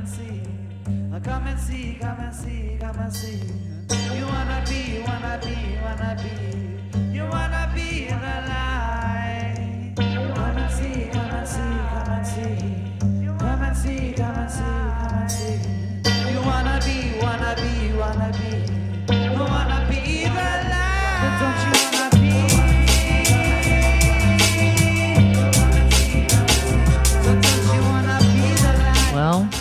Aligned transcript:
and 0.00 0.08
see. 0.08 0.42
Come 1.22 1.46
and 1.46 1.60
see, 1.60 1.98
come 2.00 2.18
and 2.20 2.34
see, 2.34 2.78
come 2.80 2.96
and 2.98 3.12
see. 3.12 3.40
You 4.16 4.24
wanna 4.24 4.64
be, 4.68 5.02
wanna 5.06 5.38
be, 5.42 5.78
wanna 5.84 6.16
be. 6.22 7.12
You 7.12 7.24
wanna 7.24 7.70
be 7.74 8.08
in 8.08 8.18
the 8.18 8.48
light. 8.48 8.79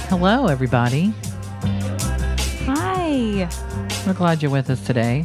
Hello, 0.09 0.47
everybody. 0.47 1.13
Hi. 2.65 3.47
We're 4.07 4.13
glad 4.13 4.41
you're 4.41 4.51
with 4.51 4.71
us 4.71 4.83
today. 4.83 5.23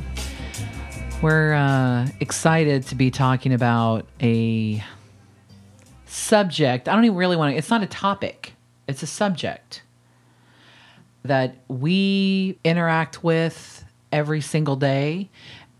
We're 1.23 1.55
uh, 1.55 2.09
excited 2.20 2.87
to 2.89 2.95
be 2.95 3.11
talking 3.11 3.55
about 3.55 4.06
a 4.20 4.84
subject. 6.05 6.87
I 6.87 6.95
don't 6.95 7.06
even 7.06 7.16
really 7.16 7.37
want 7.37 7.52
to, 7.52 7.56
it's 7.56 7.70
not 7.70 7.83
a 7.83 7.87
topic, 7.87 8.52
it's 8.87 9.02
a 9.02 9.06
subject 9.06 9.83
that 11.23 11.56
we 11.69 12.59
interact 12.62 13.25
with 13.25 13.87
every 14.12 14.42
single 14.42 14.77
day. 14.77 15.30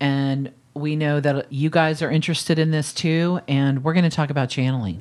And 0.01 0.51
we 0.73 0.97
know 0.97 1.21
that 1.21 1.53
you 1.53 1.69
guys 1.69 2.01
are 2.01 2.11
interested 2.11 2.59
in 2.59 2.71
this 2.71 2.95
too. 2.95 3.41
And 3.49 3.85
we're 3.85 3.93
going 3.93 4.09
to 4.09 4.17
talk 4.17 4.31
about 4.31 4.49
channeling. 4.49 4.97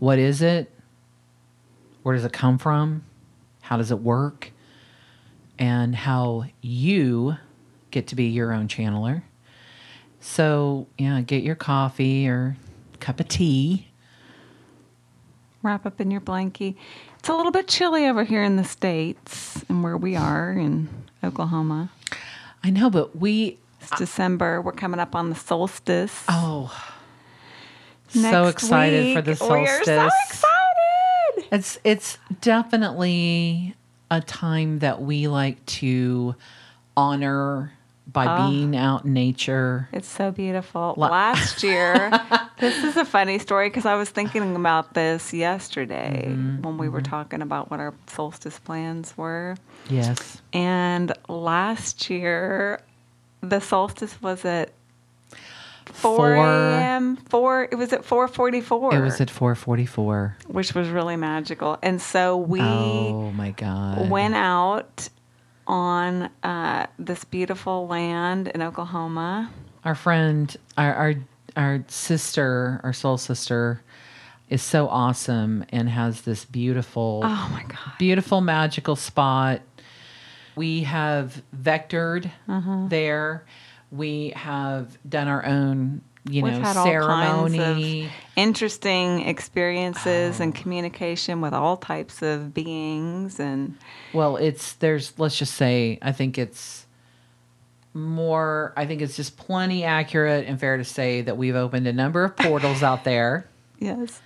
What 0.00 0.18
is 0.18 0.42
it? 0.42 0.70
Where 2.06 2.14
does 2.14 2.24
it 2.24 2.32
come 2.32 2.56
from? 2.56 3.02
How 3.62 3.76
does 3.76 3.90
it 3.90 3.98
work? 3.98 4.52
and 5.58 5.96
how 5.96 6.44
you 6.60 7.34
get 7.90 8.06
to 8.08 8.14
be 8.14 8.26
your 8.26 8.52
own 8.52 8.68
channeler. 8.68 9.22
So, 10.20 10.86
yeah, 10.98 11.20
get 11.22 11.42
your 11.42 11.54
coffee 11.54 12.28
or 12.28 12.56
cup 13.00 13.18
of 13.18 13.26
tea. 13.28 13.88
Wrap 15.62 15.86
up 15.86 16.00
in 16.00 16.10
your 16.10 16.20
blankie. 16.20 16.76
It's 17.18 17.28
a 17.28 17.34
little 17.34 17.50
bit 17.52 17.66
chilly 17.66 18.06
over 18.06 18.22
here 18.22 18.44
in 18.44 18.56
the 18.56 18.64
States 18.64 19.64
and 19.68 19.82
where 19.82 19.96
we 19.96 20.14
are 20.14 20.52
in 20.52 20.88
Oklahoma. 21.24 21.90
I 22.62 22.70
know, 22.70 22.90
but 22.90 23.16
we, 23.16 23.58
It's 23.80 23.90
December. 23.98 24.60
We're 24.60 24.72
coming 24.72 25.00
up 25.00 25.16
on 25.16 25.30
the 25.30 25.36
solstice. 25.36 26.22
oh, 26.28 26.70
so 28.08 28.44
excited 28.44 29.16
for 29.16 29.22
the 29.22 29.30
week. 29.32 29.50
We 29.50 29.66
are 29.66 29.84
so 29.84 29.96
solstice. 29.96 30.20
excited. 30.28 30.55
It's 31.52 31.78
it's 31.84 32.18
definitely 32.40 33.74
a 34.10 34.20
time 34.20 34.78
that 34.80 35.00
we 35.02 35.28
like 35.28 35.64
to 35.66 36.34
honor 36.96 37.72
by 38.12 38.24
Ah. 38.26 38.48
being 38.48 38.76
out 38.76 39.04
in 39.04 39.12
nature. 39.12 39.88
It's 39.92 40.08
so 40.08 40.30
beautiful. 40.30 40.94
La- 40.96 41.08
Last 41.08 41.62
year, 41.64 42.10
this 42.58 42.82
is 42.84 42.96
a 42.96 43.04
funny 43.04 43.38
story 43.40 43.68
because 43.68 43.84
I 43.84 43.96
was 43.96 44.08
thinking 44.10 44.54
about 44.54 44.94
this 44.94 45.34
yesterday 45.34 46.26
Mm-hmm, 46.28 46.62
when 46.62 46.78
we 46.78 46.88
were 46.88 47.00
talking 47.02 47.42
about 47.42 47.70
what 47.70 47.80
our 47.80 47.92
solstice 48.06 48.58
plans 48.60 49.12
were. 49.16 49.56
Yes. 49.90 50.40
And 50.52 51.12
last 51.28 52.08
year, 52.08 52.80
the 53.40 53.60
solstice 53.60 54.22
was 54.22 54.44
at 54.44 54.70
4 55.90 56.34
a.m. 56.34 57.16
Four. 57.16 57.68
It 57.70 57.76
was 57.76 57.92
at 57.92 58.02
4:44. 58.04 58.92
It 58.94 59.00
was 59.00 59.20
at 59.20 59.30
444. 59.30 60.36
which 60.48 60.74
was 60.74 60.88
really 60.88 61.16
magical. 61.16 61.78
And 61.82 62.00
so 62.00 62.36
we 62.36 62.60
Oh 62.60 63.30
my 63.32 63.50
God. 63.52 64.08
went 64.10 64.34
out 64.34 65.08
on 65.66 66.30
uh, 66.42 66.86
this 66.98 67.24
beautiful 67.24 67.86
land 67.88 68.48
in 68.48 68.62
Oklahoma. 68.62 69.50
our 69.84 69.94
friend 69.94 70.56
our 70.78 70.94
our 70.94 71.14
our 71.56 71.84
sister 71.88 72.80
our 72.84 72.92
soul 72.92 73.16
sister 73.18 73.80
is 74.48 74.62
so 74.62 74.86
awesome 74.88 75.64
and 75.70 75.88
has 75.88 76.20
this 76.22 76.44
beautiful 76.44 77.20
Oh 77.24 77.48
my 77.52 77.62
god! 77.64 77.98
beautiful 77.98 78.40
magical 78.40 78.94
spot 78.94 79.60
we 80.54 80.82
have 80.84 81.42
vectored 81.56 82.30
Uh-huh. 82.48 82.86
there 82.88 83.44
we 83.90 84.32
have 84.36 84.96
done 85.08 85.28
our 85.28 85.44
own 85.44 86.02
you 86.28 86.42
We've 86.42 86.54
know 86.54 86.60
had 86.60 86.72
ceremony 86.74 88.10
interesting 88.34 89.28
experiences 89.28 90.40
Oh. 90.40 90.42
and 90.42 90.54
communication 90.54 91.40
with 91.40 91.52
all 91.52 91.76
types 91.76 92.20
of 92.20 92.52
beings 92.52 93.38
and 93.38 93.76
well 94.12 94.36
it's 94.36 94.72
there's 94.74 95.16
let's 95.18 95.38
just 95.38 95.54
say 95.54 95.98
i 96.02 96.10
think 96.10 96.36
it's 96.36 96.86
more 97.94 98.72
i 98.76 98.86
think 98.86 99.02
it's 99.02 99.16
just 99.16 99.36
plenty 99.36 99.84
accurate 99.84 100.46
and 100.46 100.58
fair 100.58 100.76
to 100.76 100.84
say 100.84 101.22
that 101.22 101.36
we've 101.36 101.54
opened 101.54 101.86
a 101.86 101.92
number 101.92 102.24
of 102.24 102.36
portals 102.36 102.82
out 102.82 103.04
there 103.04 103.48
yes, 103.78 104.20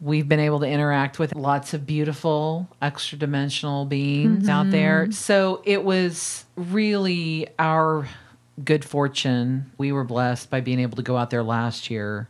We've 0.00 0.26
been 0.26 0.40
able 0.40 0.60
to 0.60 0.66
interact 0.66 1.18
with 1.18 1.34
lots 1.34 1.74
of 1.74 1.84
beautiful 1.84 2.66
extra 2.80 3.18
dimensional 3.18 3.84
beings 3.84 4.48
out 4.48 4.62
mm-hmm. 4.62 4.70
there. 4.70 5.12
So 5.12 5.60
it 5.66 5.84
was 5.84 6.46
really 6.56 7.48
our 7.58 8.08
good 8.64 8.84
fortune. 8.84 9.70
We 9.78 9.92
were 9.92 10.04
blessed 10.04 10.50
by 10.50 10.60
being 10.60 10.80
able 10.80 10.96
to 10.96 11.02
go 11.02 11.16
out 11.16 11.30
there 11.30 11.42
last 11.42 11.90
year. 11.90 12.28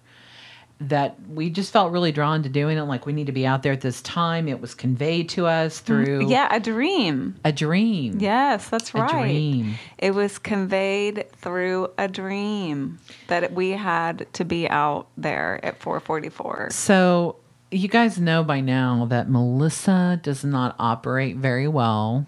That 0.83 1.17
we 1.29 1.51
just 1.51 1.75
felt 1.75 1.93
really 1.93 2.11
drawn 2.11 2.43
to 2.43 2.49
doing 2.49 2.79
it. 2.79 2.83
Like 2.83 3.05
we 3.05 3.13
need 3.13 3.27
to 3.27 3.33
be 3.33 3.47
out 3.47 3.63
there 3.63 3.75
at 3.75 3.83
this 3.83 4.01
time. 4.01 4.49
It 4.49 4.63
was 4.63 4.75
conveyed 4.75 5.29
to 5.31 5.47
us 5.47 5.77
mm-hmm. 5.77 5.87
through 5.87 6.31
yeah, 6.31 6.49
a 6.51 6.59
dream. 6.59 7.35
a 7.45 7.53
dream. 7.53 8.19
Yes, 8.19 8.67
that's 8.71 8.95
right. 8.95 9.11
A 9.11 9.13
dream. 9.13 9.75
It 9.99 10.15
was 10.15 10.39
conveyed 10.39 11.31
through 11.33 11.91
a 11.99 12.09
dream 12.09 12.99
that 13.27 13.53
we 13.53 13.73
had 13.73 14.27
to 14.33 14.45
be 14.47 14.71
out 14.71 15.09
there 15.19 15.63
at 15.63 15.79
444. 15.81 16.71
So 16.71 17.37
you 17.71 17.89
guys 17.89 18.19
know 18.19 18.43
by 18.43 18.61
now 18.61 19.07
that 19.11 19.29
Melissa 19.29 20.19
does 20.23 20.45
not 20.45 20.75
operate 20.79 21.37
very 21.37 21.69
well 21.69 22.27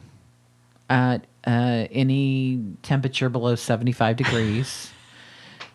at 0.89 1.27
uh, 1.47 1.87
any 1.91 2.63
temperature 2.83 3.29
below 3.29 3.55
75 3.55 4.17
degrees. 4.17 4.91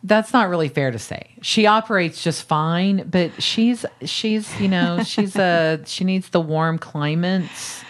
That's 0.03 0.31
not 0.31 0.49
really 0.49 0.69
fair 0.69 0.91
to 0.91 0.99
say. 0.99 1.31
She 1.41 1.65
operates 1.65 2.23
just 2.23 2.43
fine, 2.43 3.09
but 3.09 3.41
she's 3.41 3.85
she's, 4.03 4.59
you 4.59 4.67
know, 4.67 5.03
she's 5.03 5.35
a 5.35 5.81
she 5.85 6.03
needs 6.03 6.29
the 6.29 6.39
warm 6.39 6.77
climates. 6.77 7.83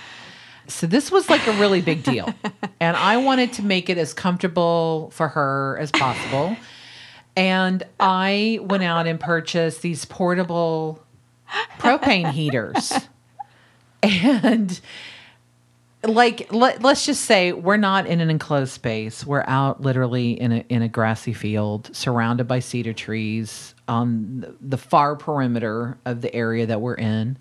So 0.67 0.87
this 0.87 1.11
was 1.11 1.29
like 1.29 1.45
a 1.47 1.53
really 1.53 1.81
big 1.81 2.03
deal. 2.03 2.33
And 2.79 2.97
I 2.97 3.17
wanted 3.17 3.53
to 3.53 3.63
make 3.63 3.89
it 3.89 3.97
as 3.97 4.13
comfortable 4.13 5.11
for 5.13 5.29
her 5.29 5.77
as 5.79 5.91
possible. 5.91 6.57
And 7.37 7.83
I 7.99 8.59
went 8.61 8.83
out 8.83 9.07
and 9.07 9.19
purchased 9.19 9.81
these 9.81 10.03
portable 10.05 11.03
propane 11.79 12.31
heaters. 12.31 12.93
And 14.03 14.79
like 16.07 16.51
let, 16.51 16.81
let's 16.81 17.05
just 17.05 17.25
say 17.25 17.51
we're 17.51 17.77
not 17.77 18.07
in 18.07 18.19
an 18.21 18.29
enclosed 18.29 18.71
space. 18.71 19.25
We're 19.25 19.43
out 19.47 19.81
literally 19.81 20.39
in 20.39 20.51
a 20.51 20.65
in 20.69 20.81
a 20.81 20.87
grassy 20.87 21.33
field 21.33 21.89
surrounded 21.95 22.47
by 22.47 22.59
cedar 22.59 22.93
trees 22.93 23.73
on 23.87 24.41
the- 24.41 24.55
the 24.61 24.77
far 24.77 25.15
perimeter 25.15 25.97
of 26.05 26.21
the 26.21 26.33
area 26.33 26.65
that 26.65 26.81
we're 26.81 26.95
in, 26.95 27.37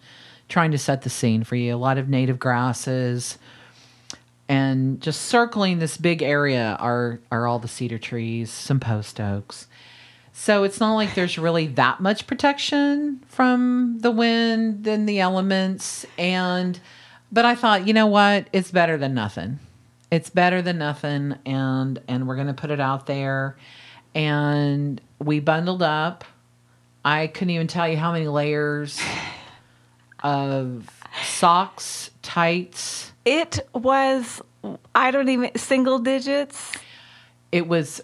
trying 0.48 0.70
to 0.72 0.78
set 0.78 1.02
the 1.02 1.10
scene 1.10 1.44
for 1.44 1.56
you. 1.56 1.74
A 1.74 1.76
lot 1.76 1.98
of 1.98 2.08
native 2.08 2.38
grasses 2.38 3.38
and 4.48 5.00
just 5.00 5.22
circling 5.22 5.78
this 5.78 5.96
big 5.96 6.22
area 6.22 6.76
are 6.78 7.18
are 7.32 7.46
all 7.46 7.58
the 7.58 7.68
cedar 7.68 7.98
trees, 7.98 8.50
some 8.50 8.80
post 8.80 9.20
oaks. 9.20 9.66
So 10.32 10.64
it's 10.64 10.80
not 10.80 10.94
like 10.94 11.14
there's 11.14 11.38
really 11.38 11.66
that 11.68 12.00
much 12.00 12.26
protection 12.26 13.22
from 13.26 13.98
the 14.00 14.10
wind 14.10 14.86
and 14.86 15.08
the 15.08 15.18
elements 15.18 16.04
and 16.18 16.78
but 17.32 17.44
I 17.44 17.54
thought, 17.54 17.86
you 17.86 17.92
know 17.94 18.06
what? 18.06 18.48
It's 18.52 18.70
better 18.70 18.96
than 18.96 19.14
nothing. 19.14 19.58
It's 20.10 20.30
better 20.30 20.62
than 20.62 20.78
nothing 20.78 21.36
and 21.44 22.00
and 22.08 22.26
we're 22.28 22.36
going 22.36 22.46
to 22.46 22.54
put 22.54 22.70
it 22.70 22.80
out 22.80 23.06
there 23.06 23.56
and 24.14 25.00
we 25.18 25.40
bundled 25.40 25.82
up. 25.82 26.24
I 27.04 27.26
couldn't 27.28 27.50
even 27.50 27.66
tell 27.66 27.88
you 27.88 27.96
how 27.96 28.12
many 28.12 28.26
layers 28.28 29.00
of 30.22 30.88
socks, 31.24 32.10
tights, 32.22 33.12
It 33.24 33.60
was, 33.74 34.40
I 34.94 35.10
don't 35.10 35.28
even, 35.28 35.54
single 35.56 35.98
digits. 35.98 36.72
it 37.52 37.66
was 37.68 38.00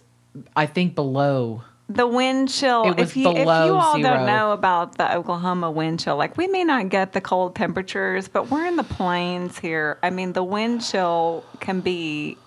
i 0.57 0.67
think 0.67 0.95
below 0.95 1.63
The 1.95 2.07
wind 2.07 2.49
chill. 2.51 2.85
It 2.85 2.97
was 2.97 3.11
if 3.11 3.17
you 3.17 3.31
if 3.31 3.39
you 3.39 3.45
all 3.45 3.97
zero. 3.97 4.03
don't 4.17 4.27
know 4.27 4.53
about 4.53 4.97
the 4.99 5.15
Oklahoma 5.15 5.71
wind 5.71 6.01
chill, 6.01 6.17
like 6.17 6.37
we 6.37 6.47
may 6.47 6.65
not 6.65 6.89
get 6.89 7.13
the 7.13 7.21
cold 7.21 7.55
temperatures, 7.55 8.29
but 8.29 8.51
we're 8.51 8.67
in 8.67 8.77
the 8.77 8.85
plains 8.85 9.59
here. 9.59 9.99
I 10.03 10.11
mean, 10.11 10.33
the 10.33 10.45
wind 10.45 10.83
chill 10.85 11.45
can 11.61 11.81
be 11.81 12.39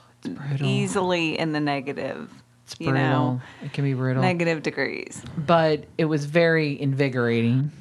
easily 0.62 1.38
in 1.38 1.52
the 1.52 1.60
negative. 1.60 2.30
it's 2.64 2.76
you 2.80 2.90
brutal 2.90 3.04
know, 3.10 3.42
it 3.64 3.74
can 3.74 3.84
be 3.84 3.94
brutal 3.94 4.22
negative 4.24 4.64
degrees. 4.64 5.22
but 5.38 5.86
it 5.98 6.06
was 6.06 6.26
very 6.26 6.80
invigorating 6.82 7.72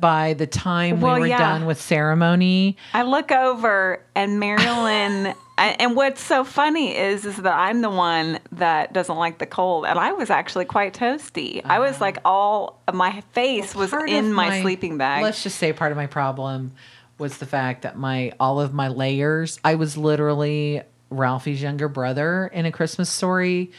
by 0.00 0.34
the 0.34 0.46
time 0.46 1.00
Well, 1.00 1.14
we 1.14 1.20
were 1.20 1.26
yeah. 1.26 1.38
done 1.38 1.66
with 1.66 1.80
ceremony. 1.80 2.76
I 2.92 3.02
look 3.02 3.32
over 3.32 4.02
and 4.14 4.40
Marilyn, 4.40 5.34
and 5.58 5.80
and 5.80 5.96
what's 5.96 6.20
so 6.20 6.44
funny 6.44 6.96
is 6.96 7.24
is 7.24 7.36
that 7.36 7.54
I'm 7.54 7.80
the 7.80 7.90
one 7.90 8.38
that 8.52 8.92
doesn't 8.92 9.16
like 9.16 9.38
the 9.38 9.46
cold, 9.46 9.86
and 9.86 9.98
I 9.98 10.12
was 10.12 10.30
actually 10.30 10.66
quite 10.66 10.94
toasty. 10.94 11.62
I 11.64 11.78
was 11.78 11.92
uh-huh. 11.92 12.04
like 12.04 12.18
all 12.24 12.82
my 12.92 13.22
face 13.32 13.74
was 13.74 13.92
in 13.92 14.26
of 14.26 14.32
my, 14.32 14.60
sleeping 14.60 14.98
bag. 14.98 15.22
Let's 15.22 15.42
just 15.42 15.58
say 15.58 15.72
part 15.72 15.92
of 15.92 15.96
my 15.96 16.06
problem 16.06 16.72
was 17.18 17.38
the 17.38 17.46
fact 17.46 17.82
that 17.82 17.96
my 17.96 18.32
all 18.38 18.60
of 18.60 18.74
my 18.74 18.88
layers. 18.88 19.58
I 19.64 19.76
was 19.76 19.96
literally 19.96 20.82
Ralphie's 21.10 21.62
younger 21.62 21.88
brother 21.88 22.50
in 22.52 22.66
a 22.66 22.72
Christmas 22.72 23.08
story. 23.08 23.70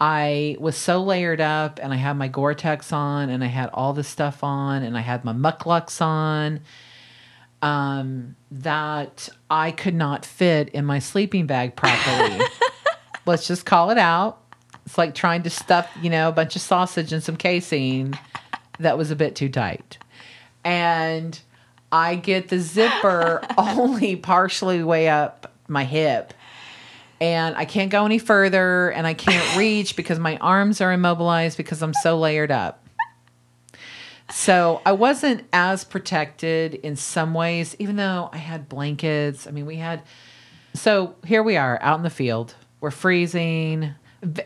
I 0.00 0.56
was 0.58 0.76
so 0.76 1.02
layered 1.02 1.40
up, 1.40 1.78
and 1.82 1.92
I 1.92 1.96
had 1.96 2.14
my 2.16 2.28
Gore-Tex 2.28 2.92
on, 2.92 3.28
and 3.28 3.44
I 3.44 3.48
had 3.48 3.68
all 3.74 3.92
this 3.92 4.08
stuff 4.08 4.42
on, 4.42 4.82
and 4.82 4.96
I 4.96 5.00
had 5.00 5.24
my 5.24 5.32
mukluks 5.32 6.00
on. 6.00 6.60
Um, 7.62 8.36
that 8.50 9.28
I 9.50 9.70
could 9.70 9.94
not 9.94 10.24
fit 10.24 10.70
in 10.70 10.86
my 10.86 10.98
sleeping 10.98 11.46
bag 11.46 11.76
properly. 11.76 12.42
Let's 13.26 13.46
just 13.46 13.66
call 13.66 13.90
it 13.90 13.98
out. 13.98 14.40
It's 14.86 14.96
like 14.96 15.14
trying 15.14 15.42
to 15.42 15.50
stuff, 15.50 15.86
you 16.00 16.08
know, 16.08 16.30
a 16.30 16.32
bunch 16.32 16.56
of 16.56 16.62
sausage 16.62 17.12
in 17.12 17.20
some 17.20 17.36
casing 17.36 18.18
that 18.78 18.96
was 18.96 19.10
a 19.10 19.16
bit 19.16 19.36
too 19.36 19.50
tight. 19.50 19.98
And 20.64 21.38
I 21.92 22.16
get 22.16 22.48
the 22.48 22.58
zipper 22.58 23.42
only 23.58 24.16
partially 24.16 24.82
way 24.82 25.08
up 25.08 25.52
my 25.68 25.84
hip. 25.84 26.34
And 27.20 27.54
I 27.56 27.66
can't 27.66 27.90
go 27.90 28.06
any 28.06 28.18
further 28.18 28.90
and 28.90 29.06
I 29.06 29.14
can't 29.14 29.56
reach 29.58 29.96
because 29.96 30.18
my 30.18 30.36
arms 30.38 30.80
are 30.80 30.92
immobilized 30.92 31.56
because 31.56 31.82
I'm 31.82 31.94
so 31.94 32.18
layered 32.18 32.50
up. 32.50 32.86
So 34.32 34.80
I 34.86 34.92
wasn't 34.92 35.44
as 35.52 35.84
protected 35.84 36.74
in 36.74 36.96
some 36.96 37.34
ways, 37.34 37.74
even 37.78 37.96
though 37.96 38.30
I 38.32 38.36
had 38.36 38.68
blankets. 38.68 39.46
I 39.46 39.50
mean, 39.50 39.66
we 39.66 39.76
had. 39.76 40.02
So 40.74 41.16
here 41.24 41.42
we 41.42 41.56
are 41.56 41.78
out 41.82 41.98
in 41.98 42.04
the 42.04 42.10
field. 42.10 42.54
We're 42.80 42.92
freezing. 42.92 43.94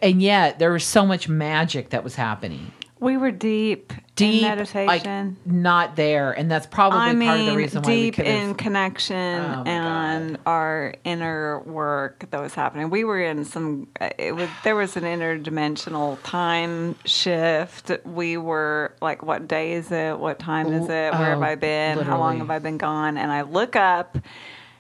And 0.03 0.23
yet 0.23 0.59
there 0.59 0.73
was 0.73 0.85
so 0.85 1.05
much 1.05 1.29
magic 1.29 1.91
that 1.91 2.03
was 2.03 2.15
happening. 2.15 2.73
we 2.99 3.17
were 3.17 3.31
deep, 3.31 3.93
Deep, 4.17 4.43
meditation. 4.43 4.87
like 4.87 5.47
not 5.47 5.97
there. 5.97 6.31
And 6.33 6.49
that's 6.51 6.67
probably 6.67 7.01
I 7.01 7.13
mean, 7.15 7.29
part 7.29 7.41
of 7.41 7.47
the 7.47 7.57
reason 7.57 7.83
why 7.83 7.89
we 7.91 8.03
deep 8.03 8.15
could 8.15 8.27
in 8.27 8.49
have. 8.49 8.57
connection 8.57 9.17
Oh, 9.45 9.63
and 9.67 10.39
our 10.47 10.95
inner 11.03 11.59
work 11.61 12.27
that 12.31 12.41
was 12.41 12.55
happening. 12.55 12.91
We 12.91 13.03
were 13.03 13.21
in 13.21 13.45
some. 13.45 13.89
It 14.19 14.37
was 14.37 14.49
there 14.63 14.77
was 14.77 14.97
an 14.97 15.03
interdimensional 15.03 16.19
time 16.23 16.95
shift. 17.05 17.91
We 18.05 18.37
were 18.37 18.95
like, 19.03 19.23
"What 19.25 19.49
day 19.49 19.73
is 19.73 19.91
it? 19.91 20.19
What 20.19 20.39
time 20.39 20.73
is 20.73 20.85
it? 20.85 21.13
Where 21.13 21.31
have 21.31 21.41
Oh, 21.41 21.43
I 21.43 21.55
been? 21.57 21.99
How 21.99 22.19
long 22.19 22.39
have 22.39 22.51
I 22.51 22.61
been 22.61 22.79
gone?" 22.79 23.17
And 23.17 23.33
I 23.33 23.43
look 23.43 23.75
up. 23.77 24.19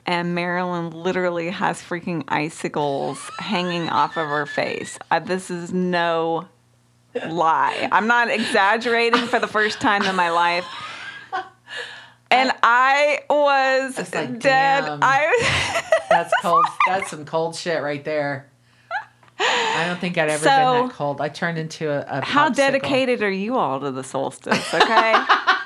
And 0.06 0.34
Marilyn 0.34 0.90
literally 0.90 1.48
has 1.48 1.80
freaking 1.80 2.24
icicles 2.28 3.18
hanging 3.38 3.88
off 3.88 4.18
of 4.18 4.28
her 4.28 4.44
face. 4.44 4.98
Uh, 5.10 5.18
this 5.18 5.50
is 5.50 5.72
no 5.72 6.46
lie. 7.28 7.88
I'm 7.92 8.06
not 8.06 8.30
exaggerating 8.30 9.26
for 9.26 9.38
the 9.38 9.46
first 9.48 9.80
time 9.80 10.02
in 10.04 10.14
my 10.16 10.30
life. 10.30 10.66
And 12.30 12.50
I 12.62 13.20
was 13.30 13.98
It's 13.98 14.14
like, 14.14 14.40
dead. 14.40 14.84
damn. 14.86 14.98
I 15.02 15.82
That's 16.10 16.32
cold. 16.42 16.64
That's 16.86 17.10
some 17.10 17.24
cold 17.24 17.54
shit 17.54 17.80
right 17.82 18.04
there. 18.04 18.50
I 19.38 19.84
don't 19.86 20.00
think 20.00 20.16
I'd 20.18 20.30
ever 20.30 20.42
So- 20.42 20.48
been 20.80 20.86
that 20.88 20.94
cold. 20.94 21.20
I 21.20 21.28
turned 21.28 21.58
into 21.58 21.90
a. 21.90 22.00
a 22.08 22.24
how 22.24 22.48
popsicle. 22.50 22.56
dedicated 22.56 23.22
are 23.22 23.30
you 23.30 23.56
all 23.56 23.78
to 23.80 23.90
the 23.92 24.02
solstice? 24.04 24.72
Okay, 24.74 25.12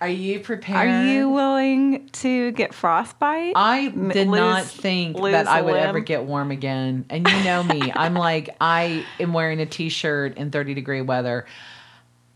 Are 0.00 0.08
you 0.08 0.40
prepared? 0.40 0.88
are 0.88 1.04
you 1.06 1.28
willing 1.28 2.08
to 2.08 2.52
get 2.52 2.72
frostbite? 2.72 3.52
I 3.54 3.88
did 3.88 4.28
not 4.28 4.64
think 4.64 5.20
that 5.20 5.46
I 5.46 5.60
would 5.60 5.76
ever 5.76 6.00
get 6.00 6.24
warm 6.24 6.50
again. 6.50 7.04
And 7.10 7.28
you 7.28 7.44
know 7.44 7.62
me. 7.62 7.92
I'm 7.94 8.14
like, 8.14 8.56
I 8.60 9.04
am 9.18 9.34
wearing 9.34 9.60
a 9.60 9.66
t 9.66 9.90
shirt 9.90 10.38
in 10.38 10.50
30 10.50 10.74
degree 10.74 11.02
weather. 11.02 11.46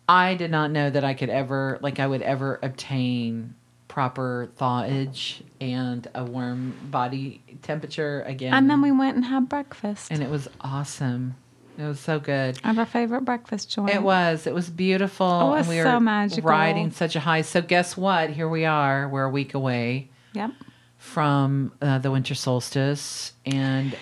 I 0.06 0.34
did 0.34 0.50
not 0.50 0.70
know 0.70 0.90
that 0.90 1.04
I 1.04 1.14
could 1.14 1.30
ever, 1.30 1.78
like, 1.80 1.98
I 1.98 2.06
would 2.06 2.20
ever 2.20 2.58
obtain 2.62 3.54
proper 3.88 4.50
thawage 4.56 5.42
and 5.60 6.06
a 6.14 6.24
warm 6.24 6.74
body 6.90 7.40
temperature 7.62 8.22
again. 8.22 8.52
and 8.52 8.68
then 8.68 8.82
we 8.82 8.90
went 8.90 9.14
and 9.14 9.24
had 9.24 9.48
breakfast 9.48 10.10
and 10.10 10.20
it 10.20 10.28
was 10.28 10.48
awesome. 10.60 11.36
It 11.76 11.82
was 11.82 11.98
so 12.00 12.20
good. 12.20 12.58
at 12.62 12.78
our 12.78 12.86
favorite 12.86 13.24
breakfast 13.24 13.70
joint. 13.70 13.90
It 13.90 14.02
was. 14.02 14.46
It 14.46 14.54
was 14.54 14.70
beautiful. 14.70 15.26
It 15.54 15.56
was 15.58 15.66
and 15.66 15.76
we 15.76 15.82
so 15.82 15.94
were 15.94 16.00
magical. 16.00 16.48
riding 16.50 16.90
such 16.90 17.16
a 17.16 17.20
high. 17.20 17.42
So 17.42 17.60
guess 17.62 17.96
what? 17.96 18.30
Here 18.30 18.48
we 18.48 18.64
are. 18.64 19.08
We're 19.08 19.24
a 19.24 19.30
week 19.30 19.54
away 19.54 20.08
Yep. 20.34 20.52
from 20.98 21.72
uh, 21.82 21.98
the 21.98 22.10
winter 22.10 22.34
solstice, 22.34 23.32
and 23.44 23.96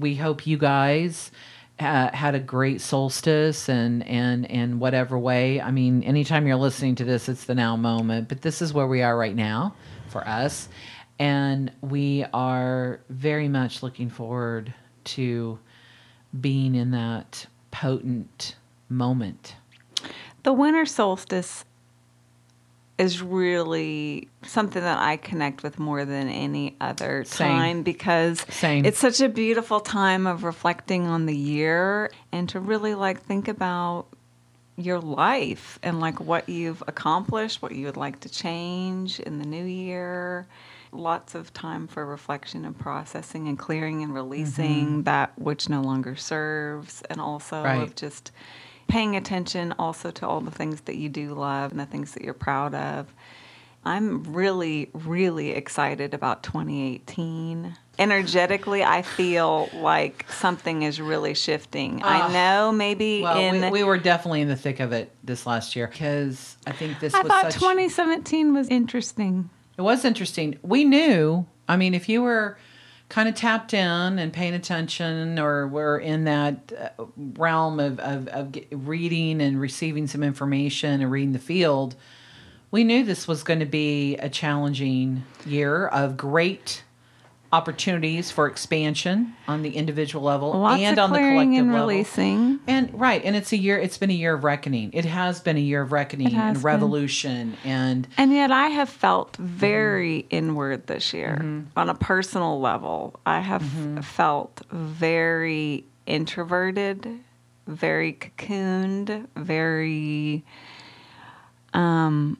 we 0.00 0.14
hope 0.16 0.46
you 0.46 0.58
guys 0.58 1.30
uh, 1.78 2.10
had 2.12 2.34
a 2.34 2.40
great 2.40 2.80
solstice 2.80 3.68
and 3.68 4.06
and 4.06 4.50
and 4.50 4.80
whatever 4.80 5.18
way. 5.18 5.60
I 5.60 5.70
mean, 5.70 6.02
anytime 6.02 6.46
you're 6.46 6.56
listening 6.56 6.96
to 6.96 7.04
this, 7.04 7.28
it's 7.28 7.44
the 7.44 7.54
now 7.54 7.76
moment. 7.76 8.28
But 8.28 8.42
this 8.42 8.60
is 8.62 8.72
where 8.74 8.86
we 8.86 9.02
are 9.02 9.16
right 9.16 9.34
now 9.36 9.74
for 10.08 10.26
us, 10.26 10.68
and 11.20 11.70
we 11.82 12.24
are 12.34 13.00
very 13.08 13.48
much 13.48 13.82
looking 13.82 14.10
forward 14.10 14.74
to 15.04 15.58
being 16.38 16.74
in 16.74 16.90
that 16.92 17.46
potent 17.70 18.56
moment. 18.88 19.56
The 20.42 20.52
winter 20.52 20.86
solstice 20.86 21.64
is 22.98 23.22
really 23.22 24.28
something 24.42 24.82
that 24.82 24.98
I 24.98 25.16
connect 25.16 25.62
with 25.62 25.78
more 25.78 26.04
than 26.04 26.28
any 26.28 26.76
other 26.80 27.24
Same. 27.24 27.48
time 27.48 27.82
because 27.82 28.40
Same. 28.48 28.84
it's 28.84 28.98
such 28.98 29.20
a 29.20 29.28
beautiful 29.28 29.80
time 29.80 30.26
of 30.26 30.44
reflecting 30.44 31.06
on 31.06 31.26
the 31.26 31.36
year 31.36 32.10
and 32.30 32.48
to 32.50 32.60
really 32.60 32.94
like 32.94 33.22
think 33.22 33.48
about 33.48 34.06
your 34.76 35.00
life 35.00 35.78
and 35.82 36.00
like 36.00 36.20
what 36.20 36.48
you've 36.48 36.82
accomplished, 36.86 37.62
what 37.62 37.72
you 37.72 37.86
would 37.86 37.96
like 37.96 38.20
to 38.20 38.28
change 38.28 39.20
in 39.20 39.38
the 39.38 39.46
new 39.46 39.64
year. 39.64 40.46
Lots 40.92 41.34
of 41.34 41.52
time 41.54 41.86
for 41.88 42.04
reflection 42.04 42.64
and 42.66 42.78
processing 42.78 43.48
and 43.48 43.58
clearing 43.58 44.02
and 44.02 44.14
releasing 44.14 45.04
that 45.04 45.32
which 45.38 45.68
no 45.68 45.80
longer 45.80 46.16
serves, 46.16 47.02
and 47.08 47.20
also 47.20 47.62
Right. 47.64 47.82
of 47.82 47.94
just 47.94 48.30
paying 48.88 49.16
attention 49.16 49.72
also 49.78 50.10
to 50.10 50.26
all 50.28 50.40
the 50.42 50.50
things 50.50 50.82
that 50.82 50.96
you 50.96 51.08
do 51.08 51.32
love 51.34 51.70
and 51.70 51.80
the 51.80 51.86
things 51.86 52.12
that 52.12 52.22
you're 52.22 52.34
proud 52.34 52.74
of. 52.74 53.06
I'm 53.84 54.22
really, 54.32 54.90
really 54.92 55.50
excited 55.52 56.14
about 56.14 56.42
2018. 56.42 57.76
Energetically, 57.98 58.84
I 58.84 59.02
feel 59.02 59.68
like 59.74 60.24
something 60.30 60.82
is 60.82 61.00
really 61.00 61.34
shifting. 61.34 62.00
Ah. 62.04 62.28
I 62.28 62.32
know 62.32 62.70
maybe 62.70 63.22
Well, 63.22 63.38
in 63.38 63.60
we, 63.62 63.80
we 63.80 63.82
were 63.84 63.98
definitely 63.98 64.42
in 64.42 64.48
the 64.48 64.56
thick 64.56 64.78
of 64.78 64.92
it 64.92 65.10
this 65.24 65.46
last 65.46 65.74
year 65.74 65.88
because 65.88 66.56
I 66.66 66.72
think 66.72 67.00
this 67.00 67.14
I 67.14 67.22
was 67.22 67.28
thought 67.32 67.52
such. 67.52 67.60
2017 67.60 68.54
was 68.54 68.68
interesting. 68.68 69.50
It 69.76 69.82
was 69.82 70.04
interesting. 70.04 70.58
We 70.62 70.84
knew. 70.84 71.46
I 71.68 71.76
mean, 71.76 71.94
if 71.94 72.08
you 72.08 72.22
were 72.22 72.58
kind 73.08 73.28
of 73.28 73.34
tapped 73.34 73.74
in 73.74 74.18
and 74.18 74.32
paying 74.32 74.54
attention, 74.54 75.38
or 75.38 75.68
were 75.68 75.98
in 75.98 76.24
that 76.24 76.72
uh, 76.98 77.04
realm 77.16 77.78
of 77.80 77.98
of, 78.00 78.28
of 78.28 78.56
reading 78.70 79.40
and 79.40 79.60
receiving 79.60 80.06
some 80.06 80.22
information 80.22 81.00
and 81.00 81.10
reading 81.10 81.32
the 81.32 81.38
field, 81.38 81.94
we 82.70 82.84
knew 82.84 83.04
this 83.04 83.28
was 83.28 83.42
going 83.42 83.60
to 83.60 83.66
be 83.66 84.16
a 84.16 84.28
challenging 84.28 85.24
year 85.46 85.86
of 85.86 86.16
great 86.16 86.84
opportunities 87.52 88.30
for 88.30 88.46
expansion 88.46 89.34
on 89.46 89.62
the 89.62 89.76
individual 89.76 90.24
level 90.24 90.58
Lots 90.58 90.80
and 90.80 90.98
on 90.98 91.12
the 91.12 91.18
collective 91.18 91.58
and 91.58 91.72
level. 91.72 91.86
releasing. 91.86 92.60
And 92.66 92.98
right, 92.98 93.22
and 93.22 93.36
it's 93.36 93.52
a 93.52 93.58
year. 93.58 93.78
It's 93.78 93.98
been 93.98 94.10
a 94.10 94.14
year 94.14 94.34
of 94.34 94.42
reckoning. 94.42 94.90
It 94.94 95.04
has 95.04 95.40
been 95.40 95.58
a 95.58 95.60
year 95.60 95.82
of 95.82 95.92
reckoning 95.92 96.34
and 96.34 96.54
been. 96.56 96.62
revolution, 96.62 97.56
and 97.62 98.08
And 98.16 98.32
yet, 98.32 98.50
I 98.50 98.68
have 98.68 98.88
felt 98.88 99.36
very 99.36 100.22
mm-hmm. 100.22 100.36
inward 100.36 100.86
this 100.86 101.12
year 101.12 101.38
mm-hmm. 101.42 101.78
on 101.78 101.90
a 101.90 101.94
personal 101.94 102.58
level. 102.58 103.20
I 103.26 103.40
have 103.40 103.62
mm-hmm. 103.62 104.00
felt 104.00 104.62
very 104.70 105.84
introverted, 106.06 107.20
very 107.66 108.14
cocooned, 108.14 109.26
very. 109.36 110.44
Um, 111.74 112.36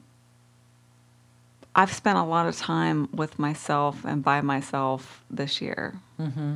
I've 1.75 1.91
spent 1.91 2.17
a 2.17 2.23
lot 2.23 2.47
of 2.47 2.55
time 2.55 3.09
with 3.13 3.39
myself 3.39 4.05
and 4.05 4.23
by 4.23 4.41
myself 4.41 5.23
this 5.29 5.61
year. 5.61 5.95
Mm-hmm. 6.19 6.55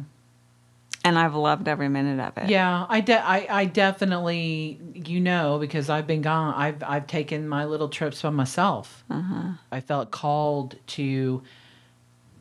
And 1.03 1.17
I've 1.17 1.35
loved 1.35 1.67
every 1.69 1.87
minute 1.87 2.19
of 2.19 2.37
it. 2.37 2.49
yeah, 2.49 2.85
I, 2.89 2.99
de- 2.99 3.25
I 3.25 3.47
I 3.49 3.65
definitely 3.65 4.77
you 4.93 5.21
know 5.21 5.57
because 5.57 5.89
I've 5.89 6.05
been 6.05 6.21
gone. 6.21 6.53
I've 6.53 6.83
I've 6.83 7.07
taken 7.07 7.47
my 7.47 7.63
little 7.63 7.87
trips 7.87 8.21
by 8.23 8.29
myself. 8.29 9.05
I 9.09 9.79
felt 9.79 10.11
called 10.11 10.75
to 10.87 11.43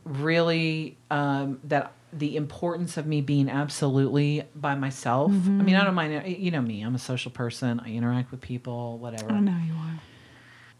really 0.03 0.97
um, 1.09 1.59
that 1.63 1.93
the 2.11 2.35
importance 2.35 2.97
of 2.97 3.05
me 3.05 3.21
being 3.21 3.49
absolutely 3.49 4.43
by 4.53 4.75
myself. 4.75 5.31
I 5.31 5.33
mean, 5.33 5.75
I 5.75 5.83
don't 5.85 5.95
mind. 5.95 6.27
You 6.27 6.51
know 6.51 6.61
me. 6.61 6.81
I'm 6.81 6.95
a 6.95 6.99
social 6.99 7.31
person. 7.31 7.79
I 7.79 7.93
interact 7.93 8.31
with 8.31 8.41
people. 8.41 8.97
Whatever. 8.97 9.31
I 9.31 9.39
know 9.39 9.57
you 9.65 9.73
are. 9.73 9.99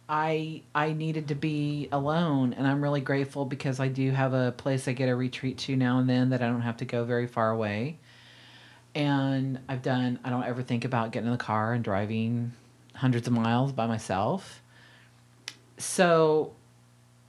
I 0.10 0.62
I 0.74 0.94
needed 0.94 1.28
to 1.30 1.36
be 1.36 1.90
alone, 1.92 2.54
and 2.54 2.66
I'm 2.66 2.82
really 2.82 3.02
grateful 3.02 3.46
because 3.46 3.80
I 3.80 3.90
do 3.90 4.12
have 4.12 4.34
a 4.34 4.54
place 4.54 4.88
I 4.88 4.94
get 4.94 5.10
a 5.10 5.16
retreat 5.16 5.58
to 5.60 5.76
now 5.76 6.00
and 6.00 6.10
then 6.10 6.30
that 6.30 6.42
I 6.42 6.48
don't 6.48 6.62
have 6.62 6.78
to 6.78 6.86
go 6.86 7.04
very 7.04 7.28
far 7.28 7.52
away. 7.52 7.98
And 8.96 9.60
I've 9.68 9.82
done. 9.82 10.20
I 10.24 10.30
don't 10.30 10.44
ever 10.44 10.64
think 10.64 10.86
about 10.86 11.12
getting 11.12 11.28
in 11.28 11.32
the 11.32 11.38
car 11.38 11.74
and 11.74 11.84
driving 11.84 12.54
hundreds 12.96 13.28
of 13.28 13.34
miles 13.34 13.72
by 13.74 13.86
myself. 13.86 14.62
So, 15.78 16.54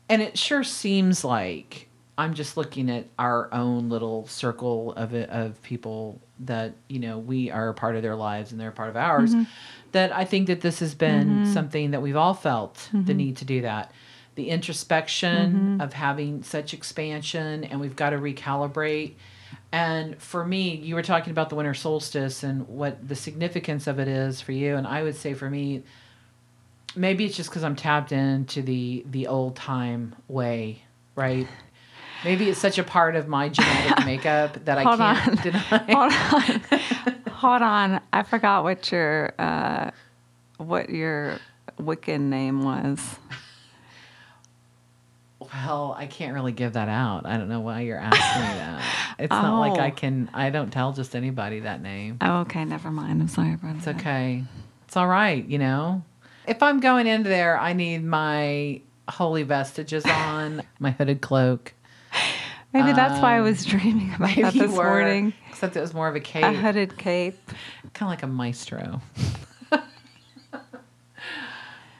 and 0.08 0.22
it 0.22 0.38
sure 0.38 0.64
seems 0.64 1.24
like 1.24 1.88
I'm 2.18 2.34
just 2.34 2.56
looking 2.56 2.90
at 2.90 3.06
our 3.18 3.52
own 3.52 3.88
little 3.88 4.26
circle 4.26 4.92
of 4.94 5.14
of 5.14 5.62
people 5.62 6.20
that 6.40 6.74
you 6.88 6.98
know 6.98 7.18
we 7.18 7.50
are 7.50 7.68
a 7.68 7.74
part 7.74 7.96
of 7.96 8.02
their 8.02 8.16
lives 8.16 8.50
and 8.50 8.60
they're 8.60 8.70
a 8.70 8.72
part 8.72 8.88
of 8.88 8.96
ours. 8.96 9.34
Mm-hmm. 9.34 9.44
That 9.92 10.12
I 10.12 10.24
think 10.24 10.48
that 10.48 10.60
this 10.60 10.80
has 10.80 10.94
been 10.94 11.28
mm-hmm. 11.28 11.52
something 11.52 11.92
that 11.92 12.02
we've 12.02 12.16
all 12.16 12.34
felt 12.34 12.88
the 12.92 12.98
mm-hmm. 12.98 13.16
need 13.16 13.36
to 13.38 13.44
do 13.44 13.62
that. 13.62 13.92
The 14.34 14.50
introspection 14.50 15.52
mm-hmm. 15.52 15.80
of 15.80 15.92
having 15.92 16.42
such 16.42 16.74
expansion, 16.74 17.64
and 17.64 17.80
we've 17.80 17.96
got 17.96 18.10
to 18.10 18.18
recalibrate. 18.18 19.14
And 19.72 20.20
for 20.20 20.44
me, 20.44 20.76
you 20.76 20.94
were 20.94 21.02
talking 21.02 21.30
about 21.30 21.50
the 21.50 21.54
winter 21.54 21.74
solstice 21.74 22.42
and 22.42 22.66
what 22.68 23.06
the 23.06 23.16
significance 23.16 23.86
of 23.86 23.98
it 23.98 24.08
is 24.08 24.40
for 24.40 24.52
you. 24.52 24.76
And 24.76 24.86
I 24.86 25.02
would 25.02 25.16
say 25.16 25.34
for 25.34 25.50
me, 25.50 25.82
maybe 26.96 27.24
it's 27.24 27.36
just 27.36 27.50
because 27.50 27.64
I'm 27.64 27.76
tapped 27.76 28.12
into 28.12 28.62
the 28.62 29.04
the 29.10 29.26
old 29.26 29.56
time 29.56 30.14
way, 30.28 30.82
right? 31.14 31.46
Maybe 32.24 32.48
it's 32.48 32.58
such 32.58 32.78
a 32.78 32.82
part 32.82 33.14
of 33.14 33.28
my 33.28 33.48
genetic 33.48 34.04
makeup 34.04 34.64
that 34.64 34.78
I 34.78 34.82
Hold 34.82 34.98
can't 34.98 35.28
on. 35.28 35.36
deny. 35.42 35.60
Hold 35.92 36.12
on. 36.12 37.07
Hold 37.38 37.62
on. 37.62 38.00
I 38.12 38.24
forgot 38.24 38.64
what 38.64 38.90
your 38.90 39.32
uh, 39.38 39.90
what 40.56 40.90
your 40.90 41.38
Wiccan 41.80 42.22
name 42.22 42.64
was. 42.64 42.98
Well, 45.40 45.94
I 45.96 46.06
can't 46.06 46.34
really 46.34 46.50
give 46.52 46.72
that 46.72 46.88
out. 46.88 47.24
I 47.26 47.36
don't 47.36 47.48
know 47.48 47.60
why 47.60 47.82
you're 47.82 47.96
asking 47.98 48.42
me 48.42 48.48
that. 48.58 48.82
It's 49.20 49.32
not 49.32 49.58
like 49.58 49.78
I 49.80 49.88
Oh. 49.90 49.94
can. 49.94 50.30
I 50.32 50.50
don't 50.50 50.70
tell 50.72 50.92
just 50.92 51.16
anybody 51.16 51.60
that 51.60 51.82
name. 51.82 52.18
Oh, 52.20 52.40
okay. 52.42 52.64
Never 52.64 52.90
mind. 52.90 53.20
I'm 53.20 53.26
sorry 53.28 53.54
about 53.54 53.76
It's 53.76 53.84
that. 53.86 53.96
okay. 53.96 54.44
It's 54.86 54.96
all 54.96 55.08
right. 55.08 55.44
You 55.44 55.58
know, 55.58 56.02
if 56.46 56.62
I'm 56.62 56.78
going 56.78 57.06
into 57.08 57.28
there, 57.28 57.58
I 57.58 57.72
need 57.72 58.04
my 58.04 58.80
holy 59.08 59.42
vestiges 59.42 60.04
on, 60.06 60.62
my 60.78 60.92
hooded 60.92 61.20
cloak. 61.20 61.72
Maybe 62.72 62.92
that's 62.92 63.20
why 63.20 63.36
I 63.38 63.40
was 63.40 63.64
dreaming 63.64 64.12
about 64.14 64.36
that 64.36 64.54
this 64.54 64.70
were, 64.70 64.84
morning. 64.84 65.32
Except 65.58 65.76
it 65.76 65.80
was 65.80 65.92
more 65.92 66.06
of 66.06 66.14
a 66.14 66.20
cape, 66.20 66.44
A 66.44 66.52
hooded 66.52 66.96
cape. 66.98 67.36
kind 67.92 68.02
of 68.02 68.08
like 68.10 68.22
a 68.22 68.28
maestro. 68.28 69.02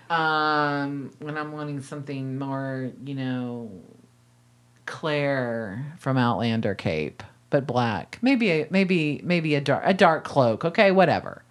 um, 0.08 1.10
when 1.18 1.36
I'm 1.36 1.50
wanting 1.50 1.82
something 1.82 2.38
more, 2.38 2.92
you 3.04 3.16
know, 3.16 3.72
Claire 4.86 5.92
from 5.98 6.16
Outlander 6.16 6.76
cape, 6.76 7.24
but 7.50 7.66
black. 7.66 8.20
Maybe 8.22 8.48
a 8.52 8.68
maybe 8.70 9.20
maybe 9.24 9.56
a 9.56 9.60
dark 9.60 9.82
a 9.84 9.92
dark 9.92 10.22
cloak. 10.22 10.64
Okay, 10.64 10.92
whatever. 10.92 11.42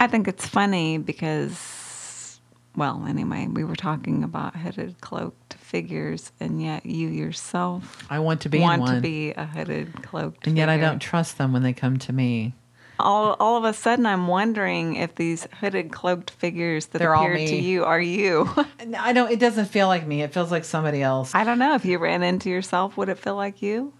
I 0.00 0.08
think 0.08 0.26
it's 0.26 0.48
funny 0.48 0.98
because, 0.98 2.40
well, 2.74 3.04
anyway, 3.06 3.46
we 3.46 3.62
were 3.62 3.76
talking 3.76 4.24
about 4.24 4.56
hooded 4.56 5.00
cloaked 5.00 5.41
figures, 5.72 6.32
and 6.38 6.62
yet 6.62 6.84
you 6.84 7.08
yourself 7.08 8.04
I 8.10 8.18
want 8.18 8.42
to 8.42 8.50
be 8.50 8.60
want 8.60 8.86
to 8.86 9.00
be 9.00 9.32
a 9.32 9.46
hooded 9.46 10.02
cloaked. 10.02 10.46
and 10.46 10.56
yet 10.56 10.68
I 10.68 10.76
don't 10.76 10.98
trust 10.98 11.38
them 11.38 11.52
when 11.54 11.62
they 11.62 11.72
come 11.72 11.98
to 12.00 12.12
me. 12.12 12.54
All, 13.00 13.34
all 13.40 13.56
of 13.56 13.64
a 13.64 13.72
sudden, 13.72 14.04
I'm 14.06 14.28
wondering 14.28 14.96
if 14.96 15.14
these 15.14 15.48
hooded 15.60 15.90
cloaked 15.90 16.30
figures 16.30 16.86
that 16.88 16.98
They're 16.98 17.14
appear 17.14 17.36
to 17.36 17.56
you 17.56 17.84
are 17.84 18.00
you. 18.00 18.48
I 18.98 19.12
don't. 19.14 19.32
It 19.32 19.40
doesn't 19.40 19.64
feel 19.66 19.88
like 19.88 20.06
me. 20.06 20.22
It 20.22 20.32
feels 20.32 20.52
like 20.52 20.64
somebody 20.64 21.02
else. 21.02 21.34
I 21.34 21.42
don't 21.42 21.58
know 21.58 21.74
if 21.74 21.84
you 21.86 21.98
ran 21.98 22.22
into 22.22 22.50
yourself, 22.50 22.96
would 22.98 23.08
it 23.08 23.18
feel 23.18 23.34
like 23.34 23.62
you? 23.62 23.94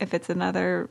If 0.00 0.14
it's 0.14 0.30
another 0.30 0.88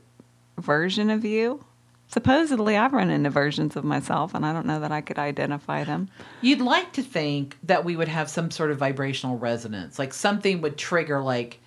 version 0.56 1.10
of 1.10 1.24
you? 1.24 1.64
Supposedly, 2.10 2.74
I've 2.76 2.94
run 2.94 3.10
into 3.10 3.28
versions 3.28 3.76
of 3.76 3.84
myself, 3.84 4.34
and 4.34 4.44
I 4.46 4.54
don't 4.54 4.64
know 4.64 4.80
that 4.80 4.90
I 4.90 5.02
could 5.02 5.18
identify 5.18 5.84
them. 5.84 6.08
You'd 6.40 6.62
like 6.62 6.92
to 6.94 7.02
think 7.02 7.58
that 7.64 7.84
we 7.84 7.96
would 7.96 8.08
have 8.08 8.30
some 8.30 8.50
sort 8.50 8.70
of 8.70 8.78
vibrational 8.78 9.36
resonance, 9.36 9.98
like 9.98 10.14
something 10.14 10.62
would 10.62 10.78
trigger, 10.78 11.20
like, 11.20 11.60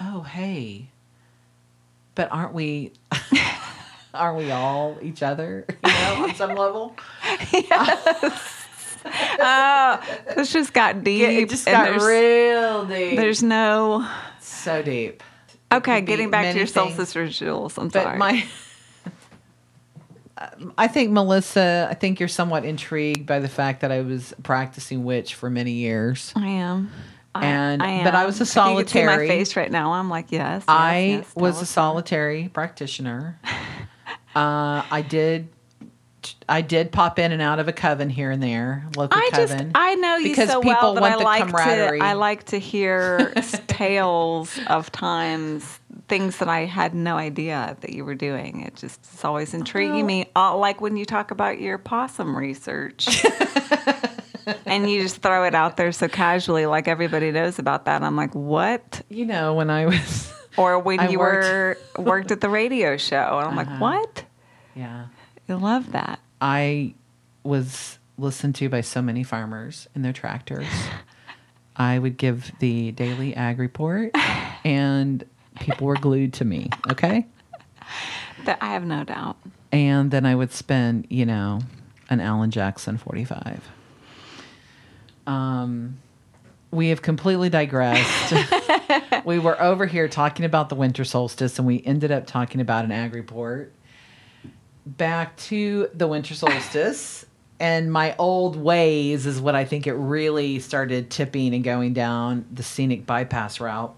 oh, 0.00 0.20
hey. 0.20 0.86
But 2.14 2.30
aren't 2.30 2.52
we? 2.54 2.92
aren't 4.14 4.38
we 4.38 4.52
all 4.52 4.96
each 5.02 5.24
other? 5.24 5.64
You 5.84 5.90
know, 5.90 6.24
on 6.24 6.34
some 6.36 6.54
level. 6.54 6.94
Yes. 7.52 8.66
oh, 9.40 10.00
this 10.36 10.52
just 10.52 10.72
got 10.72 11.02
deep. 11.02 11.28
It 11.28 11.48
just 11.50 11.66
got 11.66 12.00
real 12.00 12.84
deep. 12.86 13.16
there's 13.16 13.42
no. 13.42 14.08
so 14.40 14.82
deep. 14.82 15.22
Okay, 15.72 16.00
getting 16.00 16.30
back 16.30 16.52
to 16.52 16.58
your 16.58 16.66
things. 16.66 16.94
solstice 16.94 17.16
rituals. 17.16 17.76
I'm 17.76 17.88
But 17.88 18.02
sorry. 18.04 18.18
my. 18.18 18.44
I 20.78 20.88
think 20.88 21.10
Melissa, 21.10 21.86
I 21.90 21.94
think 21.94 22.18
you're 22.18 22.28
somewhat 22.28 22.64
intrigued 22.64 23.26
by 23.26 23.40
the 23.40 23.48
fact 23.48 23.80
that 23.82 23.92
I 23.92 24.00
was 24.00 24.32
practicing 24.42 25.04
witch 25.04 25.34
for 25.34 25.50
many 25.50 25.72
years. 25.72 26.32
I 26.36 26.46
am. 26.46 26.90
I- 27.34 27.46
And- 27.46 27.82
I 27.82 28.02
but 28.04 28.14
I 28.14 28.24
was 28.26 28.40
a 28.40 28.44
If 28.44 28.56
you 28.56 28.62
could 28.76 28.88
see 28.88 28.94
solitary- 29.00 29.28
my 29.28 29.34
face 29.34 29.54
right 29.56 29.70
now. 29.70 29.92
I'm 29.92 30.08
like, 30.08 30.32
yes. 30.32 30.62
yes, 30.62 30.64
I 30.66 30.98
yes, 30.98 31.36
was 31.36 31.60
a 31.62 31.66
solitary 31.66 32.48
practitioner. 32.52 33.38
uh, 34.34 34.82
I 34.90 35.04
did, 35.08 35.48
I 36.50 36.60
did 36.62 36.90
pop 36.92 37.18
in 37.18 37.32
and 37.32 37.40
out 37.40 37.58
of 37.60 37.68
a 37.68 37.72
coven 37.72 38.10
here 38.10 38.30
and 38.30 38.42
there, 38.42 38.84
local 38.96 39.18
I 39.18 39.30
just. 39.34 39.54
I 39.74 39.94
know 39.94 40.16
you 40.16 40.28
because 40.30 40.50
so 40.50 40.60
people 40.60 40.78
well 40.80 40.94
that 40.94 41.00
want 41.00 41.14
I 41.14 41.18
the 41.18 41.24
like 41.24 41.46
camaraderie. 41.46 41.98
to 42.00 42.04
I 42.04 42.12
like 42.14 42.44
to 42.46 42.58
hear 42.58 43.32
tales 43.68 44.58
of 44.66 44.90
times 44.92 45.78
things 46.08 46.38
that 46.38 46.48
I 46.48 46.64
had 46.64 46.92
no 46.94 47.16
idea 47.16 47.76
that 47.80 47.90
you 47.92 48.04
were 48.04 48.16
doing. 48.16 48.62
It 48.62 48.74
just 48.74 49.00
it's 49.12 49.24
always 49.24 49.54
intriguing 49.54 49.94
Well- 49.98 50.04
me. 50.06 50.26
Uh, 50.34 50.56
like 50.56 50.80
when 50.80 50.96
you 50.96 51.04
talk 51.04 51.30
about 51.30 51.60
your 51.60 51.78
possum 51.78 52.36
research. 52.36 53.24
and 54.66 54.90
you 54.90 55.02
just 55.02 55.22
throw 55.22 55.44
it 55.44 55.54
out 55.54 55.76
there 55.76 55.92
so 55.92 56.08
casually 56.08 56.66
like 56.66 56.88
everybody 56.88 57.30
knows 57.30 57.58
about 57.58 57.84
that. 57.84 58.02
I'm 58.02 58.16
like, 58.16 58.34
"What?" 58.34 59.02
you 59.08 59.24
know, 59.24 59.54
when 59.54 59.70
I 59.70 59.86
was, 59.86 60.32
Or 60.56 60.78
when 60.80 60.98
I 60.98 61.08
you 61.08 61.18
worked- 61.20 61.78
were 61.96 62.02
worked 62.02 62.30
at 62.32 62.40
the 62.40 62.48
radio 62.48 62.96
show 62.96 63.38
and 63.38 63.48
I'm 63.48 63.58
Uh-huh. 63.58 63.70
like, 63.70 63.80
"What?" 63.80 64.24
yeah, 64.74 65.06
I 65.48 65.52
love 65.52 65.92
that. 65.92 66.18
I 66.40 66.94
was 67.42 67.98
listened 68.18 68.54
to 68.56 68.68
by 68.68 68.80
so 68.82 69.00
many 69.02 69.22
farmers 69.22 69.88
in 69.94 70.02
their 70.02 70.12
tractors. 70.12 70.66
I 71.76 71.98
would 71.98 72.16
give 72.18 72.52
the 72.58 72.92
daily 72.92 73.34
ag 73.34 73.58
report, 73.58 74.14
and 74.64 75.24
people 75.60 75.86
were 75.86 75.94
glued 75.96 76.34
to 76.34 76.44
me. 76.44 76.68
Okay. 76.90 77.26
That 78.44 78.58
I 78.60 78.72
have 78.72 78.84
no 78.84 79.04
doubt. 79.04 79.36
and 79.72 80.10
then 80.10 80.26
I 80.26 80.34
would 80.34 80.52
spend, 80.52 81.06
you 81.10 81.24
know, 81.26 81.60
an 82.10 82.20
Alan 82.20 82.50
Jackson 82.50 82.98
45. 82.98 83.68
Um, 85.26 85.98
we 86.70 86.88
have 86.88 87.02
completely 87.02 87.48
digressed. 87.48 88.34
we 89.24 89.38
were 89.38 89.60
over 89.60 89.86
here 89.86 90.08
talking 90.08 90.44
about 90.44 90.68
the 90.68 90.74
winter 90.74 91.04
solstice, 91.04 91.58
and 91.58 91.66
we 91.66 91.82
ended 91.84 92.10
up 92.10 92.26
talking 92.26 92.60
about 92.60 92.84
an 92.84 92.92
ag 92.92 93.14
report. 93.14 93.72
Back 94.86 95.36
to 95.36 95.88
the 95.94 96.06
winter 96.06 96.34
solstice. 96.34 97.26
And 97.58 97.92
my 97.92 98.16
old 98.18 98.56
ways 98.56 99.26
is 99.26 99.40
what 99.40 99.54
I 99.54 99.66
think 99.66 99.86
it 99.86 99.92
really 99.92 100.60
started 100.60 101.10
tipping 101.10 101.54
and 101.54 101.62
going 101.62 101.92
down 101.92 102.46
the 102.50 102.62
scenic 102.62 103.04
bypass 103.04 103.60
route 103.60 103.94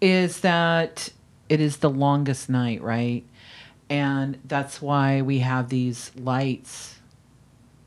is 0.00 0.40
that 0.40 1.08
it 1.48 1.60
is 1.60 1.78
the 1.78 1.90
longest 1.90 2.48
night, 2.48 2.82
right? 2.82 3.24
And 3.90 4.38
that's 4.44 4.80
why 4.80 5.22
we 5.22 5.40
have 5.40 5.68
these 5.68 6.12
lights 6.16 6.98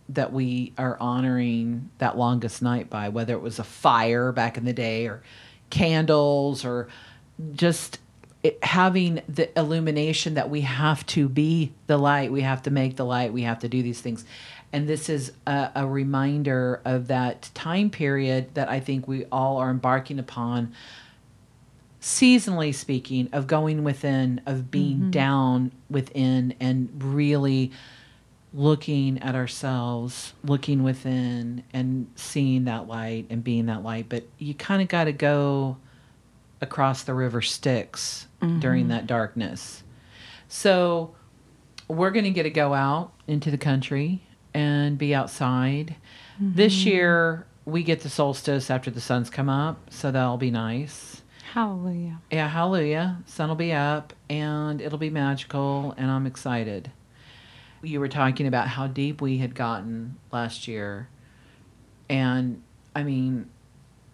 that 0.09 0.31
we 0.31 0.73
are 0.77 0.97
honoring 0.99 1.89
that 1.97 2.17
longest 2.17 2.61
night 2.61 2.89
by, 2.89 3.09
whether 3.09 3.33
it 3.33 3.41
was 3.41 3.59
a 3.59 3.63
fire 3.63 4.31
back 4.31 4.57
in 4.57 4.65
the 4.65 4.73
day 4.73 5.07
or 5.07 5.23
candles 5.69 6.63
or 6.63 6.87
just 7.53 7.99
it, 8.45 8.63
having 8.63 9.23
the 9.27 9.57
illumination 9.57 10.35
that 10.35 10.51
we 10.51 10.61
have 10.61 11.03
to 11.07 11.27
be 11.27 11.71
the 11.87 11.97
light, 11.97 12.31
we 12.31 12.41
have 12.41 12.61
to 12.63 12.69
make 12.69 12.95
the 12.95 13.05
light, 13.05 13.33
we 13.33 13.41
have 13.41 13.57
to 13.59 13.67
do 13.67 13.81
these 13.81 14.01
things. 14.01 14.23
And 14.71 14.87
this 14.87 15.09
is 15.09 15.31
a, 15.47 15.71
a 15.73 15.87
reminder 15.87 16.79
of 16.85 17.07
that 17.07 17.49
time 17.55 17.89
period 17.89 18.53
that 18.53 18.69
I 18.69 18.79
think 18.79 19.07
we 19.07 19.25
all 19.31 19.57
are 19.57 19.71
embarking 19.71 20.19
upon 20.19 20.73
seasonally 21.99 22.75
speaking, 22.75 23.29
of 23.33 23.47
going 23.47 23.83
within, 23.83 24.39
of 24.45 24.69
being 24.69 24.97
mm-hmm. 24.97 25.09
down 25.09 25.71
within, 25.89 26.53
and 26.59 26.89
really 27.03 27.71
looking 28.53 29.17
at 29.23 29.33
ourselves, 29.33 30.33
looking 30.43 30.83
within, 30.83 31.63
and 31.73 32.05
seeing 32.13 32.65
that 32.65 32.87
light 32.87 33.25
and 33.31 33.43
being 33.43 33.65
that 33.65 33.81
light. 33.81 34.05
But 34.07 34.25
you 34.37 34.53
kind 34.53 34.83
of 34.83 34.87
got 34.87 35.05
to 35.05 35.13
go 35.13 35.77
across 36.61 37.03
the 37.03 37.13
river 37.13 37.41
Styx 37.41 38.27
during 38.59 38.83
mm-hmm. 38.83 38.91
that 38.91 39.07
darkness. 39.07 39.83
So 40.47 41.15
we're 41.87 42.11
going 42.11 42.25
to 42.25 42.31
get 42.31 42.43
to 42.43 42.49
go 42.49 42.73
out 42.73 43.13
into 43.27 43.51
the 43.51 43.57
country 43.57 44.23
and 44.53 44.97
be 44.97 45.13
outside. 45.13 45.95
This 46.39 46.79
mm-hmm. 46.79 46.89
year, 46.89 47.47
we 47.65 47.83
get 47.83 48.01
the 48.01 48.09
solstice 48.09 48.69
after 48.69 48.91
the 48.91 49.01
sun's 49.01 49.29
come 49.29 49.49
up, 49.49 49.91
so 49.91 50.11
that'll 50.11 50.37
be 50.37 50.51
nice. 50.51 51.21
Hallelujah. 51.53 52.19
Yeah, 52.31 52.49
hallelujah. 52.49 53.23
Sun 53.25 53.49
will 53.49 53.55
be 53.55 53.71
up 53.71 54.13
and 54.29 54.81
it'll 54.81 54.97
be 54.97 55.09
magical, 55.09 55.93
and 55.97 56.11
I'm 56.11 56.27
excited. 56.27 56.91
You 57.81 57.99
were 57.99 58.09
talking 58.09 58.47
about 58.47 58.67
how 58.67 58.87
deep 58.87 59.21
we 59.21 59.37
had 59.37 59.55
gotten 59.55 60.17
last 60.31 60.67
year. 60.67 61.07
And 62.09 62.61
I 62.95 63.03
mean, 63.03 63.49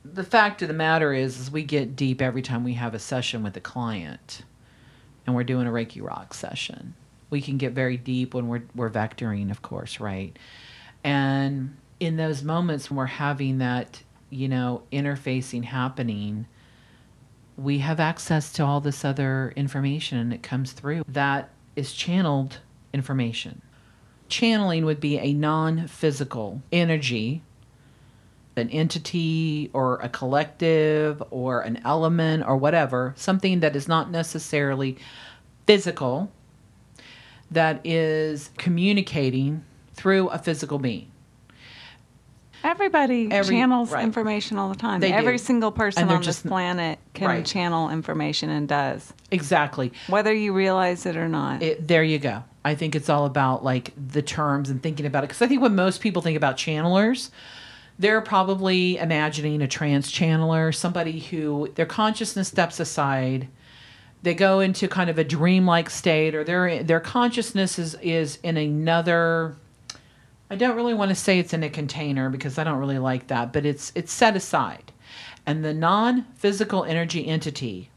the 0.04 0.24
fact 0.24 0.62
of 0.62 0.68
the 0.68 0.74
matter 0.74 1.14
is, 1.14 1.40
is 1.40 1.52
we 1.52 1.64
get 1.64 1.96
deep 1.96 2.22
every 2.22 2.42
time 2.42 2.64
we 2.64 2.74
have 2.74 2.94
a 2.94 3.00
session 3.00 3.44
with 3.44 3.56
a 3.58 3.62
client 3.62 4.44
and 5.26 5.36
we're 5.36 5.44
doing 5.44 5.68
a 5.68 5.72
Reiki 5.72 6.02
rock 6.02 6.34
session. 6.34 6.96
We 7.30 7.42
can 7.42 7.58
get 7.58 7.74
very 7.74 7.98
deep 7.98 8.34
when 8.34 8.48
we're, 8.48 8.64
we're 8.76 8.90
vectoring, 8.90 9.52
of 9.52 9.62
course, 9.62 10.00
right? 10.00 10.38
And 11.04 11.78
in 12.00 12.18
those 12.18 12.44
moments 12.44 12.90
when 12.90 12.98
we're 12.98 13.06
having 13.06 13.60
that, 13.60 14.02
you 14.30 14.48
know, 14.48 14.84
interfacing 14.92 15.64
happening, 15.64 16.48
we 17.58 17.78
have 17.80 18.00
access 18.00 18.52
to 18.54 18.66
all 18.66 18.82
this 18.82 19.06
other 19.06 19.54
information 19.56 20.18
and 20.18 20.34
it 20.34 20.42
comes 20.42 20.72
through. 20.72 21.04
That 21.08 21.50
is 21.76 21.94
channeled 21.94 22.60
information. 22.94 23.62
Channeling 24.30 24.86
would 24.86 25.00
be 25.00 25.20
a 25.20 25.34
non 25.34 25.88
physical 25.88 26.62
energy, 26.72 27.44
an 28.58 28.70
entity 28.70 29.70
or 29.74 29.98
a 30.02 30.10
collective 30.10 31.22
or 31.32 31.62
an 31.62 31.80
element 31.86 32.44
or 32.46 32.58
whatever, 32.58 33.14
something 33.18 33.62
that 33.62 33.76
is 33.76 33.88
not 33.88 34.12
necessarily 34.12 34.98
physical, 35.66 36.32
that 37.50 37.80
is 37.86 38.50
communicating 38.58 39.64
through 39.94 40.28
a 40.30 40.38
physical 40.38 40.80
being. 40.80 41.08
Everybody 42.64 43.28
Every- 43.32 43.56
channels 43.56 43.92
right. 43.92 44.04
information 44.04 44.58
all 44.60 44.70
the 44.70 44.76
time. 44.76 45.00
They 45.00 45.12
Every 45.12 45.34
do. 45.34 45.38
single 45.40 45.72
person 45.72 46.08
on 46.10 46.22
just- 46.22 46.44
this 46.44 46.50
planet 46.50 47.00
can 47.16 47.28
Right. 47.28 47.46
channel 47.46 47.90
information 47.90 48.52
and 48.52 48.68
does, 48.68 49.14
Exactly. 49.32 49.92
whether 50.08 50.32
you 50.32 50.54
realize 50.54 51.08
it 51.08 51.18
or 51.18 51.28
not. 51.28 51.64
It, 51.64 51.88
there 51.88 52.04
you 52.04 52.20
go. 52.20 52.44
I 52.64 52.76
think 52.76 52.96
it's 52.96 53.10
all 53.10 53.26
about 53.26 53.64
like 53.64 53.94
the 53.96 54.22
terms 54.22 54.70
and 54.70 54.82
thinking 54.84 55.08
about 55.08 55.24
it. 55.24 55.30
Because 55.30 55.42
I 55.42 55.48
think 55.48 55.62
when 55.64 55.74
most 55.76 56.02
people 56.02 56.22
think 56.22 56.38
about 56.38 56.56
channelers, 56.56 57.32
they're 58.02 58.22
probably 58.22 58.98
imagining 58.98 59.62
a 59.62 59.68
trance 59.68 60.12
channeler, 60.12 60.74
somebody 60.74 61.20
who 61.20 61.70
their 61.76 61.86
consciousness 61.86 62.48
steps 62.48 62.80
aside. 62.80 63.48
They 64.24 64.34
go 64.34 64.60
into 64.60 64.88
kind 64.88 65.10
of 65.10 65.20
a 65.20 65.24
dreamlike 65.24 65.90
state, 65.90 66.34
or 66.34 66.44
their 66.44 66.84
their 66.84 67.00
consciousness 67.00 67.78
is 67.78 67.96
is 68.02 68.40
in 68.44 68.58
another. 68.58 69.56
I 70.50 70.56
don't 70.56 70.76
really 70.76 70.96
want 70.96 71.10
to 71.10 71.16
say 71.16 71.40
it's 71.40 71.54
in 71.54 71.64
a 71.64 71.70
container 71.70 72.30
because 72.30 72.58
I 72.58 72.64
don't 72.64 72.80
really 72.80 73.00
like 73.00 73.28
that, 73.28 73.54
but 73.54 73.66
it's 73.66 73.92
it's 73.94 74.12
set 74.12 74.36
aside, 74.36 74.92
and 75.46 75.64
the 75.64 75.74
non 75.74 76.26
physical 76.36 76.84
energy 76.84 77.28
entity 77.28 77.92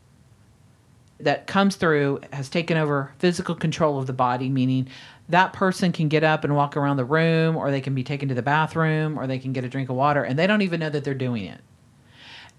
that 1.19 1.47
comes 1.47 1.77
through 1.77 2.21
has 2.33 2.49
taken 2.51 2.77
over 2.77 3.13
physical 3.19 3.55
control 3.55 3.99
of 3.99 4.07
the 4.07 4.13
body, 4.13 4.51
meaning 4.51 4.89
that 5.29 5.53
person 5.53 5.93
can 5.93 6.09
get 6.09 6.23
up 6.23 6.45
and 6.45 6.55
walk 6.55 6.77
around 6.77 6.97
the 6.97 7.05
room, 7.05 7.57
or 7.57 7.71
they 7.71 7.81
can 7.81 7.95
be 7.95 8.05
taken 8.05 8.29
to 8.29 8.35
the 8.35 8.43
bathroom, 8.43 9.19
or 9.19 9.27
they 9.27 9.39
can 9.39 9.53
get 9.53 9.65
a 9.65 9.69
drink 9.69 9.89
of 9.89 9.97
water, 9.97 10.23
and 10.23 10.39
they 10.39 10.47
don't 10.47 10.63
even 10.63 10.81
know 10.81 10.91
that 10.91 11.05
they're 11.05 11.15
doing 11.15 11.45
it. 11.45 11.61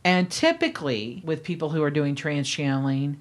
And 0.04 0.30
typically, 0.30 1.22
with 1.26 1.44
people 1.44 1.70
who 1.70 1.84
are 1.84 1.92
doing 1.92 2.16
trans 2.16 2.50
channeling, 2.50 3.18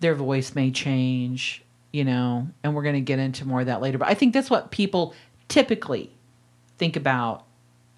their 0.00 0.14
voice 0.14 0.54
may 0.54 0.70
change, 0.70 1.64
you 1.92 2.04
know, 2.04 2.48
and 2.62 2.74
we're 2.74 2.82
going 2.82 2.94
to 2.94 3.00
get 3.00 3.18
into 3.18 3.46
more 3.46 3.60
of 3.60 3.66
that 3.66 3.80
later. 3.80 3.98
But 3.98 4.08
I 4.08 4.14
think 4.14 4.34
that's 4.34 4.50
what 4.50 4.70
people 4.70 5.14
typically 5.48 6.12
think 6.76 6.96
about 6.96 7.44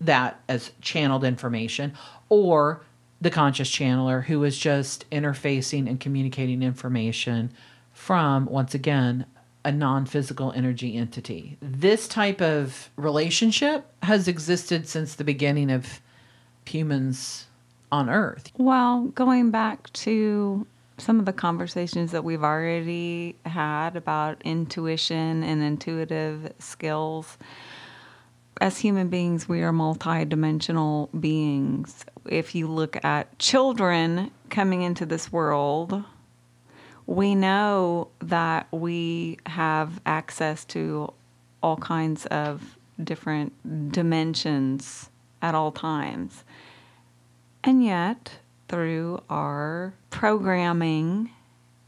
that 0.01 0.41
as 0.49 0.73
channeled 0.81 1.25
information 1.25 1.93
or 2.31 2.83
the 3.21 3.31
conscious 3.31 3.71
channeler 3.71 4.25
who 4.25 4.43
is 4.45 4.57
just 4.57 5.09
interfacing 5.11 5.87
and 5.89 6.01
communicating 6.01 6.63
information 6.63 7.53
from 7.93 8.47
once 8.47 8.75
again 8.75 9.27
a 9.65 9.73
non-physical 9.73 10.53
energy 10.53 10.97
entity 10.97 11.57
this 11.61 12.09
type 12.09 12.41
of 12.41 12.91
relationship 12.97 13.87
has 14.03 14.29
existed 14.29 14.89
since 14.89 15.15
the 15.15 15.25
beginning 15.25 15.71
of 15.71 16.01
humans 16.67 17.47
on 17.93 18.09
earth 18.09 18.53
Well, 18.57 19.07
going 19.15 19.51
back 19.51 19.93
to 19.95 20.67
some 21.01 21.19
of 21.19 21.25
the 21.25 21.33
conversations 21.33 22.13
that 22.13 22.25
we've 22.25 22.45
already 22.45 23.37
had 23.47 23.97
about 23.97 24.41
intuition 24.45 25.43
and 25.43 25.63
intuitive 25.63 26.53
skills, 26.59 27.39
as 28.61 28.79
human 28.79 29.09
beings, 29.09 29.49
we 29.49 29.63
are 29.63 29.73
multidimensional 29.73 31.09
beings. 31.19 32.05
If 32.29 32.55
you 32.55 32.69
look 32.69 33.03
at 33.05 33.39
children 33.39 34.31
coming 34.51 34.83
into 34.83 35.07
this 35.07 35.33
world, 35.33 36.05
we 37.11 37.35
know 37.35 38.07
that 38.21 38.69
we 38.71 39.37
have 39.47 40.01
access 40.07 40.65
to 40.65 41.13
all 41.61 41.77
kinds 41.77 42.25
of 42.27 42.79
different 43.03 43.53
dimensions 43.91 45.11
at 45.43 45.53
all 45.53 45.73
times. 45.73 46.45
And 47.65 47.85
yet, 47.85 48.39
through 48.69 49.25
our 49.29 49.93
programming 50.11 51.31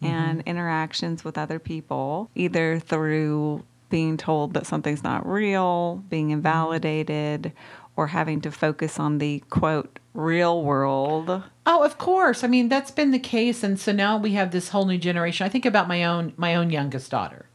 mm-hmm. 0.02 0.06
and 0.06 0.42
interactions 0.44 1.22
with 1.22 1.38
other 1.38 1.60
people, 1.60 2.28
either 2.34 2.80
through 2.80 3.62
being 3.90 4.16
told 4.16 4.54
that 4.54 4.66
something's 4.66 5.04
not 5.04 5.24
real, 5.24 6.02
being 6.08 6.30
invalidated, 6.30 7.52
or 7.94 8.08
having 8.08 8.40
to 8.40 8.50
focus 8.50 8.98
on 8.98 9.18
the 9.18 9.38
quote 9.50 10.00
real 10.14 10.62
world. 10.62 11.42
Oh, 11.64 11.82
of 11.82 11.98
course. 11.98 12.44
I 12.44 12.48
mean, 12.48 12.68
that's 12.68 12.90
been 12.90 13.10
the 13.10 13.18
case 13.18 13.62
and 13.62 13.78
so 13.78 13.92
now 13.92 14.16
we 14.16 14.32
have 14.32 14.50
this 14.50 14.70
whole 14.70 14.84
new 14.84 14.98
generation. 14.98 15.46
I 15.46 15.48
think 15.48 15.64
about 15.64 15.88
my 15.88 16.04
own 16.04 16.32
my 16.36 16.54
own 16.54 16.70
youngest 16.70 17.10
daughter. 17.10 17.46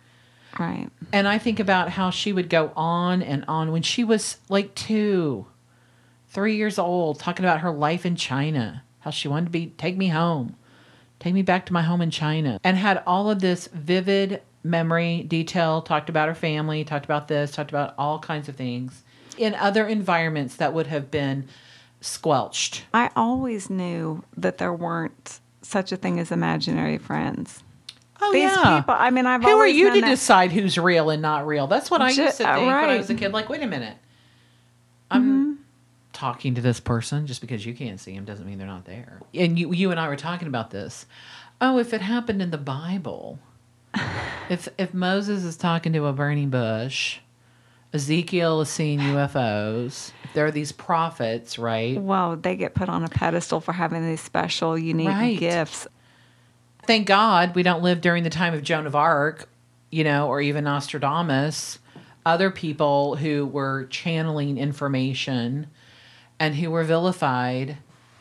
Right. 0.58 0.89
And 1.13 1.28
I 1.28 1.38
think 1.38 1.60
about 1.60 1.89
how 1.89 2.10
she 2.10 2.34
would 2.34 2.50
go 2.50 2.72
on 2.76 3.22
and 3.22 3.46
on 3.48 3.72
when 3.72 3.84
she 3.84 4.04
was 4.04 4.38
like 4.50 4.74
2, 4.76 5.46
3 6.30 6.56
years 6.56 6.80
old 6.80 7.20
talking 7.20 7.46
about 7.46 7.60
her 7.62 7.72
life 7.72 8.06
in 8.06 8.15
China, 8.15 8.84
how 9.00 9.12
she 9.12 9.28
wanted 9.28 9.46
to 9.46 9.52
be 9.52 9.67
take 9.78 9.98
me 9.98 10.08
home. 10.08 10.56
Take 11.20 11.34
me 11.34 11.41
back 11.41 11.65
to 11.67 11.74
my 11.74 11.82
home 11.82 12.02
in 12.02 12.12
China 12.12 12.60
and 12.63 12.78
had 12.78 13.04
all 13.08 13.30
of 13.30 13.39
this 13.39 13.67
vivid 13.67 14.41
memory 14.63 15.24
detail, 15.24 15.82
talked 15.82 16.10
about 16.10 16.28
her 16.28 16.36
family, 16.36 16.84
talked 16.84 17.06
about 17.06 17.28
this, 17.28 17.52
talked 17.52 17.72
about 17.72 17.93
all 17.98 18.20
kinds 18.20 18.50
of 18.50 18.56
things 18.56 19.04
in 19.38 19.56
other 19.56 19.88
environments 19.88 20.56
that 20.56 20.74
would 20.74 20.88
have 20.88 21.10
been 21.10 21.48
squelched. 22.08 22.86
I 22.93 23.10
always 23.15 23.70
knew 23.70 24.24
that 24.36 24.58
there 24.58 24.74
weren't 24.74 25.39
such 25.62 25.91
a 25.91 25.98
thing 25.98 26.20
as 26.20 26.32
imaginary 26.32 26.98
friends. 26.98 27.63
Oh 28.20 28.32
These 28.34 28.52
yeah. 28.52 28.80
people, 28.80 28.96
I 28.98 29.12
mean, 29.12 29.26
I've 29.26 29.43
Who 29.43 29.58
are 29.58 29.67
you 29.67 29.93
to 29.93 30.02
that- 30.02 30.08
decide 30.08 30.52
who's 30.52 30.78
real 30.78 31.10
and 31.10 31.22
not 31.22 31.46
real? 31.46 31.67
That's 31.67 31.91
what 31.91 32.02
I 32.02 32.10
used 32.10 32.38
to 32.38 32.43
think 32.43 32.65
when 32.65 32.70
I 32.70 32.98
was 32.98 33.10
a 33.10 33.15
kid. 33.15 33.32
Like, 33.32 33.50
wait 33.50 33.62
a 33.62 33.67
minute, 33.67 33.98
I'm 35.12 35.24
mm-hmm. 35.24 35.54
talking 36.13 36.56
to 36.56 36.62
this 36.62 36.80
person 36.80 37.28
just 37.28 37.41
because 37.41 37.65
you 37.65 37.76
can't 37.76 38.00
see 38.00 38.13
him 38.13 38.26
doesn't 38.26 38.46
mean 38.46 38.58
they're 38.58 38.65
not 38.65 38.86
there. 38.86 39.22
And 39.36 39.60
you, 39.60 39.72
you 39.72 39.91
and 39.91 40.00
I 40.00 40.08
were 40.08 40.15
talking 40.15 40.48
about 40.48 40.72
this. 40.72 41.06
Oh, 41.62 41.78
if 41.78 41.93
it 41.93 42.02
happened 42.02 42.41
in 42.41 42.50
the 42.50 42.58
Bible, 42.58 43.39
if 44.50 44.67
if 44.78 44.93
Moses 44.93 45.43
is 45.43 45.58
talking 45.58 45.93
to 45.93 46.06
a 46.08 46.13
burning 46.13 46.50
bush, 46.50 47.20
Ezekiel 47.93 48.62
is 48.62 48.70
seeing 48.70 49.00
UFOs. 49.00 50.12
Are 50.36 50.52
these 50.52 50.72
prophets, 50.72 51.58
right? 51.58 52.00
Well, 52.02 52.36
they 52.36 52.56
get 52.56 52.74
put 52.76 52.90
on 52.90 53.04
a 53.04 53.08
pedestal 53.10 53.60
for 53.60 53.72
having 53.74 54.06
these 54.06 54.22
special, 54.22 54.78
unique 54.78 55.08
Right. 55.10 55.40
gifts. 55.40 55.88
thank 56.86 57.06
God 57.08 57.54
we 57.56 57.63
don't 57.63 57.84
live 57.84 58.00
during 58.02 58.24
the 58.24 58.30
time 58.30 58.54
of 58.54 58.63
Joan 58.63 58.88
of 58.88 58.96
Arc, 58.96 59.50
you 59.92 60.04
know, 60.06 60.28
or 60.30 60.40
even 60.40 60.63
Nostradamus. 60.63 61.80
Other 62.26 62.50
people 62.50 63.16
who 63.18 63.46
were 63.46 63.86
channeling 63.90 64.58
information 64.58 65.68
and 66.40 66.56
who 66.56 66.72
were 66.72 66.84
vilified. 66.84 67.78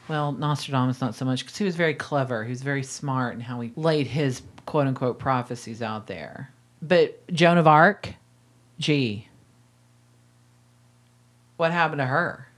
Well, 0.09 0.33
Nostradamus 0.33 1.01
not 1.01 1.15
so 1.15 1.25
much 1.25 1.45
because 1.45 1.57
he 1.59 1.65
was 1.65 1.77
very 1.77 1.95
clever. 1.95 2.45
He 2.45 2.51
was 2.51 2.63
very 2.63 2.83
smart 2.83 3.35
in 3.35 3.41
how 3.41 3.61
he 3.61 3.73
laid 3.77 4.07
his 4.09 4.43
quote 4.65 4.87
unquote 4.87 5.19
prophecies 5.19 5.81
out 5.83 6.07
there. 6.07 6.51
But 6.83 7.25
Joan 7.33 7.59
of 7.59 7.67
Arc, 7.69 8.15
gee, 8.79 9.29
what 11.57 11.73
happened 11.73 12.01
to 12.01 12.07
her? 12.07 12.49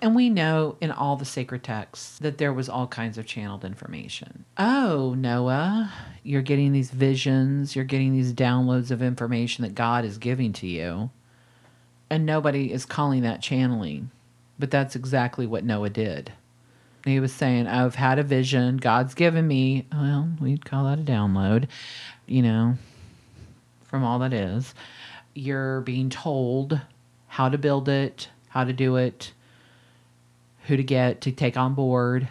And 0.00 0.16
we 0.16 0.30
know 0.30 0.76
in 0.80 0.90
all 0.90 1.14
the 1.14 1.24
sacred 1.24 1.62
texts 1.62 2.18
that 2.18 2.38
there 2.38 2.52
was 2.52 2.68
all 2.68 2.88
kinds 2.88 3.18
of 3.18 3.24
channeled 3.24 3.64
information. 3.64 4.44
Oh, 4.58 5.14
Noah, 5.16 5.92
you're 6.24 6.42
getting 6.42 6.72
these 6.72 6.90
visions, 6.90 7.76
you're 7.76 7.84
getting 7.84 8.12
these 8.12 8.32
downloads 8.34 8.90
of 8.90 9.00
information 9.00 9.62
that 9.62 9.76
God 9.76 10.04
is 10.04 10.18
giving 10.18 10.52
to 10.54 10.66
you. 10.66 11.10
And 12.10 12.26
nobody 12.26 12.72
is 12.72 12.84
calling 12.84 13.22
that 13.22 13.42
channeling. 13.42 14.10
But 14.58 14.72
that's 14.72 14.96
exactly 14.96 15.46
what 15.46 15.64
Noah 15.64 15.90
did. 15.90 16.32
He 17.04 17.20
was 17.20 17.32
saying, 17.32 17.68
I've 17.68 17.94
had 17.94 18.18
a 18.18 18.24
vision, 18.24 18.78
God's 18.78 19.14
given 19.14 19.46
me, 19.46 19.86
well, 19.92 20.28
we'd 20.40 20.64
call 20.64 20.84
that 20.84 20.98
a 20.98 21.02
download, 21.02 21.68
you 22.26 22.42
know, 22.42 22.74
from 23.84 24.02
all 24.02 24.18
that 24.18 24.32
is. 24.32 24.74
You're 25.34 25.80
being 25.82 26.10
told 26.10 26.80
how 27.32 27.48
to 27.48 27.56
build 27.56 27.88
it, 27.88 28.28
how 28.48 28.62
to 28.62 28.74
do 28.74 28.96
it 28.96 29.32
who 30.66 30.76
to 30.76 30.82
get 30.82 31.22
to 31.22 31.32
take 31.32 31.56
on 31.56 31.72
board. 31.72 32.28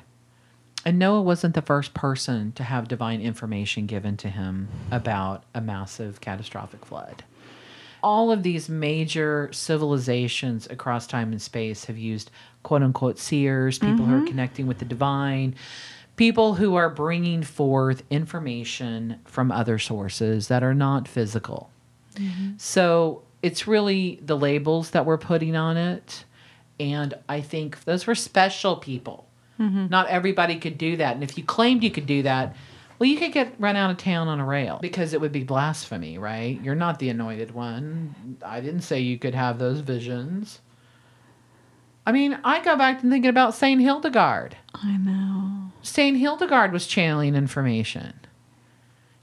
And 0.86 1.00
Noah 1.00 1.24
wasn't 1.24 1.56
the 1.56 1.64
first 1.64 1.96
person 1.96 2.52
to 2.52 2.64
have 2.64 2.88
divine 2.88 3.20
information 3.20 3.88
given 3.88 4.16
to 4.18 4.30
him 4.30 4.68
about 4.92 5.44
a 5.56 5.62
massive 5.62 6.22
catastrophic 6.22 6.86
flood. 6.86 7.24
All 8.04 8.32
of 8.32 8.44
these 8.44 8.70
major 8.70 9.50
civilizations 9.52 10.68
across 10.70 11.08
time 11.08 11.32
and 11.32 11.42
space 11.42 11.86
have 11.86 11.98
used 11.98 12.30
quote 12.62 12.84
unquote 12.84 13.18
seers, 13.18 13.80
people 13.80 14.06
who 14.06 14.14
are 14.14 14.18
mm-hmm. 14.18 14.28
connecting 14.28 14.68
with 14.68 14.78
the 14.78 14.86
divine, 14.86 15.56
people 16.16 16.54
who 16.54 16.76
are 16.76 16.92
bringing 16.92 17.42
forth 17.42 18.04
information 18.12 19.20
from 19.26 19.52
other 19.52 19.80
sources 19.80 20.48
that 20.48 20.62
are 20.62 20.76
not 20.76 21.08
physical. 21.08 21.72
Mm-hmm. 22.16 22.52
So 22.58 23.24
it's 23.41 23.67
really 23.67 24.19
the 24.21 24.38
labels 24.38 24.91
that 24.91 25.06
we're 25.06 25.17
putting 25.17 25.56
on 25.56 25.77
it. 25.77 26.25
And 26.80 27.13
I 27.30 27.41
think 27.41 27.84
those 27.84 28.08
were 28.08 28.15
special 28.15 28.77
people. 28.77 29.27
Mm-hmm. 29.60 29.88
Not 29.89 30.08
everybody 30.08 30.58
could 30.58 30.77
do 30.77 30.97
that. 30.97 31.13
And 31.15 31.23
if 31.23 31.38
you 31.38 31.43
claimed 31.43 31.84
you 31.84 31.91
could 31.91 32.08
do 32.08 32.23
that, 32.23 32.56
well, 32.97 33.10
you 33.10 33.17
could 33.17 33.32
get 33.32 33.54
run 33.60 33.75
out 33.75 33.89
of 33.89 33.97
town 33.97 34.27
on 34.27 34.39
a 34.39 34.45
rail 34.45 34.80
because 34.82 35.13
it 35.13 35.21
would 35.21 35.32
be 35.32 35.43
blasphemy, 35.43 36.17
right? 36.17 36.60
You're 36.62 36.75
not 36.75 36.99
the 36.99 37.10
anointed 37.10 37.51
one. 37.51 38.38
I 38.45 38.62
didn't 38.62 38.82
say 38.82 38.99
you 38.99 39.17
could 39.17 39.34
have 39.34 39.58
those 39.58 39.80
visions. 39.80 40.62
I 42.06 42.12
mean, 42.12 42.39
I 42.43 42.63
go 42.63 42.75
back 42.75 43.01
to 43.01 43.10
thinking 43.10 43.30
about 43.30 43.56
Saint 43.56 43.82
Hildegard. 43.82 44.58
I 44.73 44.97
know. 44.97 45.71
Saint 45.82 46.17
Hildegard 46.17 46.71
was 46.71 46.88
channeling 46.88 47.36
information. 47.36 48.13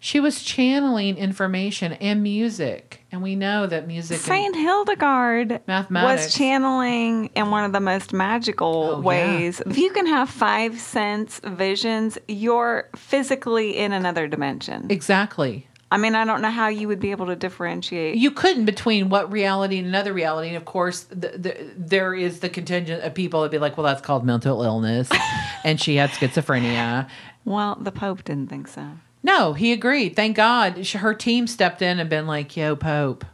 She 0.01 0.21
was 0.21 0.43
channeling 0.43 1.17
information 1.17 1.93
and 1.95 2.23
music. 2.23 3.01
And 3.11 3.21
we 3.23 3.35
know 3.35 3.67
that 3.67 3.87
music 3.89 4.21
Saint 4.21 4.55
Hildegard 4.55 5.61
was 5.67 6.35
channeling 6.35 7.31
in 7.35 7.51
one 7.51 7.65
of 7.65 7.73
the 7.73 7.81
most 7.81 8.13
magical 8.13 8.91
Oh, 8.95 8.99
yeah. 9.01 9.05
ways. 9.05 9.61
If 9.67 9.77
you 9.77 9.91
can 9.91 10.07
have 10.07 10.31
five 10.31 10.79
sense 10.79 11.41
visions, 11.43 12.17
you're 12.29 12.89
physically 12.95 13.77
in 13.77 13.93
another 13.93 14.29
dimension. 14.29 14.87
Exactly. 14.91 15.67
I 15.91 15.97
mean, 15.97 16.15
I 16.15 16.25
don't 16.27 16.43
know 16.43 16.51
how 16.51 16.69
you 16.69 16.87
would 16.87 17.01
be 17.01 17.11
able 17.13 17.27
to 17.27 17.35
differentiate. 17.37 18.17
You 18.19 18.31
couldn't 18.31 18.67
between 18.67 19.09
what 19.09 19.33
reality 19.33 19.79
and 19.79 19.89
another 19.89 20.13
reality. 20.13 20.49
And 20.49 20.57
of 20.59 20.67
course, 20.67 21.05
the, 21.05 21.29
the, 21.29 21.71
there 21.77 22.15
is 22.15 22.41
the 22.41 22.51
contingent 22.51 23.03
of 23.03 23.15
people 23.15 23.43
that 23.43 23.51
be 23.51 23.59
like, 23.59 23.77
well, 23.79 23.87
that's 23.87 24.03
called 24.03 24.25
mental 24.25 24.63
illness. 24.63 25.09
and 25.65 25.81
she 25.81 25.97
had 25.97 26.11
schizophrenia. 26.11 27.09
well, 27.47 27.77
the 27.81 27.91
Pope 27.91 28.23
didn't 28.25 28.49
think 28.51 28.69
so. 28.69 28.87
No, 29.23 29.53
he 29.53 29.73
agreed. 29.73 30.15
Thank 30.17 30.37
God. 30.37 30.87
Sh- 30.87 30.95
Her 30.95 31.15
team 31.15 31.47
stepped 31.47 31.83
in 31.83 31.99
and 31.99 32.09
been 32.09 32.27
like, 32.27 32.57
yo, 32.57 32.77
Pope, 32.77 33.25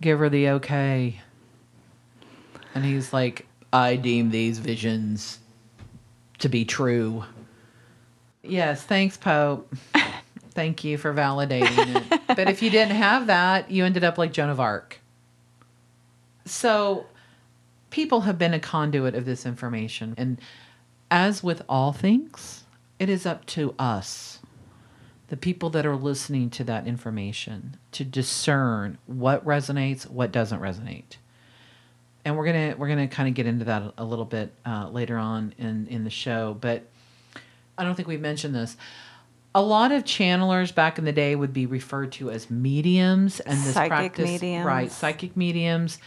give 0.00 0.18
her 0.18 0.28
the 0.28 0.48
okay. 0.50 1.20
And 2.74 2.84
he's 2.84 3.12
like, 3.12 3.46
I 3.72 3.96
deem 3.96 4.30
these 4.30 4.58
visions 4.58 5.38
to 6.38 6.48
be 6.48 6.64
true. 6.64 7.24
Yes, 8.42 8.82
thanks, 8.82 9.16
Pope. 9.16 9.74
Thank 10.52 10.82
you 10.84 10.96
for 10.98 11.12
validating 11.14 12.10
it. 12.12 12.20
but 12.36 12.48
if 12.48 12.62
you 12.62 12.70
didn't 12.70 12.96
have 12.96 13.26
that, 13.28 13.70
you 13.70 13.84
ended 13.84 14.04
up 14.04 14.16
like 14.18 14.32
Joan 14.32 14.48
of 14.48 14.58
Arc. 14.58 14.98
So 16.44 17.06
people 17.90 18.22
have 18.22 18.38
been 18.38 18.54
a 18.54 18.58
conduit 18.60 19.14
of 19.14 19.24
this 19.24 19.44
information. 19.44 20.14
And 20.16 20.40
as 21.10 21.42
with 21.42 21.62
all 21.68 21.92
things, 21.92 22.64
it 22.98 23.08
is 23.08 23.26
up 23.26 23.44
to 23.46 23.74
us, 23.78 24.37
the 25.28 25.36
people 25.36 25.70
that 25.70 25.86
are 25.86 25.96
listening 25.96 26.50
to 26.50 26.64
that 26.64 26.86
information, 26.86 27.76
to 27.92 28.04
discern 28.04 28.98
what 29.06 29.44
resonates, 29.44 30.08
what 30.08 30.32
doesn't 30.32 30.60
resonate. 30.60 31.16
And 32.24 32.36
we're 32.36 32.46
gonna 32.46 32.74
we're 32.76 32.88
gonna 32.88 33.08
kind 33.08 33.28
of 33.28 33.34
get 33.34 33.46
into 33.46 33.66
that 33.66 33.94
a 33.96 34.04
little 34.04 34.24
bit 34.24 34.52
uh, 34.66 34.88
later 34.90 35.16
on 35.16 35.54
in 35.58 35.86
in 35.88 36.04
the 36.04 36.10
show, 36.10 36.56
but 36.60 36.82
I 37.76 37.84
don't 37.84 37.94
think 37.94 38.08
we've 38.08 38.20
mentioned 38.20 38.54
this. 38.54 38.76
A 39.54 39.62
lot 39.62 39.92
of 39.92 40.04
channelers 40.04 40.74
back 40.74 40.98
in 40.98 41.04
the 41.04 41.12
day 41.12 41.34
would 41.34 41.52
be 41.52 41.66
referred 41.66 42.12
to 42.12 42.30
as 42.30 42.50
mediums, 42.50 43.40
and 43.40 43.58
this 43.58 43.74
Psychic 43.74 43.88
practice, 43.88 44.26
mediums. 44.26 44.66
right? 44.66 44.92
Psychic 44.92 45.36
mediums. 45.36 45.98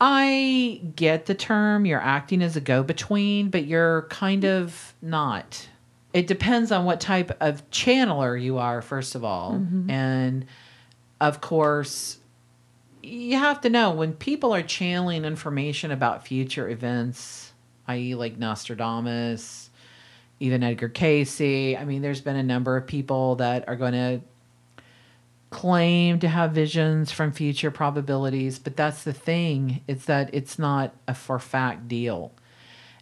I 0.00 0.80
get 0.96 1.26
the 1.26 1.34
term. 1.34 1.86
You're 1.86 2.00
acting 2.00 2.42
as 2.42 2.56
a 2.56 2.60
go-between, 2.60 3.48
but 3.50 3.66
you're 3.66 4.02
kind 4.10 4.44
of 4.44 4.94
not. 5.00 5.68
It 6.14 6.28
depends 6.28 6.70
on 6.70 6.84
what 6.84 7.00
type 7.00 7.36
of 7.40 7.68
channeler 7.70 8.40
you 8.40 8.58
are, 8.58 8.80
first 8.80 9.16
of 9.16 9.24
all, 9.24 9.54
mm-hmm. 9.54 9.90
and 9.90 10.46
of 11.20 11.40
course, 11.40 12.18
you 13.02 13.36
have 13.36 13.60
to 13.62 13.68
know 13.68 13.90
when 13.90 14.12
people 14.12 14.54
are 14.54 14.62
channeling 14.62 15.24
information 15.24 15.90
about 15.90 16.26
future 16.26 16.68
events, 16.68 17.52
i.e., 17.88 18.14
like 18.14 18.38
Nostradamus, 18.38 19.70
even 20.38 20.62
Edgar 20.62 20.88
Cayce. 20.88 21.76
I 21.76 21.84
mean, 21.84 22.00
there's 22.00 22.20
been 22.20 22.36
a 22.36 22.42
number 22.42 22.76
of 22.76 22.86
people 22.86 23.34
that 23.36 23.68
are 23.68 23.76
going 23.76 23.92
to 23.92 24.20
claim 25.50 26.18
to 26.20 26.28
have 26.28 26.52
visions 26.52 27.10
from 27.12 27.32
future 27.32 27.70
probabilities, 27.70 28.58
but 28.58 28.76
that's 28.76 29.04
the 29.04 29.12
thing, 29.12 29.82
it's 29.86 30.04
that 30.06 30.30
it's 30.32 30.58
not 30.58 30.94
a 31.06 31.14
for 31.14 31.38
fact 31.38 31.88
deal. 31.88 32.32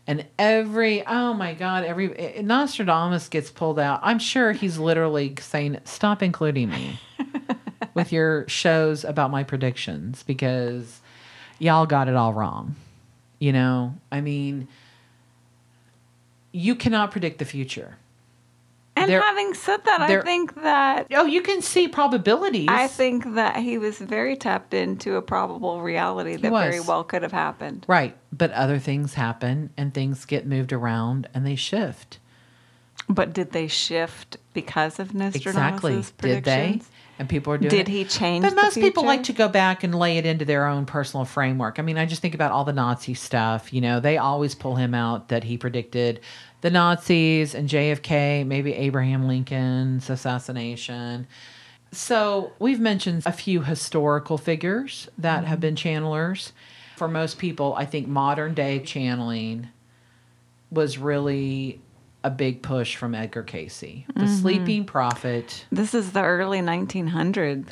And 0.06 0.26
every 0.38 1.06
oh 1.06 1.32
my 1.32 1.54
god, 1.54 1.84
every 1.84 2.16
eh, 2.16 2.42
Nostradamus 2.42 3.28
gets 3.28 3.50
pulled 3.50 3.78
out. 3.78 4.00
I'm 4.02 4.18
sure 4.18 4.52
he's 4.52 4.78
literally 4.78 5.34
saying, 5.40 5.78
"Stop 5.84 6.22
including 6.22 6.70
me 6.70 7.00
with 7.94 8.12
your 8.12 8.48
shows 8.48 9.04
about 9.04 9.30
my 9.30 9.44
predictions 9.44 10.24
because 10.24 11.00
y'all 11.58 11.86
got 11.86 12.08
it 12.08 12.16
all 12.16 12.32
wrong." 12.32 12.74
You 13.38 13.52
know, 13.52 13.94
I 14.10 14.20
mean, 14.20 14.66
you 16.52 16.74
cannot 16.74 17.10
predict 17.10 17.38
the 17.38 17.44
future. 17.44 17.96
And 18.94 19.10
There- 19.10 19.20
having 19.22 19.54
said 19.54 19.84
that, 19.84 20.02
I 20.02 20.20
think 20.20 20.62
that 20.62 21.06
Oh, 21.14 21.24
you 21.24 21.40
can 21.42 21.62
see 21.62 21.88
probabilities. 21.88 22.68
I 22.70 22.86
think 22.88 23.34
that 23.34 23.56
he 23.56 23.78
was 23.78 23.98
very 23.98 24.36
tapped 24.36 24.74
into 24.74 25.16
a 25.16 25.22
probable 25.22 25.80
reality 25.80 26.36
that 26.36 26.50
very 26.52 26.80
well 26.80 27.02
could 27.02 27.22
have 27.22 27.32
happened. 27.32 27.84
right, 27.88 28.14
but 28.32 28.50
other 28.52 28.78
things 28.78 29.14
happen 29.14 29.70
and 29.76 29.94
things 29.94 30.24
get 30.26 30.46
moved 30.46 30.72
around 30.72 31.28
and 31.32 31.46
they 31.46 31.56
shift. 31.56 32.18
But 33.14 33.32
did 33.32 33.52
they 33.52 33.68
shift 33.68 34.36
because 34.54 34.98
of 34.98 35.14
Nostradamus' 35.14 35.46
Exactly. 35.46 35.94
Did 35.94 36.44
they? 36.44 36.62
predictions? 36.62 36.90
And 37.18 37.28
people 37.28 37.52
are 37.52 37.58
doing 37.58 37.70
Did 37.70 37.88
it. 37.88 37.88
he 37.88 38.04
change 38.04 38.42
But 38.42 38.50
the 38.50 38.56
most 38.56 38.74
people 38.74 39.04
like 39.04 39.22
to 39.24 39.32
go 39.32 39.46
back 39.46 39.84
and 39.84 39.94
lay 39.94 40.18
it 40.18 40.26
into 40.26 40.44
their 40.44 40.66
own 40.66 40.86
personal 40.86 41.24
framework. 41.24 41.78
I 41.78 41.82
mean, 41.82 41.98
I 41.98 42.06
just 42.06 42.22
think 42.22 42.34
about 42.34 42.52
all 42.52 42.64
the 42.64 42.72
Nazi 42.72 43.14
stuff. 43.14 43.72
You 43.72 43.80
know, 43.80 44.00
they 44.00 44.16
always 44.18 44.54
pull 44.54 44.76
him 44.76 44.94
out 44.94 45.28
that 45.28 45.44
he 45.44 45.58
predicted 45.58 46.20
the 46.62 46.70
Nazis 46.70 47.54
and 47.54 47.68
JFK, 47.68 48.46
maybe 48.46 48.72
Abraham 48.74 49.28
Lincoln's 49.28 50.08
assassination. 50.08 51.26
So 51.92 52.52
we've 52.58 52.80
mentioned 52.80 53.22
a 53.26 53.32
few 53.32 53.62
historical 53.62 54.38
figures 54.38 55.08
that 55.18 55.44
have 55.44 55.58
mm-hmm. 55.58 55.60
been 55.60 55.76
channelers. 55.76 56.52
For 56.96 57.08
most 57.08 57.38
people, 57.38 57.74
I 57.74 57.84
think 57.84 58.08
modern 58.08 58.54
day 58.54 58.78
channeling 58.78 59.68
was 60.70 60.98
really 60.98 61.80
a 62.24 62.30
big 62.30 62.62
push 62.62 62.96
from 62.96 63.14
Edgar 63.14 63.42
Cayce, 63.42 64.04
the 64.14 64.28
sleeping 64.28 64.84
prophet. 64.84 65.66
This 65.72 65.94
is 65.94 66.12
the 66.12 66.22
early 66.22 66.60
1900s. 66.60 67.68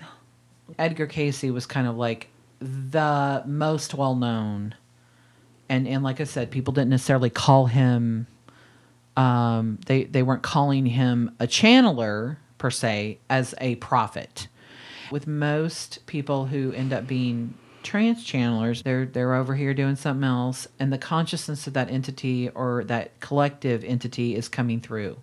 Edgar 0.79 1.07
Cayce 1.07 1.43
was 1.45 1.67
kind 1.67 1.87
of 1.87 1.97
like 1.97 2.29
the 2.61 3.43
most 3.47 3.95
well 3.95 4.15
known, 4.15 4.75
and 5.69 5.87
and 5.87 6.03
like 6.03 6.21
I 6.21 6.25
said, 6.25 6.51
people 6.51 6.73
didn't 6.73 6.91
necessarily 6.91 7.31
call 7.31 7.67
him. 7.67 8.27
Um, 9.17 9.79
they 9.87 10.05
they 10.05 10.23
weren't 10.23 10.43
calling 10.43 10.87
him 10.87 11.35
a 11.41 11.47
channeler 11.47 12.37
per 12.59 12.71
se 12.71 13.19
as 13.29 13.55
a 13.61 13.77
prophet. 13.77 14.49
With 15.11 15.27
most 15.27 16.07
people 16.07 16.47
who 16.47 16.73
end 16.73 16.93
up 16.93 17.07
being 17.07 17.55
trance 17.83 18.25
channelers, 18.25 18.83
they're 18.83 19.07
they're 19.07 19.35
over 19.35 19.55
here 19.55 19.75
doing 19.75 19.97
something 19.97 20.25
else, 20.25 20.69
and 20.79 20.93
the 20.93 20.99
consciousness 20.99 21.67
of 21.67 21.73
that 21.75 21.91
entity 21.91 22.49
or 22.51 22.85
that 22.85 23.19
collective 23.21 23.85
entity 23.85 24.35
is 24.35 24.49
coming 24.49 24.81
through, 24.81 25.19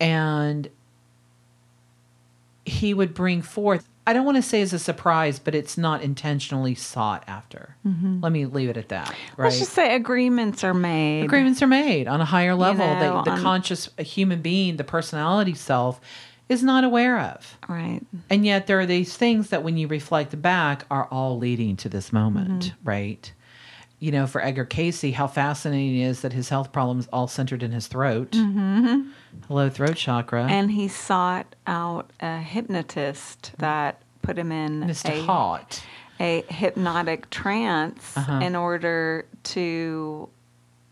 and 0.00 0.68
he 2.64 2.94
would 2.94 3.12
bring 3.12 3.42
forth 3.42 3.88
i 4.06 4.12
don't 4.12 4.24
want 4.24 4.36
to 4.36 4.42
say 4.42 4.62
as 4.62 4.72
a 4.72 4.78
surprise 4.78 5.40
but 5.40 5.52
it's 5.54 5.76
not 5.76 6.02
intentionally 6.02 6.74
sought 6.74 7.24
after. 7.26 7.76
Mm-hmm. 7.86 8.20
Let 8.20 8.32
me 8.32 8.46
leave 8.46 8.68
it 8.68 8.76
at 8.76 8.88
that 8.90 9.10
right? 9.36 9.46
Let's 9.46 9.58
just 9.58 9.72
say 9.72 9.94
agreements 9.94 10.62
are 10.64 10.74
made. 10.74 11.24
agreements 11.24 11.62
are 11.62 11.66
made 11.66 12.06
on 12.08 12.20
a 12.20 12.24
higher 12.24 12.54
level. 12.54 12.86
Know, 12.86 13.00
that 13.00 13.24
the 13.24 13.30
on- 13.32 13.42
conscious 13.42 13.88
human 13.98 14.42
being 14.42 14.76
the 14.76 14.84
personality 14.84 15.54
self 15.54 16.00
is 16.48 16.62
not 16.62 16.84
aware 16.84 17.18
of 17.18 17.56
Right. 17.68 18.00
and 18.30 18.44
yet 18.44 18.66
there 18.66 18.78
are 18.80 18.86
these 18.86 19.16
things 19.16 19.48
that 19.50 19.62
when 19.62 19.76
you 19.76 19.86
reflect 19.88 20.40
back 20.42 20.84
are 20.90 21.06
all 21.10 21.38
leading 21.38 21.76
to 21.76 21.88
this 21.88 22.12
moment 22.12 22.64
Mm-hmm. 22.64 22.88
right 22.88 23.32
you 23.98 24.10
know 24.10 24.26
for 24.26 24.42
edgar 24.42 24.64
cayce 24.64 25.12
how 25.14 25.26
fascinating 25.28 26.00
it 26.00 26.04
is 26.06 26.20
that 26.22 26.32
his 26.32 26.48
health 26.48 26.72
problems 26.72 27.08
all 27.12 27.28
centered 27.28 27.62
in 27.62 27.70
his 27.72 27.86
throat 27.86 28.34
hello 29.48 29.70
throat 29.70 29.96
chakra 29.96 30.42
Mm-hmm. 30.42 30.52
And 30.52 30.70
he 30.72 30.88
sought 30.88 31.54
out 31.66 32.10
a 32.20 32.38
hypnotist 32.38 33.52
that 33.58 34.02
put 34.22 34.38
him 34.38 34.52
in 34.52 34.80
mr 34.82 35.10
a, 35.10 35.22
hot 35.22 35.82
a 36.20 36.42
hypnotic 36.48 37.30
trance 37.30 38.16
Uh-huh. 38.16 38.40
in 38.42 38.54
order 38.56 39.24
to 39.44 40.28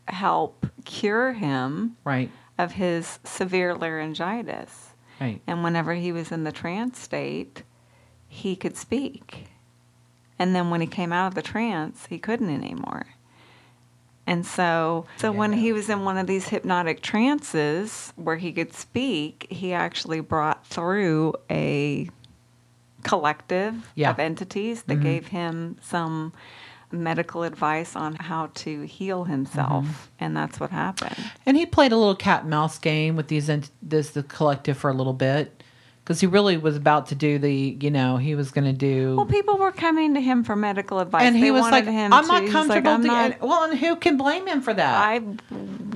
help 0.08 0.66
cure 0.84 1.32
him 1.32 1.96
Right. 2.04 2.30
of 2.58 2.72
his 2.72 3.18
severe 3.24 3.74
laryngitis. 3.74 4.89
Right. 5.20 5.42
And 5.46 5.62
whenever 5.62 5.94
he 5.94 6.12
was 6.12 6.32
in 6.32 6.44
the 6.44 6.52
trance 6.52 6.98
state, 6.98 7.62
he 8.26 8.56
could 8.56 8.76
speak. 8.76 9.46
And 10.38 10.54
then 10.54 10.70
when 10.70 10.80
he 10.80 10.86
came 10.86 11.12
out 11.12 11.28
of 11.28 11.34
the 11.34 11.42
trance, 11.42 12.06
he 12.06 12.18
couldn't 12.18 12.48
anymore. 12.50 13.06
And 14.26 14.46
so, 14.46 15.06
so 15.16 15.32
when 15.32 15.52
he 15.52 15.72
was 15.72 15.88
in 15.88 16.04
one 16.04 16.16
of 16.16 16.26
these 16.26 16.48
hypnotic 16.48 17.02
trances 17.02 18.12
where 18.16 18.36
he 18.36 18.52
could 18.52 18.72
speak, 18.72 19.46
he 19.50 19.72
actually 19.72 20.20
brought 20.20 20.64
through 20.66 21.34
a 21.50 22.08
collective 23.02 23.90
Yeah. 23.94 24.10
of 24.10 24.18
entities 24.18 24.84
that 24.84 24.94
mm-hmm. 24.94 25.02
gave 25.02 25.26
him 25.28 25.76
some 25.82 26.32
medical 26.92 27.42
advice 27.44 27.94
on 27.96 28.14
how 28.16 28.50
to 28.54 28.82
heal 28.82 29.24
himself, 29.24 29.84
mm-hmm. 29.84 29.92
and 30.18 30.36
that's 30.36 30.58
what 30.58 30.70
happened. 30.70 31.16
And 31.46 31.56
he 31.56 31.66
played 31.66 31.92
a 31.92 31.96
little 31.96 32.16
cat 32.16 32.42
and 32.42 32.50
mouse 32.50 32.78
game 32.78 33.16
with 33.16 33.28
these 33.28 33.48
ent- 33.48 33.70
this 33.82 34.10
the 34.10 34.22
collective 34.22 34.76
for 34.76 34.90
a 34.90 34.94
little 34.94 35.12
bit 35.12 35.62
because 36.04 36.20
he 36.20 36.26
really 36.26 36.56
was 36.56 36.76
about 36.76 37.06
to 37.06 37.14
do 37.14 37.38
the 37.38 37.76
you 37.80 37.90
know 37.90 38.16
he 38.16 38.34
was 38.34 38.50
going 38.50 38.64
to 38.64 38.72
do 38.72 39.14
Well, 39.16 39.26
people 39.26 39.56
were 39.58 39.70
coming 39.72 40.14
to 40.14 40.20
him 40.20 40.42
for 40.42 40.56
medical 40.56 40.98
advice. 40.98 41.22
and 41.22 41.36
he 41.36 41.42
They 41.44 41.50
was 41.52 41.62
like 41.70 41.84
him 41.84 42.12
I'm 42.12 42.24
to- 42.24 42.28
not 42.32 42.42
like, 42.42 42.50
comfortable. 42.52 42.90
"I'm 42.90 43.02
not- 43.04 43.32
and- 43.32 43.40
well, 43.40 43.64
and 43.70 43.78
who 43.78 43.94
can 43.96 44.16
blame 44.16 44.46
him 44.46 44.60
for 44.62 44.74
that? 44.74 44.94
I 45.08 45.20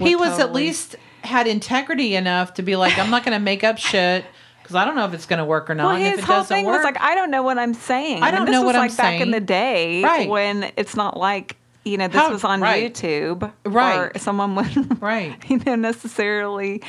he 0.00 0.14
was 0.14 0.38
at 0.38 0.52
least 0.52 0.96
had 1.22 1.46
integrity 1.46 2.14
enough 2.14 2.54
to 2.54 2.62
be 2.62 2.76
like 2.76 2.98
I'm 2.98 3.10
not 3.10 3.24
going 3.24 3.32
to 3.36 3.42
make 3.42 3.64
up 3.64 3.78
shit 3.90 4.24
because 4.64 4.74
I 4.74 4.84
don't 4.84 4.96
know 4.96 5.04
if 5.04 5.14
it's 5.14 5.26
going 5.26 5.38
to 5.38 5.44
work 5.44 5.70
or 5.70 5.76
not. 5.76 5.86
Well, 5.86 5.96
his 5.96 6.18
it 6.18 6.24
whole 6.24 6.38
doesn't 6.38 6.56
thing 6.56 6.64
work, 6.64 6.78
was 6.78 6.84
like, 6.84 7.00
I 7.00 7.14
don't 7.14 7.30
know 7.30 7.42
what 7.44 7.58
I'm 7.58 7.74
saying. 7.74 8.22
I 8.24 8.32
don't 8.32 8.50
know 8.50 8.62
was 8.62 8.66
what 8.66 8.76
I'm 8.76 8.88
like 8.88 8.96
back 8.96 9.20
in 9.20 9.30
the 9.30 9.38
day 9.40 10.02
Right. 10.02 10.28
when 10.28 10.72
it's 10.76 10.96
not 10.96 11.16
like 11.16 11.56
you 11.84 11.98
know 11.98 12.08
this 12.08 12.20
How- 12.20 12.32
was 12.32 12.42
on 12.44 12.60
right. 12.62 12.92
YouTube, 12.92 13.52
Right. 13.64 14.10
Or 14.14 14.18
someone 14.18 14.54
would, 14.56 15.00
Right. 15.02 15.36
You 15.50 15.58
know, 15.58 15.74
necessarily, 15.76 16.82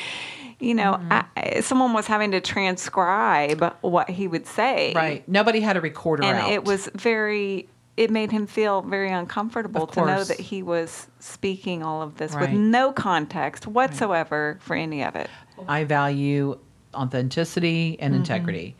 you 0.60 0.74
know, 0.74 0.94
Mm-hmm. 0.94 1.12
I, 1.38 1.60
someone 1.60 1.92
was 1.94 2.08
having 2.08 2.32
to 2.32 2.40
transcribe 2.42 3.76
what 3.82 4.10
he 4.10 4.28
would 4.28 4.48
say, 4.48 4.94
right. 4.96 5.28
Nobody 5.28 5.60
had 5.60 5.78
a 5.78 5.82
recorder 5.82 6.24
And 6.24 6.38
out. 6.38 6.50
it 6.52 6.64
was 6.64 6.90
very. 6.96 7.68
It 7.98 8.12
made 8.12 8.30
him 8.30 8.46
feel 8.46 8.82
very 8.82 9.10
uncomfortable 9.10 9.88
to 9.88 10.06
know 10.06 10.22
that 10.26 10.38
he 10.38 10.62
was 10.62 11.08
speaking 11.20 11.82
all 11.82 12.02
of 12.02 12.18
this 12.18 12.36
with 12.36 12.50
no 12.50 12.92
context 12.92 13.68
whatsoever 13.68 14.58
for 14.60 14.76
any 14.76 15.02
of 15.02 15.16
it. 15.16 15.30
I 15.66 15.86
value 15.86 16.60
authenticity 16.96 17.98
and 18.00 18.14
mm-hmm. 18.14 18.22
integrity. 18.22 18.76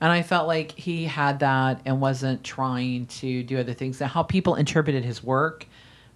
And 0.00 0.12
I 0.12 0.22
felt 0.22 0.46
like 0.46 0.72
he 0.72 1.04
had 1.04 1.38
that 1.40 1.80
and 1.86 2.00
wasn't 2.00 2.44
trying 2.44 3.06
to 3.06 3.42
do 3.42 3.58
other 3.58 3.74
things. 3.74 4.00
Now, 4.00 4.08
how 4.08 4.22
people 4.22 4.54
interpreted 4.56 5.04
his 5.04 5.22
work 5.22 5.66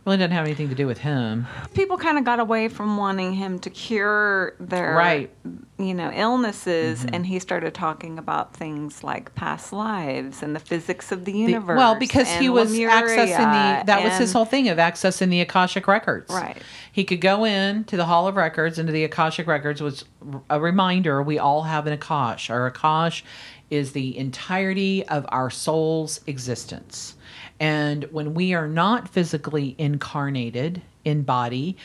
really 0.08 0.16
didn't 0.16 0.32
have 0.32 0.46
anything 0.46 0.68
to 0.70 0.74
do 0.74 0.86
with 0.86 0.98
him. 0.98 1.46
people 1.74 1.98
kind 1.98 2.18
of 2.18 2.24
got 2.24 2.40
away 2.40 2.68
from 2.68 2.96
wanting 2.96 3.34
him 3.34 3.58
to 3.58 3.68
cure 3.68 4.54
their 4.58 4.94
Right. 4.94 5.30
you 5.78 5.92
know 5.92 6.10
illnesses 6.12 7.00
mm-hmm. 7.00 7.14
and 7.14 7.26
he 7.26 7.38
started 7.38 7.74
talking 7.74 8.18
about 8.18 8.54
things 8.54 9.04
like 9.04 9.34
past 9.34 9.72
lives 9.72 10.42
and 10.42 10.56
the 10.56 10.60
physics 10.60 11.12
of 11.12 11.24
the 11.24 11.32
The- 11.32 11.38
universe 11.38 11.76
well, 11.76 11.94
because 11.94 12.30
he 12.30 12.48
was 12.48 12.72
accessing 12.72 13.26
the 13.28 13.84
that 13.86 14.02
was 14.02 14.16
his 14.16 14.32
whole 14.32 14.46
thing 14.46 14.68
of 14.68 14.78
accessing 14.78 15.28
the 15.28 15.40
Akashic 15.42 15.86
records. 15.86 16.32
Right. 16.32 16.56
He 16.98 17.04
could 17.04 17.20
go 17.20 17.44
in 17.44 17.84
to 17.84 17.96
the 17.96 18.06
Hall 18.06 18.26
of 18.26 18.34
Records 18.34 18.76
into 18.76 18.90
the 18.90 19.04
Akashic 19.04 19.46
records 19.46 19.80
was 19.80 20.04
a 20.50 20.58
reminder 20.60 21.22
we 21.22 21.38
all 21.38 21.62
have 21.62 21.86
an 21.86 21.96
Akash. 21.96 22.50
Our 22.50 22.68
Akash 22.68 23.22
is 23.70 23.92
the 23.92 24.18
entirety 24.18 25.06
of 25.06 25.24
our 25.28 25.48
soul's 25.48 26.20
existence. 26.26 27.14
And 27.60 28.02
when 28.10 28.34
we 28.34 28.52
are 28.52 28.66
not 28.66 29.08
physically 29.08 29.76
incarnated 29.78 30.82
in 31.04 31.22
body, 31.22 31.76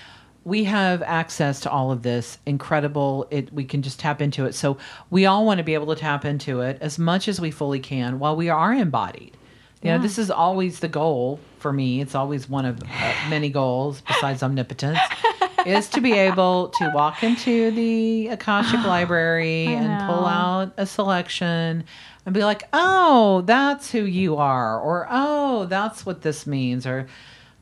we 0.45 0.63
have 0.63 1.03
access 1.03 1.59
to 1.59 1.69
all 1.69 1.91
of 1.91 2.01
this 2.01 2.39
incredible 2.47 3.27
it 3.29 3.53
we 3.53 3.65
can 3.65 3.83
just 3.83 3.99
tap 3.99 4.19
into 4.19 4.45
it 4.45 4.53
so 4.53 4.77
we 5.11 5.27
all 5.27 5.45
want 5.45 5.59
to 5.59 5.63
be 5.63 5.75
able 5.75 5.93
to 5.93 6.01
tap 6.01 6.25
into 6.25 6.61
it 6.61 6.77
as 6.81 6.99
much 6.99 7.27
as 7.27 7.39
we 7.39 7.49
fully 7.49 7.79
can 7.79 8.19
while 8.19 8.35
we 8.35 8.49
are 8.49 8.73
embodied 8.73 9.37
you 9.83 9.91
know, 9.91 9.99
this 9.99 10.17
is 10.17 10.31
always 10.31 10.79
the 10.79 10.87
goal 10.87 11.39
for 11.59 11.73
me. 11.73 12.01
It's 12.01 12.15
always 12.15 12.47
one 12.49 12.65
of 12.65 12.81
uh, 12.81 13.13
many 13.29 13.49
goals 13.49 14.01
besides 14.01 14.41
omnipotence 14.43 14.99
is 15.65 15.89
to 15.89 16.01
be 16.01 16.13
able 16.13 16.69
to 16.69 16.91
walk 16.93 17.23
into 17.23 17.71
the 17.71 18.27
Akashic 18.29 18.83
library 18.85 19.67
and 19.67 20.07
pull 20.07 20.25
out 20.25 20.73
a 20.77 20.85
selection 20.85 21.83
and 22.25 22.33
be 22.33 22.43
like, 22.43 22.63
"Oh, 22.71 23.41
that's 23.41 23.91
who 23.91 24.03
you 24.03 24.37
are," 24.37 24.79
or 24.79 25.07
"Oh, 25.09 25.65
that's 25.65 26.05
what 26.05 26.21
this 26.21 26.47
means," 26.47 26.85
or 26.85 27.07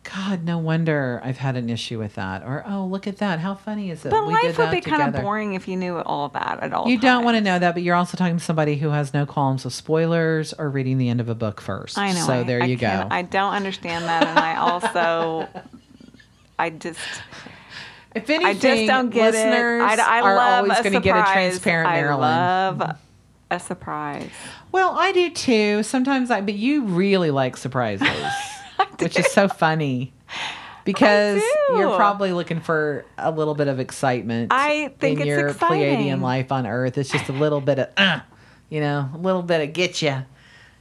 God, 0.04 0.44
no 0.44 0.58
wonder 0.58 1.22
I've 1.24 1.38
had 1.38 1.56
an 1.56 1.70
issue 1.70 2.00
with 2.00 2.16
that. 2.16 2.42
Or, 2.44 2.64
oh, 2.68 2.86
look 2.86 3.06
at 3.06 3.18
that. 3.18 3.40
How 3.40 3.54
funny 3.54 3.92
is 3.92 4.04
it? 4.04 4.10
but 4.10 4.26
we 4.26 4.34
did 4.42 4.46
life 4.48 4.58
would 4.58 4.72
be 4.72 4.82
kind 4.82 5.16
of 5.16 5.22
boring 5.22 5.54
if 5.54 5.68
you 5.68 5.78
knew 5.78 5.98
all 6.00 6.30
that 6.30 6.60
at 6.62 6.74
all 6.74 6.90
You 6.90 6.98
don't 6.98 7.24
want 7.24 7.38
to 7.38 7.42
know 7.42 7.60
that, 7.60 7.74
but 7.76 7.84
you're 7.84 7.96
also 7.96 8.18
talking 8.18 8.38
to 8.38 8.44
somebody 8.44 8.78
who 8.78 8.90
has 8.90 9.14
no 9.14 9.26
qualms 9.28 9.64
with 9.64 9.74
spoilers 9.76 10.54
or 10.54 10.70
reading 10.70 10.98
the 10.98 11.08
end 11.10 11.22
of 11.22 11.30
a 11.30 11.36
book 11.36 11.62
first. 11.62 11.98
I 12.00 12.14
know. 12.14 12.20
So 12.26 12.34
I- 12.34 12.44
there 12.44 12.64
I 12.64 12.66
you 12.66 12.78
go. 12.78 13.08
I 13.12 13.22
don't 13.22 13.54
understand 13.54 14.06
that, 14.06 14.26
and 14.26 14.40
I 14.40 14.56
also, 14.58 15.48
I 16.58 16.72
just, 16.72 17.00
If 18.16 18.28
anything, 18.30 18.48
I 18.48 18.54
just 18.56 18.88
don't 18.88 19.12
get 19.12 19.34
listeners 19.34 19.82
it. 19.94 20.00
I, 20.00 20.18
I 20.18 20.22
are 20.22 20.36
love 20.36 20.64
always 20.64 20.80
going 20.82 20.94
to 20.94 21.00
get 21.00 21.16
a 21.16 21.32
transparent 21.32 21.90
I 21.90 22.14
love 22.16 22.98
a 23.52 23.60
surprise. 23.60 24.30
well, 24.72 24.96
I 24.98 25.12
do 25.12 25.30
too. 25.30 25.84
Sometimes 25.84 26.32
I, 26.32 26.42
but 26.42 26.56
you 26.56 26.86
really 26.86 27.30
like 27.32 27.56
surprises, 27.56 28.08
which 29.00 29.18
is 29.20 29.28
so 29.32 29.48
funny 29.48 30.14
because 30.86 31.42
you're 31.70 31.96
probably 31.96 32.32
looking 32.34 32.60
for 32.60 33.06
a 33.18 33.32
little 33.32 33.54
bit 33.56 33.68
of 33.68 33.80
excitement. 33.80 34.52
I 34.52 34.94
think 35.00 35.18
in 35.20 35.22
it's 35.22 35.28
your 35.28 35.48
exciting. 35.50 36.00
Pleiadian 36.00 36.22
life 36.22 36.52
on 36.52 36.66
Earth. 36.68 36.98
It's 36.98 37.10
just 37.12 37.30
a 37.30 37.34
little 37.34 37.62
bit 37.62 37.80
of, 37.80 37.90
uh, 37.98 38.20
you 38.70 38.80
know, 38.80 39.10
a 39.14 39.18
little 39.18 39.44
bit 39.44 39.62
of 39.68 39.74
get 39.74 40.02
you. 40.02 40.24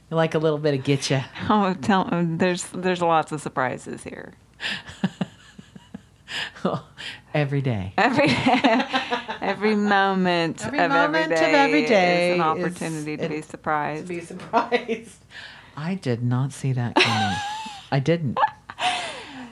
Like 0.09 0.35
a 0.35 0.39
little 0.39 0.57
bit 0.59 0.73
of 0.73 0.83
get 0.83 1.09
you. 1.09 1.21
Oh, 1.49 1.73
tell, 1.75 2.09
there's 2.11 2.63
there's 2.73 3.01
lots 3.01 3.31
of 3.31 3.39
surprises 3.41 4.03
here. 4.03 4.33
every 7.33 7.61
day. 7.61 7.93
Every 7.97 8.27
every 9.41 9.75
moment 9.75 10.65
Every 10.65 10.79
of 10.79 10.91
moment 10.91 11.31
every 11.31 11.47
of 11.47 11.53
every 11.53 11.85
day 11.85 12.31
is 12.31 12.35
an 12.35 12.41
is- 12.41 12.41
opportunity 12.65 13.17
to 13.17 13.23
it- 13.23 13.29
be 13.29 13.41
surprised. 13.41 14.01
To 14.03 14.07
be 14.09 14.19
surprised. 14.21 15.17
I 15.77 15.95
did 15.95 16.21
not 16.23 16.51
see 16.51 16.73
that 16.73 16.95
coming. 16.95 17.37
I 17.91 17.99
didn't. 17.99 18.37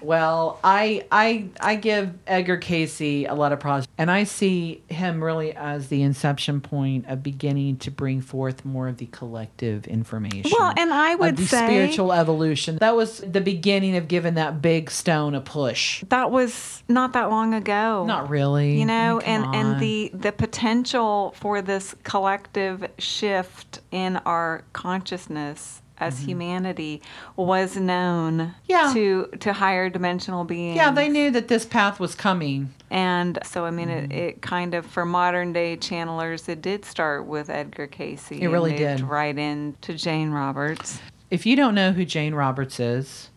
Well, 0.01 0.59
I 0.63 1.05
I 1.11 1.49
I 1.59 1.75
give 1.75 2.13
Edgar 2.25 2.57
Cayce 2.57 3.01
a 3.01 3.27
lot 3.33 3.51
of 3.51 3.59
props, 3.59 3.87
and 3.97 4.09
I 4.09 4.23
see 4.23 4.81
him 4.87 5.23
really 5.23 5.53
as 5.53 5.87
the 5.89 6.01
inception 6.01 6.61
point 6.61 7.05
of 7.07 7.21
beginning 7.23 7.77
to 7.77 7.91
bring 7.91 8.21
forth 8.21 8.63
more 8.63 8.87
of 8.87 8.97
the 8.97 9.07
collective 9.07 9.87
information. 9.87 10.51
Well, 10.57 10.73
and 10.77 10.93
I 10.93 11.13
of 11.13 11.19
would 11.19 11.37
the 11.37 11.45
say 11.45 11.65
spiritual 11.65 12.13
evolution. 12.13 12.77
That 12.77 12.95
was 12.95 13.19
the 13.19 13.41
beginning 13.41 13.97
of 13.97 14.07
giving 14.07 14.35
that 14.35 14.61
big 14.61 14.89
stone 14.89 15.35
a 15.35 15.41
push. 15.41 16.03
that 16.09 16.31
was 16.31 16.83
not 16.87 17.13
that 17.13 17.29
long 17.29 17.53
ago. 17.53 18.05
Not 18.05 18.29
really, 18.29 18.79
you 18.79 18.85
know, 18.85 19.21
I 19.21 19.25
mean, 19.25 19.27
and 19.27 19.43
come 19.43 19.55
and 19.55 19.79
the 19.81 20.11
the 20.13 20.31
potential 20.31 21.35
for 21.37 21.61
this 21.61 21.95
collective 22.03 22.87
shift 22.97 23.81
in 23.91 24.17
our 24.17 24.63
consciousness 24.73 25.81
as 25.99 26.19
humanity 26.19 27.01
was 27.35 27.75
known 27.77 28.37
Mm-hmm. 28.39 28.51
Yeah. 28.67 28.91
to 28.93 29.27
to 29.39 29.53
higher 29.53 29.89
dimensional 29.89 30.43
beings. 30.43 30.75
yeah, 30.75 30.91
they 30.91 31.09
knew 31.09 31.31
that 31.31 31.47
this 31.47 31.65
path 31.65 31.99
was 31.99 32.15
coming. 32.15 32.73
And 32.91 33.37
so, 33.43 33.65
I 33.65 33.71
mean, 33.71 33.89
Mm-hmm. 33.89 34.11
it, 34.11 34.17
it 34.17 34.41
kind 34.41 34.73
of, 34.73 34.85
for 34.85 35.05
modern 35.05 35.53
day 35.53 35.77
channelers, 35.77 36.47
it 36.49 36.61
did 36.61 36.85
start 36.85 37.25
with 37.25 37.49
Edgar 37.49 37.87
Cayce. 37.87 38.31
It 38.31 38.47
really 38.47 38.71
and 38.83 38.99
did. 38.99 39.01
Right 39.07 39.37
into 39.37 39.93
Jane 39.93 40.31
Roberts. 40.31 40.99
If 41.29 41.45
you 41.45 41.55
don't 41.55 41.75
know 41.75 41.91
who 41.91 42.05
Jane 42.05 42.33
Roberts 42.33 42.79
is, 42.79 43.29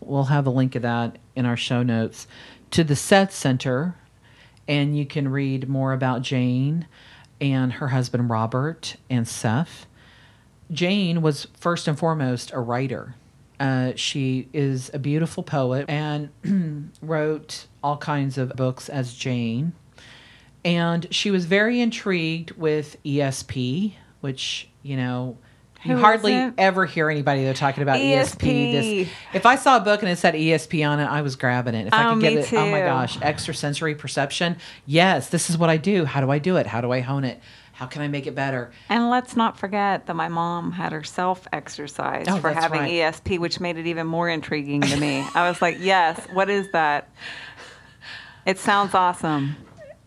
we'll 0.00 0.24
have 0.24 0.46
a 0.46 0.50
link 0.50 0.74
of 0.74 0.82
that 0.82 1.18
in 1.36 1.46
our 1.46 1.56
show 1.56 1.82
notes 1.82 2.26
to 2.72 2.84
the 2.84 2.96
Seth 2.96 3.32
Center, 3.32 3.94
and 4.68 4.96
you 4.96 5.06
can 5.06 5.28
read 5.28 5.68
more 5.68 5.92
about 5.92 6.22
Jane 6.22 6.86
and 7.40 7.74
her 7.74 7.88
husband 7.88 8.28
Robert 8.30 8.96
and 9.10 9.26
Seth. 9.26 9.86
Jane 10.72 11.22
was 11.22 11.46
first 11.58 11.86
and 11.88 11.98
foremost 11.98 12.50
a 12.52 12.60
writer. 12.60 13.14
Uh, 13.60 13.92
she 13.94 14.48
is 14.52 14.90
a 14.92 14.98
beautiful 14.98 15.42
poet 15.42 15.84
and 15.88 16.30
wrote 17.02 17.66
all 17.82 17.96
kinds 17.96 18.38
of 18.38 18.54
books 18.56 18.88
as 18.88 19.14
Jane. 19.14 19.72
And 20.64 21.06
she 21.14 21.30
was 21.30 21.44
very 21.44 21.80
intrigued 21.80 22.52
with 22.52 22.96
ESP, 23.04 23.94
which, 24.20 24.68
you 24.82 24.96
know, 24.96 25.36
you 25.84 25.96
Who 25.96 26.00
hardly 26.00 26.34
ever 26.58 26.86
hear 26.86 27.10
anybody 27.10 27.44
though 27.44 27.52
talking 27.52 27.82
about 27.82 27.98
ESP. 27.98 28.36
ESP. 28.38 28.72
This, 28.72 29.08
if 29.34 29.46
I 29.46 29.56
saw 29.56 29.78
a 29.78 29.80
book 29.80 30.00
and 30.02 30.08
it 30.10 30.16
said 30.16 30.34
ESP 30.34 30.88
on 30.88 31.00
it, 31.00 31.06
I 31.06 31.22
was 31.22 31.34
grabbing 31.34 31.74
it. 31.74 31.88
If 31.88 31.92
I 31.92 32.06
Oh, 32.08 32.12
could 32.14 32.20
get 32.22 32.32
it, 32.34 32.52
oh 32.52 32.66
my 32.70 32.80
too. 32.80 32.86
gosh, 32.86 33.20
extrasensory 33.20 33.96
perception. 33.96 34.56
Yes, 34.86 35.28
this 35.30 35.50
is 35.50 35.58
what 35.58 35.70
I 35.70 35.76
do. 35.78 36.04
How 36.04 36.20
do 36.20 36.30
I 36.30 36.38
do 36.38 36.56
it? 36.56 36.66
How 36.68 36.80
do 36.80 36.92
I 36.92 37.00
hone 37.00 37.24
it? 37.24 37.40
How 37.72 37.86
can 37.86 38.02
I 38.02 38.08
make 38.08 38.26
it 38.26 38.34
better? 38.34 38.70
And 38.88 39.08
let's 39.10 39.34
not 39.34 39.58
forget 39.58 40.06
that 40.06 40.14
my 40.14 40.28
mom 40.28 40.72
had 40.72 40.92
herself 40.92 41.48
exercised 41.52 42.28
Oh, 42.28 42.36
for 42.38 42.52
having 42.52 42.80
right. 42.82 42.90
ESP, 42.92 43.38
which 43.38 43.60
made 43.60 43.76
it 43.78 43.86
even 43.86 44.06
more 44.06 44.28
intriguing 44.28 44.82
to 44.82 44.96
me. 44.98 45.26
I 45.34 45.48
was 45.48 45.60
like, 45.62 45.76
yes, 45.80 46.20
what 46.32 46.50
is 46.50 46.70
that? 46.72 47.08
It 48.44 48.58
sounds 48.58 48.94
awesome. 48.94 49.56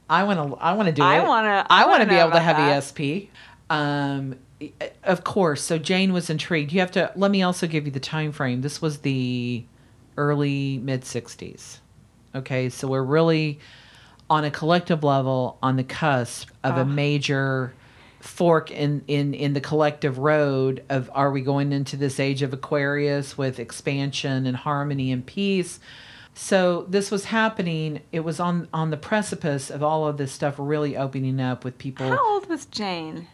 I 0.09 0.23
want 0.25 0.51
to. 0.51 0.55
I 0.57 0.73
want 0.73 0.87
to 0.87 0.93
do 0.93 1.01
I 1.01 1.19
it. 1.19 1.27
wanna- 1.27 1.65
I, 1.69 1.83
I 1.83 1.87
want 1.87 2.03
to 2.03 2.07
be 2.09 2.15
able 2.15 2.31
to 2.31 2.39
have 2.39 2.57
that. 2.57 2.83
ESP. 2.83 3.29
Um, 3.69 4.37
of 5.03 5.23
course. 5.23 5.61
So 5.63 5.77
Jane 5.79 6.13
was 6.13 6.29
intrigued. 6.29 6.71
You 6.71 6.79
have 6.81 6.91
to. 6.91 7.11
Let 7.15 7.31
me 7.31 7.41
also 7.41 7.65
give 7.65 7.85
you 7.85 7.91
the 7.91 7.99
time 7.99 8.31
frame. 8.31 8.61
This 8.61 8.81
was 8.81 8.99
the 8.99 9.65
early 10.17 10.77
mid 10.77 11.01
'60s. 11.01 11.79
Okay, 12.35 12.69
so 12.69 12.87
we're 12.87 13.01
really 13.01 13.59
on 14.29 14.43
a 14.43 14.51
collective 14.51 15.03
level 15.03 15.57
on 15.61 15.75
the 15.75 15.83
cusp 15.83 16.49
of 16.63 16.77
Oh. 16.77 16.81
a 16.81 16.85
major 16.85 17.73
fork 18.19 18.71
in, 18.71 19.03
in 19.07 19.33
in 19.35 19.53
the 19.53 19.61
collective 19.61 20.17
road 20.17 20.83
of 20.89 21.11
are 21.13 21.29
we 21.29 21.41
going 21.41 21.71
into 21.71 21.95
this 21.95 22.19
age 22.19 22.41
of 22.41 22.51
aquarius 22.53 23.37
with 23.37 23.59
expansion 23.59 24.47
and 24.47 24.57
harmony 24.57 25.11
and 25.11 25.23
peace 25.27 25.79
so 26.33 26.85
this 26.89 27.11
was 27.11 27.25
happening 27.25 28.01
it 28.11 28.21
was 28.21 28.39
on 28.39 28.67
on 28.73 28.89
the 28.89 28.97
precipice 28.97 29.69
of 29.69 29.83
all 29.83 30.07
of 30.07 30.17
this 30.17 30.31
stuff 30.31 30.55
really 30.57 30.97
opening 30.97 31.39
up 31.39 31.63
with 31.63 31.77
people 31.77 32.07
How 32.09 32.33
old 32.33 32.49
was 32.49 32.65
Jane? 32.65 33.27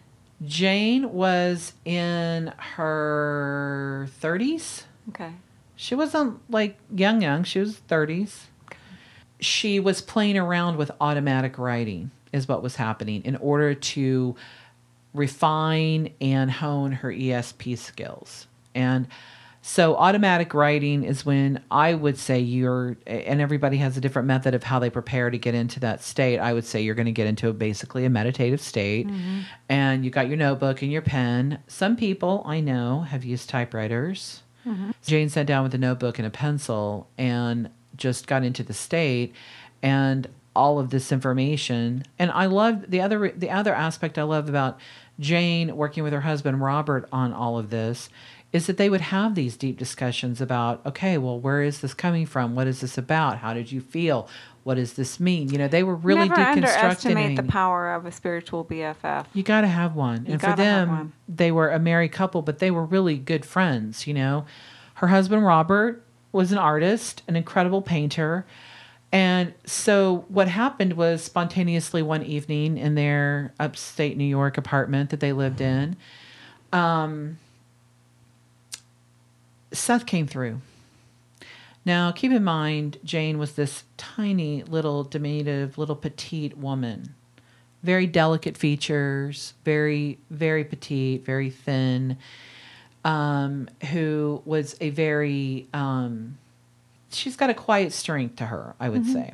jane 0.44 1.14
was 1.14 1.72
in 1.86 2.52
her 2.58 4.10
30s 4.22 4.84
Okay. 5.10 5.32
she 5.78 5.96
wasn't 5.96 6.40
like 6.52 6.78
young 6.94 7.22
young 7.22 7.44
she 7.46 7.60
was 7.60 7.80
30s 7.90 8.48
she 9.42 9.80
was 9.80 10.02
playing 10.02 10.38
around 10.38 10.78
with 10.78 10.92
automatic 11.02 11.58
writing 11.58 12.12
is 12.32 12.48
what 12.48 12.64
was 12.64 12.76
happening 12.76 13.24
in 13.26 13.36
order 13.38 13.74
to 13.74 14.36
refine 15.14 16.14
and 16.22 16.50
hone 16.50 16.94
her 16.94 17.12
esp 17.12 17.78
skills. 17.78 18.48
And 18.74 19.08
so 19.64 19.96
automatic 19.96 20.54
writing 20.56 21.04
is 21.04 21.24
when 21.24 21.62
i 21.70 21.94
would 21.94 22.18
say 22.18 22.40
you're 22.40 22.98
and 23.06 23.40
everybody 23.40 23.78
has 23.78 23.96
a 23.96 24.02
different 24.02 24.28
method 24.28 24.56
of 24.56 24.64
how 24.64 24.80
they 24.80 24.90
prepare 24.90 25.30
to 25.30 25.38
get 25.38 25.54
into 25.54 25.80
that 25.82 26.02
state. 26.02 26.40
I 26.40 26.54
would 26.54 26.66
say 26.66 26.82
you're 26.82 26.96
going 26.96 27.06
to 27.06 27.12
get 27.12 27.28
into 27.28 27.50
a, 27.50 27.54
basically 27.54 28.06
a 28.06 28.10
meditative 28.10 28.62
state. 28.62 29.08
Mm-hmm. 29.08 29.40
And 29.70 30.06
you 30.06 30.12
got 30.12 30.28
your 30.28 30.38
notebook 30.38 30.82
and 30.82 30.92
your 30.92 31.02
pen. 31.02 31.60
Some 31.68 31.96
people 31.96 32.44
i 32.46 32.60
know 32.60 33.02
have 33.02 33.24
used 33.24 33.50
typewriters. 33.50 34.44
Mm-hmm. 34.66 34.92
Jane 35.06 35.30
sat 35.30 35.48
down 35.48 35.64
with 35.64 35.74
a 35.74 35.80
notebook 35.80 36.20
and 36.20 36.28
a 36.28 36.32
pencil 36.32 37.08
and 37.18 37.70
just 38.02 38.28
got 38.28 38.44
into 38.44 38.64
the 38.64 38.74
state 38.74 39.34
and 39.82 40.28
all 40.56 40.80
of 40.80 40.90
this 40.90 41.12
information. 41.12 42.04
And 42.20 42.32
I 42.32 42.48
love 42.48 42.90
the 42.90 43.00
other 43.02 43.30
the 43.30 43.50
other 43.50 43.74
aspect 43.74 44.18
I 44.18 44.24
love 44.24 44.50
about 44.50 44.80
Jane 45.20 45.78
working 45.78 46.04
with 46.04 46.14
her 46.14 46.22
husband 46.22 46.62
Robert 46.62 47.08
on 47.12 47.32
all 47.32 47.58
of 47.58 47.70
this 47.70 48.10
is 48.52 48.68
that 48.68 48.76
they 48.76 48.90
would 48.90 49.00
have 49.02 49.34
these 49.34 49.56
deep 49.56 49.78
discussions 49.78 50.42
about 50.42 50.86
okay, 50.86 51.18
well, 51.18 51.40
where 51.40 51.62
is 51.62 51.80
this 51.80 51.94
coming 51.94 52.26
from? 52.26 52.56
What 52.56 52.68
is 52.68 52.82
this 52.82 52.98
about? 52.98 53.38
How 53.38 53.54
did 53.54 53.72
you 53.72 53.80
feel? 53.80 54.28
What 54.64 54.76
does 54.76 54.94
this 54.94 55.20
mean? 55.20 55.50
You 55.50 55.58
know, 55.58 55.68
they 55.68 55.84
were 55.84 55.96
really 55.96 56.30
Never 56.30 56.42
underestimate 56.42 57.36
the 57.36 57.44
power 57.44 57.94
of 57.94 58.06
a 58.06 58.12
spiritual 58.12 58.64
BFF. 58.64 59.26
You 59.34 59.42
got 59.42 59.62
to 59.62 59.68
have 59.68 59.96
one. 59.96 60.26
and 60.28 60.40
for 60.40 60.56
them, 60.56 61.14
they 61.28 61.52
were 61.52 61.70
a 61.72 61.80
married 61.80 62.12
couple, 62.12 62.42
but 62.44 62.60
they 62.60 62.70
were 62.70 62.86
really 62.86 63.18
good 63.18 63.46
friends, 63.46 64.06
you 64.06 64.14
know. 64.14 64.46
Her 64.96 65.08
husband, 65.08 65.44
Robert, 65.44 66.04
was 66.32 66.52
an 66.52 66.58
artist, 66.58 67.24
an 67.28 67.36
incredible 67.36 67.82
painter. 67.82 68.46
And 69.12 69.54
so 69.66 70.26
what 70.30 70.48
happened 70.48 70.94
was 70.94 71.24
spontaneously 71.24 72.02
one 72.02 72.24
evening 72.24 72.78
in 72.78 72.96
their 72.96 73.54
upstate 73.60 74.16
New 74.18 74.24
York 74.24 74.58
apartment 74.58 75.10
that 75.10 75.20
they 75.20 75.34
lived 75.34 75.60
in, 75.60 75.98
um, 76.72 77.38
Seth 79.74 80.06
came 80.06 80.28
through. 80.28 80.62
Now, 81.84 82.12
keep 82.12 82.32
in 82.32 82.44
mind, 82.44 82.98
Jane 83.04 83.38
was 83.38 83.54
this 83.54 83.84
tiny, 83.98 84.64
little, 84.64 85.04
diminutive, 85.04 85.78
little 85.78 85.96
petite 85.96 86.58
woman 86.58 87.16
very 87.84 88.08
delicate 88.08 88.58
features, 88.58 89.54
very, 89.66 90.20
very 90.30 90.64
petite, 90.64 91.26
very 91.26 91.50
thin, 91.50 92.18
um, 93.04 93.70
who 93.92 94.42
was 94.46 94.76
a 94.80 94.90
very, 94.90 95.68
um, 95.74 96.38
she's 97.12 97.36
got 97.36 97.50
a 97.50 97.54
quiet 97.54 97.94
strength 97.94 98.38
to 98.38 98.46
her, 98.46 98.76
I 98.80 98.90
would 98.90 99.06
say. 99.06 99.34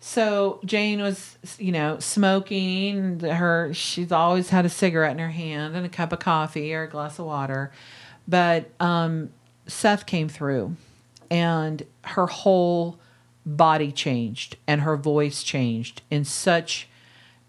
So 0.00 0.60
Jane 0.64 1.02
was, 1.02 1.36
you 1.58 1.72
know, 1.72 1.98
smoking. 1.98 3.20
Her, 3.20 3.72
she's 3.74 4.10
always 4.10 4.48
had 4.48 4.64
a 4.64 4.70
cigarette 4.70 5.12
in 5.12 5.18
her 5.18 5.30
hand 5.30 5.76
and 5.76 5.84
a 5.84 5.90
cup 5.90 6.12
of 6.12 6.20
coffee 6.20 6.72
or 6.74 6.84
a 6.84 6.88
glass 6.88 7.18
of 7.18 7.26
water. 7.26 7.70
But 8.26 8.70
um, 8.80 9.30
Seth 9.66 10.06
came 10.06 10.28
through, 10.28 10.76
and 11.30 11.84
her 12.02 12.26
whole 12.26 12.98
body 13.44 13.92
changed, 13.92 14.56
and 14.66 14.80
her 14.82 14.96
voice 14.96 15.42
changed 15.42 16.00
in 16.10 16.24
such 16.24 16.88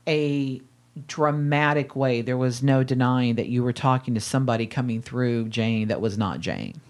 a 0.06 0.62
dramatic 1.08 1.96
way. 1.96 2.22
There 2.22 2.38
was 2.38 2.62
no 2.62 2.84
denying 2.84 3.36
that 3.36 3.50
you 3.50 3.64
were 3.64 3.74
talking 3.74 4.14
to 4.14 4.20
somebody 4.20 4.68
coming 4.68 5.02
through 5.02 5.50
Jane 5.50 5.88
that 5.88 6.02
was 6.02 6.18
not 6.18 6.40
Jane. 6.40 6.82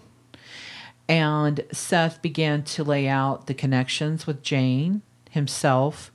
And 1.08 1.64
Seth 1.72 2.22
began 2.22 2.62
to 2.64 2.84
lay 2.84 3.08
out 3.08 3.46
the 3.46 3.54
connections 3.54 4.26
with 4.26 4.42
Jane, 4.42 5.02
himself, 5.30 6.10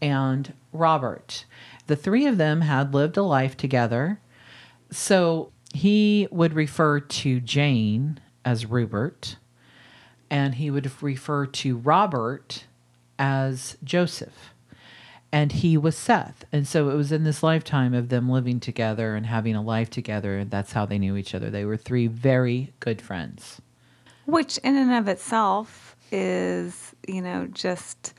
and 0.00 0.52
Robert. 0.72 1.44
The 1.86 1.96
three 1.96 2.26
of 2.26 2.38
them 2.38 2.62
had 2.62 2.94
lived 2.94 3.16
a 3.16 3.22
life 3.22 3.56
together. 3.56 4.20
So 4.90 5.52
he 5.74 6.28
would 6.30 6.54
refer 6.54 7.00
to 7.00 7.40
Jane 7.40 8.20
as 8.44 8.66
Rupert, 8.66 9.36
and 10.30 10.54
he 10.54 10.70
would 10.70 10.90
refer 11.02 11.46
to 11.46 11.76
Robert 11.76 12.64
as 13.18 13.76
Joseph 13.82 14.54
and 15.32 15.52
he 15.52 15.76
was 15.76 15.96
Seth. 15.96 16.44
And 16.52 16.66
so 16.66 16.90
it 16.90 16.94
was 16.94 17.12
in 17.12 17.24
this 17.24 17.42
lifetime 17.42 17.94
of 17.94 18.08
them 18.08 18.28
living 18.28 18.60
together 18.60 19.14
and 19.14 19.26
having 19.26 19.54
a 19.54 19.62
life 19.62 19.90
together. 19.90 20.38
And 20.38 20.50
that's 20.50 20.72
how 20.72 20.86
they 20.86 20.98
knew 20.98 21.16
each 21.16 21.34
other. 21.34 21.50
They 21.50 21.64
were 21.64 21.76
three 21.76 22.06
very 22.06 22.72
good 22.80 23.02
friends. 23.02 23.60
Which, 24.24 24.58
in 24.58 24.76
and 24.76 24.92
of 24.92 25.08
itself, 25.08 25.96
is, 26.10 26.94
you 27.06 27.22
know, 27.22 27.46
just. 27.52 28.14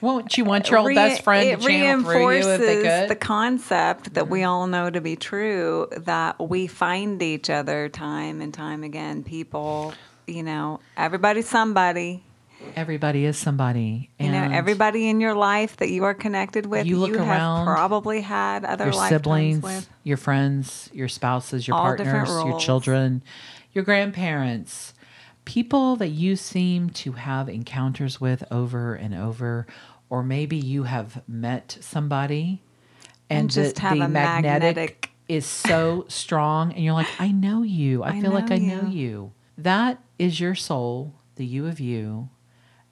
Won't 0.00 0.36
you 0.36 0.44
want 0.44 0.68
your 0.68 0.80
old 0.80 0.88
re- 0.88 0.94
best 0.96 1.22
friend 1.22 1.44
to 1.44 1.64
channel 1.64 2.02
through 2.02 2.20
you 2.22 2.28
reinforces 2.28 2.46
if 2.46 2.60
they 2.60 2.82
could? 2.82 3.10
the 3.10 3.16
concept 3.16 4.14
that 4.14 4.28
we 4.28 4.40
mm-hmm. 4.40 4.48
all 4.48 4.66
know 4.66 4.90
to 4.90 5.00
be 5.00 5.14
true 5.14 5.86
that 5.96 6.40
we 6.40 6.66
find 6.66 7.22
each 7.22 7.48
other 7.48 7.88
time 7.88 8.40
and 8.40 8.52
time 8.52 8.82
again. 8.82 9.22
People, 9.22 9.94
you 10.26 10.42
know, 10.42 10.80
everybody's 10.96 11.48
somebody. 11.48 12.24
Everybody 12.76 13.24
is 13.24 13.36
somebody. 13.36 14.10
You 14.18 14.30
know, 14.30 14.48
everybody 14.52 15.08
in 15.08 15.20
your 15.20 15.34
life 15.34 15.76
that 15.78 15.90
you 15.90 16.04
are 16.04 16.14
connected 16.14 16.66
with, 16.66 16.86
You 16.86 16.98
look 16.98 17.14
have 17.16 17.26
around, 17.28 17.66
probably 17.66 18.20
had 18.20 18.64
other 18.64 18.84
your 18.86 18.92
siblings, 19.08 19.62
with. 19.62 19.88
your 20.04 20.16
friends, 20.16 20.88
your 20.92 21.08
spouses, 21.08 21.66
your 21.68 21.76
All 21.76 21.82
partners, 21.82 22.28
your 22.28 22.58
children, 22.58 23.22
your 23.72 23.84
grandparents, 23.84 24.94
people 25.44 25.96
that 25.96 26.08
you 26.08 26.36
seem 26.36 26.90
to 26.90 27.12
have 27.12 27.48
encounters 27.48 28.20
with 28.20 28.44
over 28.50 28.94
and 28.94 29.14
over, 29.14 29.66
or 30.08 30.22
maybe 30.22 30.56
you 30.56 30.84
have 30.84 31.22
met 31.28 31.76
somebody 31.80 32.62
and, 33.28 33.40
And 33.40 33.50
just 33.50 33.76
the, 33.76 33.80
have 33.82 33.98
the 33.98 34.04
a 34.04 34.08
magnetic, 34.08 34.62
magnetic- 34.76 35.10
is 35.28 35.46
so 35.46 36.04
strong, 36.08 36.72
and 36.72 36.84
you're 36.84 36.92
like, 36.94 37.08
I 37.18 37.32
know 37.32 37.62
you. 37.62 38.02
I, 38.02 38.10
I 38.10 38.20
feel 38.20 38.30
like 38.32 38.48
know 38.48 38.54
I 38.56 38.58
know 38.58 38.82
you. 38.82 38.88
you. 38.90 39.32
That 39.58 40.02
is 40.18 40.40
your 40.40 40.54
soul, 40.54 41.14
the 41.36 41.46
you 41.46 41.66
of 41.66 41.80
you, 41.80 42.28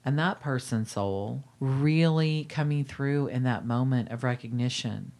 and 0.03 0.17
that 0.17 0.39
person's 0.39 0.91
soul 0.91 1.43
really 1.59 2.45
coming 2.45 2.83
through 2.83 3.27
in 3.27 3.43
that 3.43 3.65
moment 3.65 4.09
of 4.09 4.23
recognition. 4.23 5.11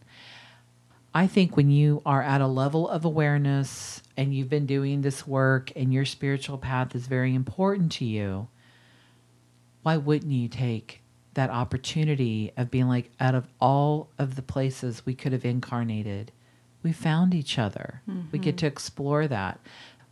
I 1.14 1.26
think 1.26 1.56
when 1.56 1.70
you 1.70 2.00
are 2.06 2.22
at 2.22 2.40
a 2.40 2.46
level 2.46 2.88
of 2.88 3.04
awareness 3.04 4.02
and 4.16 4.34
you've 4.34 4.48
been 4.48 4.66
doing 4.66 5.02
this 5.02 5.26
work 5.26 5.70
and 5.76 5.92
your 5.92 6.06
spiritual 6.06 6.58
path 6.58 6.94
is 6.94 7.06
very 7.06 7.34
important 7.34 7.92
to 7.92 8.04
you, 8.04 8.48
why 9.82 9.98
wouldn't 9.98 10.32
you 10.32 10.48
take 10.48 11.02
that 11.34 11.50
opportunity 11.50 12.52
of 12.56 12.70
being 12.70 12.88
like, 12.88 13.10
out 13.20 13.34
of 13.34 13.46
all 13.60 14.10
of 14.18 14.36
the 14.36 14.42
places 14.42 15.04
we 15.06 15.14
could 15.14 15.32
have 15.32 15.44
incarnated, 15.44 16.32
we 16.82 16.92
found 16.92 17.34
each 17.34 17.58
other. 17.58 18.02
We 18.32 18.38
get 18.38 18.56
mm-hmm. 18.56 18.56
to 18.56 18.66
explore 18.66 19.28
that. 19.28 19.60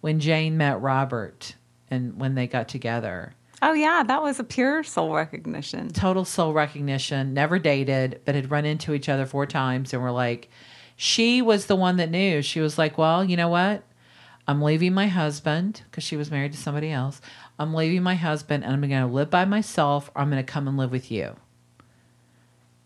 When 0.01 0.21
Jane 0.21 0.57
met 0.57 0.81
Robert 0.81 1.57
and 1.91 2.19
when 2.19 2.35
they 2.35 2.47
got 2.47 2.69
together, 2.69 3.35
Oh 3.63 3.75
yeah, 3.75 4.03
that 4.03 4.23
was 4.23 4.41
a 4.41 4.45
pure 4.45 4.83
soul 4.83 5.15
recognition. 5.15 5.91
total 5.91 6.25
soul 6.25 6.53
recognition, 6.53 7.35
never 7.35 7.59
dated, 7.59 8.21
but 8.25 8.35
had 8.35 8.51
run 8.51 8.65
into 8.65 8.95
each 8.95 9.09
other 9.09 9.27
four 9.27 9.47
times 9.47 9.93
and 9.93 10.03
were 10.03 10.11
like, 10.11 10.49
she 10.97 11.43
was 11.43 11.67
the 11.67 11.77
one 11.77 11.97
that 11.97 12.11
knew. 12.11 12.43
She 12.43 12.61
was 12.61 12.79
like, 12.79 12.97
well, 12.97 13.25
you 13.25 13.37
know 13.37 13.49
what? 13.49 13.83
I'm 14.49 14.63
leaving 14.63 14.95
my 14.95 15.07
husband 15.07 15.83
because 15.85 16.05
she 16.05 16.17
was 16.17 16.31
married 16.31 16.53
to 16.53 16.59
somebody 16.59 16.91
else. 16.91 17.21
I'm 17.59 17.75
leaving 17.75 18.03
my 18.03 18.15
husband 18.15 18.65
and 18.65 18.73
I'm 18.73 18.81
going 18.81 18.91
to 18.91 19.07
live 19.07 19.31
by 19.31 19.45
myself 19.45 20.11
or 20.15 20.23
I'm 20.23 20.31
going 20.31 20.45
to 20.45 20.53
come 20.53 20.67
and 20.67 20.77
live 20.77 20.91
with 20.91 21.11
you. 21.11 21.37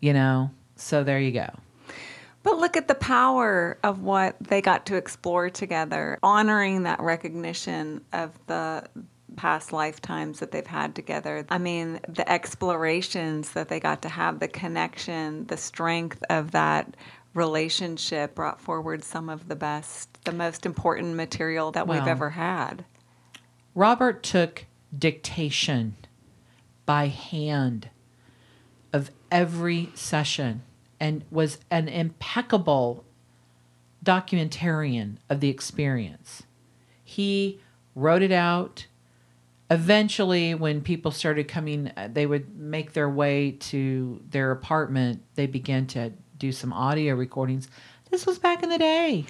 You 0.00 0.12
know? 0.12 0.50
So 0.76 1.04
there 1.04 1.20
you 1.20 1.30
go. 1.30 1.48
But 2.42 2.58
look 2.58 2.76
at 2.76 2.88
the 2.88 2.94
power 2.94 3.78
of 3.82 4.02
what 4.02 4.36
they 4.40 4.60
got 4.60 4.84
to 4.86 4.96
explore 4.96 5.48
together, 5.48 6.18
honoring 6.22 6.82
that 6.82 7.00
recognition 7.00 8.04
of 8.12 8.38
the 8.46 8.84
past 9.37 9.72
lifetimes 9.72 10.41
that 10.41 10.51
they've 10.51 10.66
had 10.66 10.95
together. 10.95 11.45
I 11.49 11.59
mean, 11.59 12.01
the 12.09 12.30
explorations 12.30 13.53
that 13.53 13.68
they 13.68 13.80
got 13.80 14.03
to 14.03 14.09
have, 14.09 14.41
the 14.41 14.49
connection, 14.49 15.47
the 15.47 15.57
strength 15.57 16.22
of 16.30 16.53
that 16.53 16.97
relationship 17.35 18.35
brought 18.35 18.61
forward 18.61 19.03
some 19.03 19.28
of 19.28 19.49
the 19.49 19.57
best, 19.57 20.09
the 20.24 20.32
most 20.32 20.64
important 20.64 21.16
material 21.16 21.72
that 21.72 21.89
we've 21.89 22.07
ever 22.07 22.30
had. 22.30 22.85
Robert 23.74 24.22
took 24.22 24.66
dictation 24.97 25.97
by 26.87 27.09
hand 27.09 27.91
of 28.93 29.11
every 29.32 29.91
session 29.95 30.62
and 31.01 31.24
was 31.30 31.59
an 31.70 31.89
impeccable 31.89 33.05
documentarian 34.05 35.16
of 35.28 35.41
the 35.41 35.49
experience. 35.49 36.45
He 37.03 37.61
wrote 37.95 38.22
it 38.22 38.32
out. 38.32 38.87
Eventually, 39.74 40.54
when 40.54 40.80
people 40.80 41.10
started 41.10 41.48
coming, 41.48 41.90
uh, 41.96 42.08
they 42.12 42.26
would 42.26 42.56
make 42.58 42.92
their 42.92 43.08
way 43.10 43.52
to 43.52 44.20
their 44.30 44.50
apartment. 44.52 45.22
They 45.34 45.46
began 45.46 45.86
to 45.88 46.12
do 46.38 46.52
some 46.52 46.72
audio 46.72 47.14
recordings. 47.14 47.68
This 48.10 48.24
was 48.26 48.38
back 48.38 48.62
in 48.62 48.68
the 48.68 48.78
day. 48.78 49.24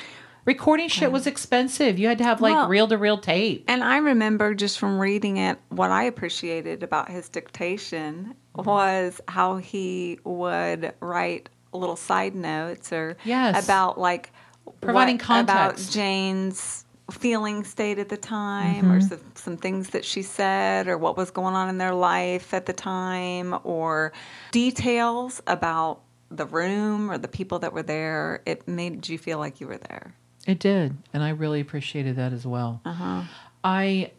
Recording 0.45 0.89
shit 0.89 1.11
was 1.11 1.27
expensive. 1.27 1.99
You 1.99 2.07
had 2.09 2.19
to 2.19 2.25
have 2.25 2.43
like 2.43 2.55
Well- 2.55 2.69
reel 2.69 2.87
to 2.89 2.99
reel 2.99 3.17
tape. 3.17 3.65
And 3.67 3.83
I 3.83 3.97
remember 3.97 4.55
just 4.55 4.79
from 4.79 4.99
reading 4.99 5.39
it, 5.39 5.59
what 5.71 5.91
I 5.91 6.03
appreciated 6.05 6.83
about 6.83 7.09
his 7.11 7.31
dictation 7.31 8.35
was 8.55 9.23
how 9.27 9.57
he 9.57 10.19
would 10.25 10.93
write 11.01 11.49
little 11.73 11.97
side 11.97 12.35
notes 12.35 12.93
or 12.93 13.17
Yes. 13.25 13.65
about 13.65 13.99
like 13.99 14.33
Providing 14.83 15.17
what- 15.19 15.41
about 15.41 15.47
context. 15.71 15.93
Jane's 15.95 16.85
feeling 17.11 17.65
state 17.65 17.99
at 17.99 18.09
the 18.09 18.17
time 18.17 18.91
or 18.91 18.99
Mm-hmm. 18.99 19.09
some, 19.09 19.21
some 19.35 19.57
things 19.57 19.91
that 19.91 20.05
she 20.05 20.23
said 20.23 20.89
or 20.89 20.97
what 20.97 21.17
was 21.17 21.31
going 21.31 21.55
on 21.55 21.69
in 21.69 21.77
their 21.79 21.95
life 21.95 22.55
at 22.55 22.67
the 22.67 22.73
time 22.73 23.55
or 23.63 24.13
details 24.53 25.43
about 25.47 26.01
the 26.31 26.47
room 26.47 27.11
or 27.11 27.19
the 27.19 27.29
people 27.29 27.59
that 27.61 27.73
were 27.73 27.83
there. 27.83 28.41
It 28.47 28.67
made 28.67 29.09
you 29.09 29.19
feel 29.19 29.39
like 29.39 29.61
you 29.61 29.67
were 29.67 29.77
there. 29.79 30.15
It 30.47 30.59
did, 30.59 30.97
and 31.13 31.23
I 31.23 31.31
really 31.31 31.61
appreciated 31.61 32.17
that 32.17 32.33
as 32.33 32.47
well. 32.47 32.81
Uh-huh. 32.85 33.23
I 33.63 34.11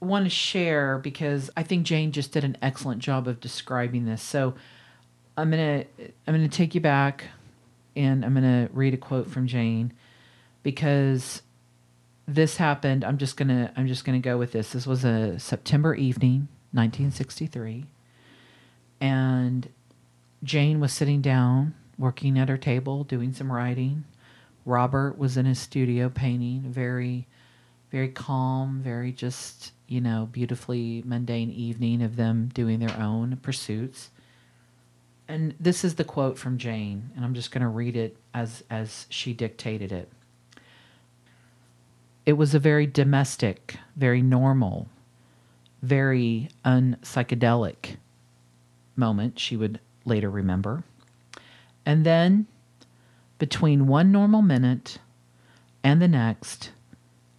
want 0.00 0.24
to 0.24 0.30
share 0.30 0.98
because 0.98 1.50
I 1.56 1.62
think 1.62 1.84
Jane 1.86 2.12
just 2.12 2.32
did 2.32 2.44
an 2.44 2.56
excellent 2.62 3.00
job 3.00 3.26
of 3.28 3.40
describing 3.40 4.04
this. 4.06 4.22
So 4.22 4.54
I'm 5.36 5.50
gonna 5.50 5.84
I'm 6.26 6.34
gonna 6.34 6.48
take 6.48 6.74
you 6.74 6.80
back, 6.80 7.24
and 7.96 8.24
I'm 8.24 8.32
gonna 8.34 8.68
read 8.72 8.94
a 8.94 8.96
quote 8.98 9.30
from 9.30 9.46
Jane 9.46 9.92
because 10.62 11.42
this 12.26 12.56
happened. 12.56 13.04
I'm 13.04 13.18
just 13.18 13.36
gonna 13.36 13.72
I'm 13.76 13.86
just 13.86 14.04
gonna 14.04 14.18
go 14.18 14.38
with 14.38 14.52
this. 14.52 14.72
This 14.72 14.86
was 14.86 15.04
a 15.04 15.38
September 15.38 15.94
evening, 15.94 16.48
1963, 16.72 17.86
and 19.00 19.68
Jane 20.42 20.80
was 20.80 20.92
sitting 20.92 21.20
down 21.20 21.74
working 21.98 22.38
at 22.38 22.48
her 22.48 22.56
table 22.56 23.04
doing 23.04 23.32
some 23.32 23.50
writing. 23.50 24.04
Robert 24.64 25.18
was 25.18 25.36
in 25.36 25.46
his 25.46 25.58
studio 25.58 26.08
painting, 26.08 26.62
very, 26.62 27.26
very 27.90 28.08
calm, 28.08 28.80
very 28.82 29.12
just, 29.12 29.72
you 29.86 30.00
know, 30.00 30.28
beautifully 30.32 31.02
mundane 31.04 31.50
evening 31.50 32.02
of 32.02 32.16
them 32.16 32.50
doing 32.54 32.78
their 32.80 32.98
own 32.98 33.36
pursuits. 33.42 34.10
And 35.28 35.54
this 35.58 35.84
is 35.84 35.94
the 35.94 36.04
quote 36.04 36.38
from 36.38 36.58
Jane, 36.58 37.10
and 37.16 37.24
I'm 37.24 37.34
just 37.34 37.50
going 37.50 37.62
to 37.62 37.68
read 37.68 37.96
it 37.96 38.16
as 38.34 38.62
as 38.68 39.06
she 39.08 39.32
dictated 39.32 39.92
it. 39.92 40.10
It 42.26 42.34
was 42.34 42.54
a 42.54 42.58
very 42.58 42.86
domestic, 42.86 43.76
very 43.96 44.22
normal, 44.22 44.88
very 45.82 46.48
unpsychedelic 46.64 47.96
moment 48.96 49.38
she 49.38 49.56
would 49.56 49.80
later 50.04 50.30
remember. 50.30 50.84
And 51.84 52.06
then 52.06 52.46
between 53.38 53.86
one 53.86 54.10
normal 54.10 54.40
minute 54.40 54.98
and 55.82 56.00
the 56.00 56.08
next, 56.08 56.70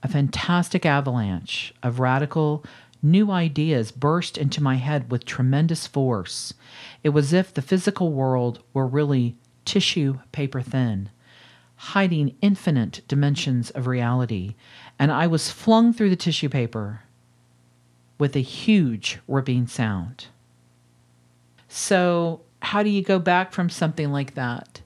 a 0.04 0.08
fantastic 0.08 0.86
avalanche 0.86 1.74
of 1.82 2.00
radical 2.00 2.64
new 3.02 3.32
ideas 3.32 3.92
burst 3.92 4.38
into 4.38 4.62
my 4.62 4.76
head 4.76 5.10
with 5.10 5.26
tremendous 5.26 5.88
force. 5.88 6.54
It 7.04 7.10
was 7.10 7.28
as 7.28 7.34
if 7.34 7.54
the 7.54 7.62
physical 7.62 8.12
world 8.12 8.62
were 8.74 8.86
really 8.86 9.36
tissue 9.64 10.20
paper 10.32 10.62
thin, 10.62 11.10
hiding 11.76 12.36
infinite 12.42 13.02
dimensions 13.08 13.70
of 13.72 13.88
reality, 13.88 14.56
and 14.98 15.12
I 15.12 15.28
was 15.28 15.52
flung 15.52 15.94
through 15.94 16.10
the 16.10 16.16
tissue 16.16 16.50
paper 16.50 17.02
with 18.18 18.36
a 18.36 18.40
huge 18.42 19.20
ripping 19.28 19.68
sound. 19.68 20.28
So, 21.68 22.42
how 22.62 22.84
do 22.84 22.90
you 22.90 23.04
go 23.04 23.20
back 23.20 23.52
from 23.52 23.70
something 23.70 24.12
like 24.12 24.36
that? 24.36 24.82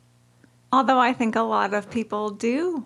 Although 0.72 1.00
I 1.00 1.14
think 1.14 1.36
a 1.36 1.42
lot 1.42 1.74
of 1.74 1.90
people 1.90 2.32
do 2.32 2.86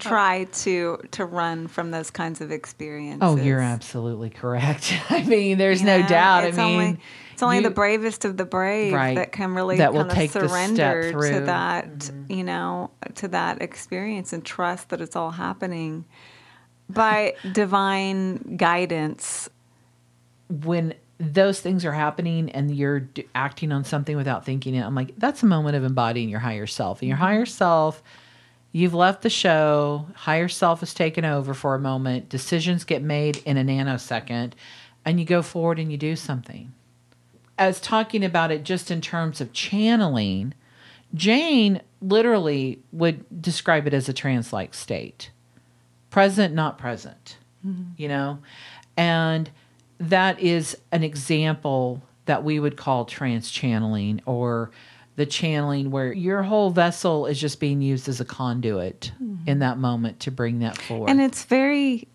try 0.00 0.44
to 0.44 0.98
to 1.12 1.24
run 1.24 1.68
from 1.68 1.90
those 1.90 2.10
kinds 2.10 2.40
of 2.40 2.50
experiences. 2.50 3.20
Oh, 3.22 3.36
you're 3.36 3.60
absolutely 3.60 4.30
correct. 4.30 4.92
I 5.10 5.22
mean, 5.24 5.58
there's 5.58 5.80
You 5.80 5.86
no 5.86 6.06
doubt. 6.06 6.44
It's 6.44 6.58
I 6.58 6.64
mean, 6.64 6.80
only, 6.80 6.98
it's 7.32 7.42
only 7.42 7.56
you- 7.58 7.62
the 7.62 7.70
bravest 7.70 8.24
of 8.24 8.36
the 8.36 8.44
brave 8.44 8.92
Right. 8.92 9.14
that 9.16 9.32
can 9.32 9.54
really 9.54 9.78
That 9.78 9.92
will 9.92 10.00
kind 10.00 10.10
of 10.12 10.16
take 10.16 10.32
the 10.32 10.40
step 10.40 10.50
surrender 10.50 11.02
to 11.02 11.10
through. 11.10 11.30
Mm-hmm. 11.30 11.46
that, 11.46 12.10
you 12.28 12.44
know, 12.44 12.90
to 13.16 13.28
that 13.28 13.60
experience 13.62 14.32
and 14.32 14.44
trust 14.44 14.88
that 14.90 15.00
it's 15.00 15.16
all 15.16 15.30
happening 15.32 16.04
by 16.88 17.34
divine 17.52 18.56
guidance. 18.56 19.48
when 20.48 20.94
those 21.18 21.60
things 21.60 21.84
are 21.84 21.92
happening 21.92 22.50
and 22.50 22.70
you're 22.76 23.00
d- 23.00 23.26
acting 23.34 23.72
on 23.72 23.82
something 23.84 24.16
without 24.16 24.44
thinking 24.44 24.74
it, 24.74 24.82
I'm 24.82 24.94
like, 24.94 25.14
that's 25.18 25.42
a 25.42 25.46
moment 25.46 25.74
of 25.74 25.82
embodying 25.82 26.28
your 26.28 26.40
higher 26.40 26.66
self. 26.66 27.00
And 27.00 27.08
your 27.08 27.16
higher 27.16 27.46
self, 27.46 28.02
you've 28.76 28.92
left 28.92 29.22
the 29.22 29.30
show, 29.30 30.06
higher 30.14 30.48
self 30.48 30.82
is 30.82 30.92
taken 30.92 31.24
over 31.24 31.54
for 31.54 31.74
a 31.74 31.78
moment, 31.78 32.28
decisions 32.28 32.84
get 32.84 33.02
made 33.02 33.38
in 33.46 33.56
a 33.56 33.64
nanosecond, 33.64 34.52
and 35.02 35.18
you 35.18 35.24
go 35.24 35.40
forward 35.40 35.78
and 35.78 35.90
you 35.90 35.96
do 35.96 36.14
something. 36.14 36.74
As 37.56 37.80
talking 37.80 38.22
about 38.22 38.50
it 38.50 38.64
just 38.64 38.90
in 38.90 39.00
terms 39.00 39.40
of 39.40 39.54
channeling, 39.54 40.52
Jane 41.14 41.80
literally 42.02 42.82
would 42.92 43.24
describe 43.40 43.86
it 43.86 43.94
as 43.94 44.10
a 44.10 44.12
trance 44.12 44.52
like 44.52 44.74
state 44.74 45.30
present, 46.10 46.52
not 46.52 46.76
present, 46.76 47.38
mm-hmm. 47.66 47.92
you 47.96 48.08
know? 48.08 48.40
And 48.94 49.48
that 49.98 50.38
is 50.38 50.76
an 50.92 51.02
example 51.02 52.02
that 52.26 52.44
we 52.44 52.60
would 52.60 52.76
call 52.76 53.06
trance 53.06 53.50
channeling 53.50 54.20
or 54.26 54.70
the 55.16 55.26
channeling 55.26 55.90
where 55.90 56.12
your 56.12 56.42
whole 56.42 56.70
vessel 56.70 57.26
is 57.26 57.40
just 57.40 57.58
being 57.60 57.80
used 57.82 58.08
as 58.08 58.20
a 58.20 58.24
conduit 58.24 59.12
in 59.46 59.58
that 59.60 59.78
moment 59.78 60.20
to 60.20 60.30
bring 60.30 60.58
that 60.60 60.76
forward. 60.76 61.08
And 61.10 61.20
it's 61.20 61.44
very 61.44 62.06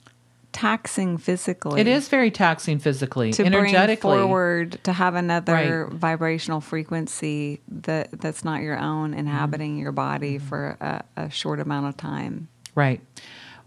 taxing 0.52 1.18
physically. 1.18 1.80
it 1.80 1.88
is 1.88 2.10
very 2.10 2.30
taxing 2.30 2.78
physically, 2.78 3.32
to 3.32 3.44
bring 3.44 3.54
energetically. 3.54 4.18
forward 4.20 4.78
to 4.84 4.92
have 4.94 5.16
another 5.16 5.86
Right. 5.90 5.94
vibrational 5.94 6.60
frequency 6.62 7.62
that 7.70 8.10
that's 8.20 8.44
not 8.44 8.62
your 8.62 8.78
own 8.78 9.14
inhabiting 9.14 9.78
your 9.78 9.94
body 9.94 10.38
Mm-hmm. 10.38 10.48
for 10.48 10.78
a, 10.82 11.04
a 11.18 11.30
short 11.30 11.60
amount 11.62 11.88
of 11.88 11.96
time. 11.98 12.50
Right. 12.76 13.00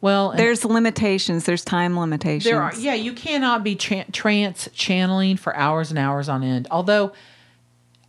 Well, 0.02 0.34
There's 0.36 0.64
limitations. 0.66 1.44
There's 1.44 1.64
time 1.64 1.98
limitations. 1.98 2.44
There 2.44 2.60
are, 2.62 2.72
yeah, 2.78 2.92
you 2.92 3.14
cannot 3.14 3.64
be 3.64 3.74
tra- 3.74 4.04
trance 4.12 4.68
channeling 4.74 5.38
for 5.38 5.56
hours 5.56 5.88
and 5.90 5.98
hours 5.98 6.28
on 6.28 6.42
end. 6.44 6.68
Although, 6.70 7.12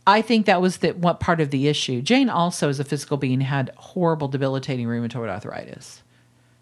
I 0.06 0.22
think 0.22 0.46
that 0.46 0.62
was 0.62 0.78
the 0.78 0.92
what 0.92 1.18
part 1.18 1.40
of 1.40 1.50
the 1.50 1.66
issue. 1.66 2.00
Jane 2.00 2.28
also, 2.28 2.68
as 2.68 2.78
a 2.78 2.84
physical 2.84 3.16
being, 3.16 3.40
had 3.40 3.72
horrible, 3.76 4.28
debilitating 4.28 4.86
rheumatoid 4.86 5.28
arthritis. 5.28 6.02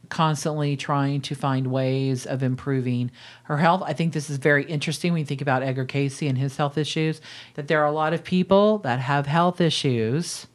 Constantly 0.09 0.77
trying 0.77 1.21
to 1.23 1.35
find 1.35 1.69
ways 1.69 2.27
of 2.27 2.43
improving 2.43 3.11
her 3.45 3.59
health. 3.59 3.83
I 3.85 3.93
think 3.93 4.13
this 4.13 4.31
is 4.31 4.37
very 4.39 4.65
interesting 4.65 5.13
when 5.13 5.21
you 5.21 5.27
think 5.27 5.43
about 5.43 5.63
Edgar 5.63 5.85
Cayce 5.85 6.23
and 6.23 6.39
his 6.39 6.57
health 6.57 6.79
issues. 6.79 7.21
That 7.55 7.69
there 7.69 7.81
are 7.81 7.87
a 7.87 7.93
lot 7.93 8.13
of 8.13 8.25
people 8.25 8.79
that 8.79 9.01
have 9.01 9.27
health 9.27 9.61
issues 9.61 10.47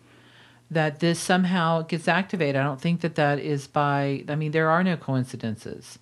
that 0.71 0.99
this 0.99 1.19
somehow 1.19 1.81
gets 1.81 2.07
activated. 2.07 2.55
I 2.55 2.63
don't 2.63 2.81
think 2.81 3.01
that 3.01 3.15
that 3.15 3.39
is 3.39 3.67
by, 3.67 4.23
I 4.27 4.35
mean, 4.35 4.51
there 4.51 4.69
are 4.69 4.83
no 4.83 4.97
coincidences. 4.97 5.97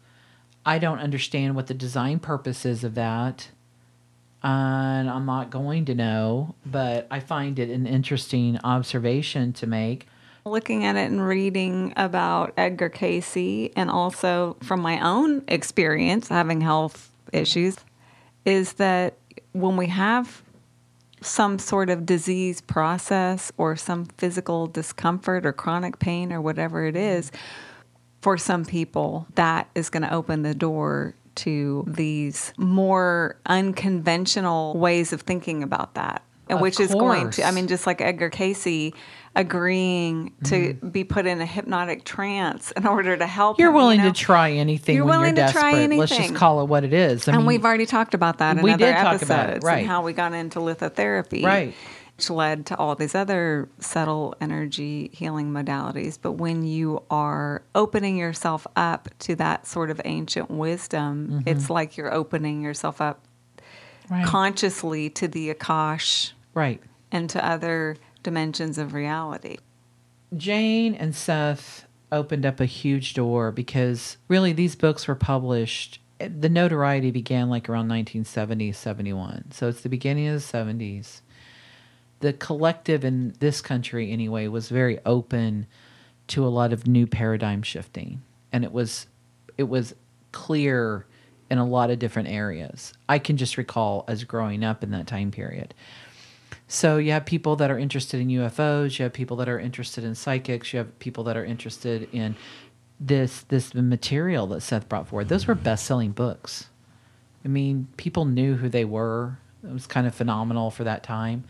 I 0.65 0.79
don't 0.79 0.99
understand 0.99 1.55
what 1.55 1.67
the 1.67 1.73
design 1.73 2.19
purpose 2.19 2.65
is 2.65 2.83
of 2.83 2.95
that. 2.95 3.49
And 4.47 5.09
I'm 5.09 5.25
not 5.25 5.49
going 5.49 5.83
to 5.85 5.93
know, 5.93 6.55
but 6.65 7.05
I 7.11 7.19
find 7.19 7.59
it 7.59 7.69
an 7.69 7.85
interesting 7.85 8.57
observation 8.63 9.51
to 9.53 9.67
make. 9.67 10.07
looking 10.45 10.85
at 10.85 10.95
it 10.95 11.11
and 11.11 11.27
reading 11.27 11.91
about 11.97 12.53
Edgar 12.55 12.87
Cayce 12.87 13.69
and 13.75 13.91
also 13.91 14.55
from 14.63 14.79
my 14.79 15.05
own 15.05 15.43
experience 15.49 16.29
having 16.29 16.61
health 16.61 17.11
issues 17.33 17.75
is 18.45 18.73
that 18.73 19.17
when 19.51 19.75
we 19.75 19.87
have 19.87 20.41
some 21.19 21.59
sort 21.59 21.89
of 21.89 22.05
disease 22.05 22.61
process 22.61 23.51
or 23.57 23.75
some 23.75 24.05
physical 24.17 24.67
discomfort 24.67 25.45
or 25.45 25.51
chronic 25.51 25.99
pain 25.99 26.31
or 26.31 26.39
whatever 26.39 26.85
it 26.85 26.95
is, 26.95 27.33
for 28.21 28.37
some 28.37 28.63
people, 28.63 29.27
that 29.35 29.69
is 29.75 29.89
going 29.89 30.03
to 30.03 30.13
open 30.13 30.43
the 30.43 30.55
door 30.55 31.15
to 31.37 31.83
these 31.87 32.53
more 32.57 33.37
unconventional 33.45 34.77
ways 34.77 35.13
of 35.13 35.21
thinking 35.21 35.63
about 35.63 35.95
that. 35.95 36.23
Of 36.49 36.61
which 36.61 36.79
is 36.79 36.93
going 36.93 37.29
to, 37.31 37.43
I 37.43 37.51
mean, 37.51 37.67
just 37.67 37.85
like 37.85 37.99
Edgar 37.99 38.29
Cayce 38.29 38.93
agreeing 39.35 40.33
to 40.45 40.73
Mm-hmm. 40.73 40.89
be 40.89 41.03
put 41.03 41.25
in 41.25 41.41
a 41.41 41.45
hypnotic 41.45 42.05
trance 42.05 42.71
in 42.71 42.87
order 42.87 43.17
to 43.17 43.27
help. 43.27 43.59
You're 43.59 43.67
him, 43.67 43.73
you 43.73 43.77
willing 43.77 44.01
know? 44.01 44.11
to 44.11 44.17
try 44.17 44.51
anything 44.51 44.95
You're 44.95 45.03
when 45.03 45.19
willing 45.19 45.35
you're 45.35 45.47
to 45.47 45.51
try 45.51 45.73
desperate. 45.73 45.97
Let's 45.97 46.17
just 46.17 46.35
call 46.35 46.61
it 46.61 46.65
what 46.67 46.85
it 46.85 46.93
is. 46.93 47.27
I 47.27 47.33
and 47.33 47.39
mean, 47.39 47.47
we've 47.47 47.65
already 47.65 47.85
talked 47.85 48.13
about 48.13 48.37
that 48.37 48.57
in 48.57 48.63
We 48.63 48.71
other 48.71 48.85
did 48.85 48.93
talk 48.95 49.15
episodes 49.15 49.23
about 49.29 49.49
it, 49.49 49.63
right. 49.63 49.79
and 49.79 49.87
how 49.87 50.03
we 50.03 50.13
got 50.13 50.33
into 50.33 50.59
lithotherapy. 50.59 51.43
Right. 51.43 51.75
Which 52.17 52.29
led 52.31 52.65
to 52.67 52.77
all 52.77 52.95
these 52.95 53.13
other 53.15 53.69
subtle 53.79 54.35
energy 54.41 55.09
healing 55.13 55.51
modalities. 55.51 56.17
But 56.21 56.33
when 56.33 56.63
you 56.65 57.03
are 57.11 57.61
opening 57.75 58.17
yourself 58.17 58.65
up 58.75 59.09
to 59.19 59.35
that 59.35 59.67
sort 59.67 59.89
of 59.91 60.01
ancient 60.03 60.49
wisdom, 60.49 61.27
Mm-hmm. 61.29 61.47
it's 61.49 61.69
like 61.69 61.95
you're 61.95 62.11
opening 62.13 62.61
yourself 62.63 62.99
up 63.01 63.23
right. 64.09 64.25
consciously 64.25 65.09
to 65.11 65.27
the 65.27 65.53
Akash 65.53 66.31
right. 66.55 66.81
and 67.11 67.29
to 67.29 67.45
other 67.45 67.97
dimensions 68.23 68.77
of 68.79 68.93
reality. 68.95 69.57
Jane 70.35 70.95
and 70.95 71.15
Seth 71.15 71.85
opened 72.11 72.45
up 72.45 72.59
a 72.59 72.65
huge 72.65 73.13
door 73.13 73.51
because 73.51 74.17
really 74.27 74.53
these 74.53 74.75
books 74.75 75.07
were 75.07 75.15
published. 75.15 75.99
The 76.19 76.49
notoriety 76.49 77.11
began 77.11 77.49
like 77.49 77.69
around 77.69 77.89
1970, 77.89 78.71
71. 78.71 79.51
So 79.51 79.67
it's 79.67 79.81
the 79.81 79.89
beginning 79.89 80.27
of 80.27 80.33
the 80.41 80.57
70s. 80.57 81.21
The 82.19 82.33
collective 82.33 83.05
in 83.05 83.33
this 83.39 83.61
country, 83.61 84.11
anyway, 84.11 84.47
was 84.47 84.69
very 84.69 84.99
open 85.05 85.67
to 86.27 86.45
a 86.45 86.49
lot 86.49 86.73
of 86.73 86.87
new 86.87 87.07
paradigm 87.07 87.61
shifting, 87.61 88.21
and 88.51 88.63
it 88.63 88.71
was 88.71 89.07
it 89.57 89.63
was 89.63 89.95
clear 90.31 91.05
in 91.49 91.57
a 91.57 91.65
lot 91.65 91.89
of 91.89 91.99
different 91.99 92.29
areas. 92.29 92.93
I 93.07 93.19
can 93.19 93.37
just 93.37 93.57
recall 93.57 94.03
as 94.07 94.23
growing 94.23 94.63
up 94.63 94.83
in 94.83 94.91
that 94.91 95.07
time 95.07 95.31
period. 95.31 95.73
So 96.67 96.97
you 96.97 97.11
have 97.11 97.25
people 97.25 97.55
that 97.57 97.71
are 97.71 97.79
interested 97.79 98.19
in 98.19 98.27
UFOs, 98.27 98.99
you 98.99 99.03
have 99.03 99.13
people 99.13 99.37
that 99.37 99.47
are 99.47 99.59
interested 99.59 100.03
in 100.03 100.15
psychics, 100.15 100.73
you 100.73 100.79
have 100.79 100.99
people 100.99 101.23
that 101.25 101.37
are 101.37 101.45
interested 101.45 102.09
in 102.11 102.35
this 102.99 103.41
this 103.43 103.73
material 103.73 104.47
that 104.47 104.61
Seth 104.61 104.89
brought 104.89 105.07
forward. 105.07 105.29
Those 105.29 105.47
were 105.47 105.55
best-selling 105.55 106.11
books. 106.11 106.67
I 107.45 107.47
mean, 107.47 107.87
people 107.95 108.25
knew 108.25 108.55
who 108.55 108.67
they 108.67 108.83
were. 108.83 109.37
It 109.63 109.71
was 109.71 109.87
kind 109.87 110.07
of 110.07 110.15
phenomenal 110.15 110.71
for 110.71 110.83
that 110.83 111.03
time. 111.03 111.45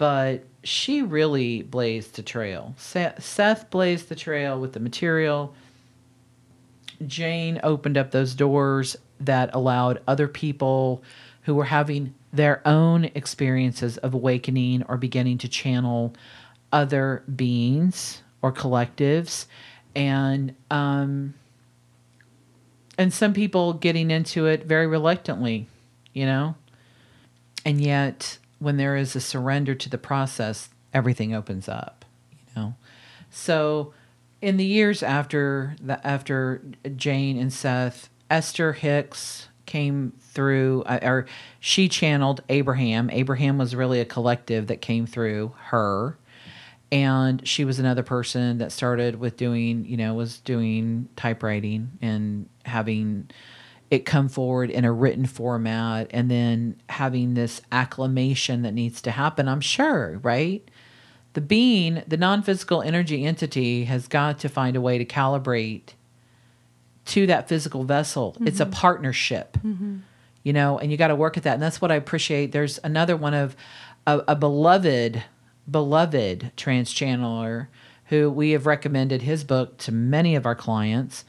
But 0.00 0.44
she 0.64 1.02
really 1.02 1.60
blazed 1.60 2.16
the 2.16 2.22
trail. 2.22 2.74
Seth 2.78 3.68
blazed 3.68 4.08
the 4.08 4.14
trail 4.14 4.58
with 4.58 4.72
the 4.72 4.80
material. 4.80 5.54
Jane 7.06 7.60
opened 7.62 7.98
up 7.98 8.10
those 8.10 8.34
doors 8.34 8.96
that 9.20 9.54
allowed 9.54 10.00
other 10.08 10.26
people 10.26 11.02
who 11.42 11.54
were 11.54 11.66
having 11.66 12.14
their 12.32 12.66
own 12.66 13.10
experiences 13.14 13.98
of 13.98 14.14
awakening 14.14 14.84
or 14.84 14.96
beginning 14.96 15.36
to 15.36 15.48
channel 15.48 16.14
other 16.72 17.22
beings 17.36 18.22
or 18.40 18.52
collectives 18.52 19.44
and 19.94 20.54
um 20.70 21.34
and 22.96 23.12
some 23.12 23.34
people 23.34 23.74
getting 23.74 24.10
into 24.10 24.46
it 24.46 24.64
very 24.64 24.86
reluctantly 24.86 25.66
you 26.14 26.24
know 26.24 26.54
and 27.66 27.82
yet 27.82 28.38
when 28.60 28.76
there 28.76 28.94
is 28.94 29.16
a 29.16 29.20
surrender 29.20 29.74
to 29.74 29.90
the 29.90 29.98
process 29.98 30.68
everything 30.94 31.34
opens 31.34 31.68
up 31.68 32.04
you 32.32 32.38
know 32.54 32.74
so 33.30 33.92
in 34.42 34.56
the 34.56 34.64
years 34.64 35.02
after 35.02 35.76
the 35.82 36.04
after 36.06 36.62
Jane 36.96 37.38
and 37.38 37.52
Seth, 37.52 38.08
Esther 38.30 38.72
Hicks 38.72 39.48
came 39.66 40.12
through, 40.20 40.82
uh, 40.86 40.98
or 41.02 41.26
she 41.60 41.88
channeled 41.88 42.42
Abraham. 42.48 43.10
Abraham 43.12 43.58
was 43.58 43.74
really 43.74 44.00
a 44.00 44.04
collective 44.04 44.66
that 44.68 44.80
came 44.80 45.06
through 45.06 45.54
her, 45.66 46.18
and 46.90 47.46
she 47.46 47.64
was 47.64 47.78
another 47.78 48.02
person 48.02 48.58
that 48.58 48.72
started 48.72 49.20
with 49.20 49.36
doing, 49.36 49.84
you 49.84 49.96
know, 49.96 50.14
was 50.14 50.38
doing 50.40 51.08
typewriting 51.16 51.90
and 52.00 52.48
having 52.64 53.30
it 53.90 54.06
come 54.06 54.28
forward 54.28 54.70
in 54.70 54.84
a 54.84 54.92
written 54.92 55.26
format, 55.26 56.08
and 56.10 56.30
then 56.30 56.80
having 56.88 57.34
this 57.34 57.60
acclamation 57.72 58.62
that 58.62 58.72
needs 58.72 59.02
to 59.02 59.10
happen. 59.10 59.48
I'm 59.48 59.60
sure, 59.60 60.18
right? 60.22 60.68
the 61.32 61.40
being, 61.40 62.02
the 62.06 62.16
non 62.16 62.42
physical 62.42 62.82
energy 62.82 63.24
entity, 63.24 63.84
has 63.84 64.08
got 64.08 64.38
to 64.40 64.48
find 64.48 64.76
a 64.76 64.80
way 64.80 64.98
to 64.98 65.04
calibrate 65.04 65.94
to 67.06 67.26
that 67.26 67.48
physical 67.48 67.84
vessel. 67.84 68.36
It's 68.40 68.60
a 68.60 68.64
mm-hmm. 68.64 68.72
partnership, 68.72 69.56
mm-hmm. 69.64 69.98
you 70.42 70.52
know, 70.52 70.78
and 70.78 70.90
you 70.90 70.96
got 70.96 71.08
to 71.08 71.16
work 71.16 71.36
at 71.36 71.42
that. 71.44 71.54
And 71.54 71.62
that's 71.62 71.80
what 71.80 71.90
I 71.90 71.96
appreciate. 71.96 72.52
There's 72.52 72.78
another 72.84 73.16
one 73.16 73.34
of 73.34 73.56
a, 74.06 74.22
a 74.28 74.36
beloved, 74.36 75.22
beloved 75.70 76.52
trans 76.56 76.92
channeler 76.92 77.68
who 78.06 78.28
we 78.28 78.50
have 78.50 78.66
recommended 78.66 79.22
his 79.22 79.44
book 79.44 79.78
to 79.78 79.92
many 79.92 80.34
of 80.34 80.46
our 80.46 80.56
clients, 80.56 81.24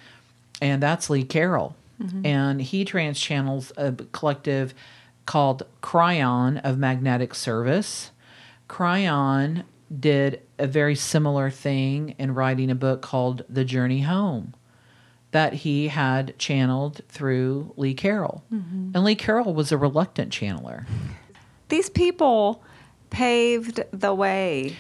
and 0.62 0.82
that's 0.82 1.10
Lee 1.10 1.24
Carroll. 1.24 1.76
Mm-hmm. 2.02 2.26
And 2.26 2.62
he 2.62 2.86
trans 2.86 3.20
channels 3.20 3.72
a 3.78 3.94
collective 4.12 4.74
called 5.26 5.64
Kryon 5.82 6.60
of 6.64 6.78
Magnetic 6.78 7.36
Service. 7.36 8.12
Kryon 8.68 9.64
did 10.00 10.42
a 10.58 10.68
very 10.68 10.96
similar 10.96 11.50
thing 11.50 12.16
in 12.18 12.34
writing 12.34 12.70
a 12.70 12.76
book 12.76 13.02
called 13.02 13.44
The 13.50 13.66
Journey 13.66 14.02
Home 14.02 14.54
that 15.32 15.54
he 15.54 15.88
had 15.88 16.38
channeled 16.38 17.02
through 17.08 17.74
Lee 17.78 17.94
Carroll. 17.94 18.44
Mm-hmm. 18.54 18.92
And 18.94 19.04
Lee 19.04 19.16
Carroll 19.16 19.54
was 19.54 19.72
a 19.72 19.78
reluctant 19.78 20.32
channeler. 20.32 20.86
These 21.70 21.90
people 21.90 22.62
paved 23.10 23.84
the 23.92 24.14
way. 24.14 24.76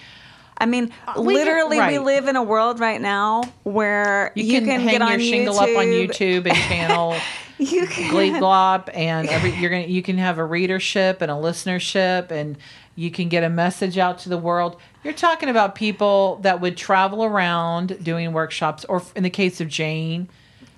I 0.62 0.66
mean, 0.68 0.92
Uh, 1.08 1.22
we- 1.22 1.34
literally, 1.34 1.78
we 1.78 1.82
right. 1.82 2.02
live 2.04 2.28
in 2.28 2.36
a 2.36 2.44
world 2.44 2.80
right 2.80 3.02
now 3.02 3.44
where 3.64 4.32
You, 4.36 4.44
you, 4.44 4.52
can, 4.60 4.66
can, 4.66 4.82
hang 4.82 4.92
get 4.92 5.02
on 5.02 5.12
your 5.12 5.20
shingle 5.20 5.60
up 5.60 5.68
on 5.70 5.86
YouTube 5.88 6.46
and 6.48 6.56
channel 6.56 7.16
You 7.58 7.86
can, 7.88 8.12
Gleep 8.12 8.40
Glop 8.40 8.90
and 8.94 9.28
every 9.28 9.52
you're 9.52 9.70
gonna 9.70 9.84
you 9.86 10.02
can 10.02 10.18
have 10.18 10.38
a 10.40 10.46
readership 10.46 11.22
and 11.22 11.30
a 11.32 11.36
listenership 11.36 12.32
and 12.32 12.58
you 12.96 13.12
can 13.12 13.30
get 13.30 13.44
a 13.44 13.50
message 13.50 13.98
out 13.98 14.18
to 14.20 14.30
the 14.30 14.38
world. 14.38 14.78
You're 15.04 15.14
talking 15.14 15.48
about 15.50 15.76
people 15.76 16.40
that 16.42 16.60
would 16.60 16.76
travel 16.78 17.24
around 17.24 18.04
doing 18.04 18.34
workshops, 18.34 18.84
or 18.86 19.02
in 19.16 19.24
the 19.24 19.30
case 19.30 19.62
of 19.62 19.68
Jane, 19.68 20.28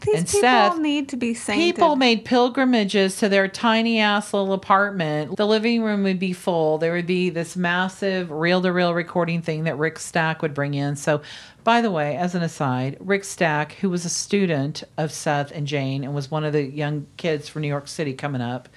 these 0.04 0.20
and 0.20 0.28
people 0.28 0.41
Seth, 0.41 0.80
need 0.80 1.10
to 1.10 1.18
be 1.18 1.34
sainted. 1.34 1.76
People 1.76 1.95
made 1.95 2.26
pilgrimages 2.26 3.18
to 3.18 3.30
their 3.30 3.47
tiny 3.47 3.99
ass 3.99 4.34
little 4.34 4.54
apartment. 4.54 5.36
The 5.38 5.47
living 5.47 5.84
room 5.84 6.04
would 6.04 6.20
be 6.20 6.34
full. 6.34 6.78
There 6.78 6.93
would 6.93 7.08
be 7.08 7.30
this 7.30 7.56
massive 7.56 8.32
reel 8.32 8.62
to 8.62 8.72
reel 8.72 8.93
recording 8.93 9.41
thing 9.41 9.64
that 9.64 9.78
Rick 9.78 9.99
Stack 9.99 10.41
would 10.41 10.54
bring 10.54 10.74
in. 10.74 10.95
So, 10.95 11.22
by 11.64 11.82
the 11.82 11.91
way, 11.91 12.18
as 12.18 12.36
an 12.36 12.43
aside, 12.43 12.97
Rick 12.99 13.24
Stack, 13.24 13.74
who 13.74 13.89
was 13.89 14.06
a 14.06 14.10
student 14.10 14.84
of 14.97 15.12
Seth 15.12 15.51
and 15.51 15.66
Jane 15.66 16.04
and 16.04 16.14
was 16.14 16.30
one 16.30 16.43
of 16.43 16.54
the 16.54 16.64
young 16.64 17.08
kids 17.18 17.47
from 17.47 17.62
New 17.62 17.68
York 17.68 17.88
City 17.88 18.14
coming 18.14 18.41
up 18.41 18.70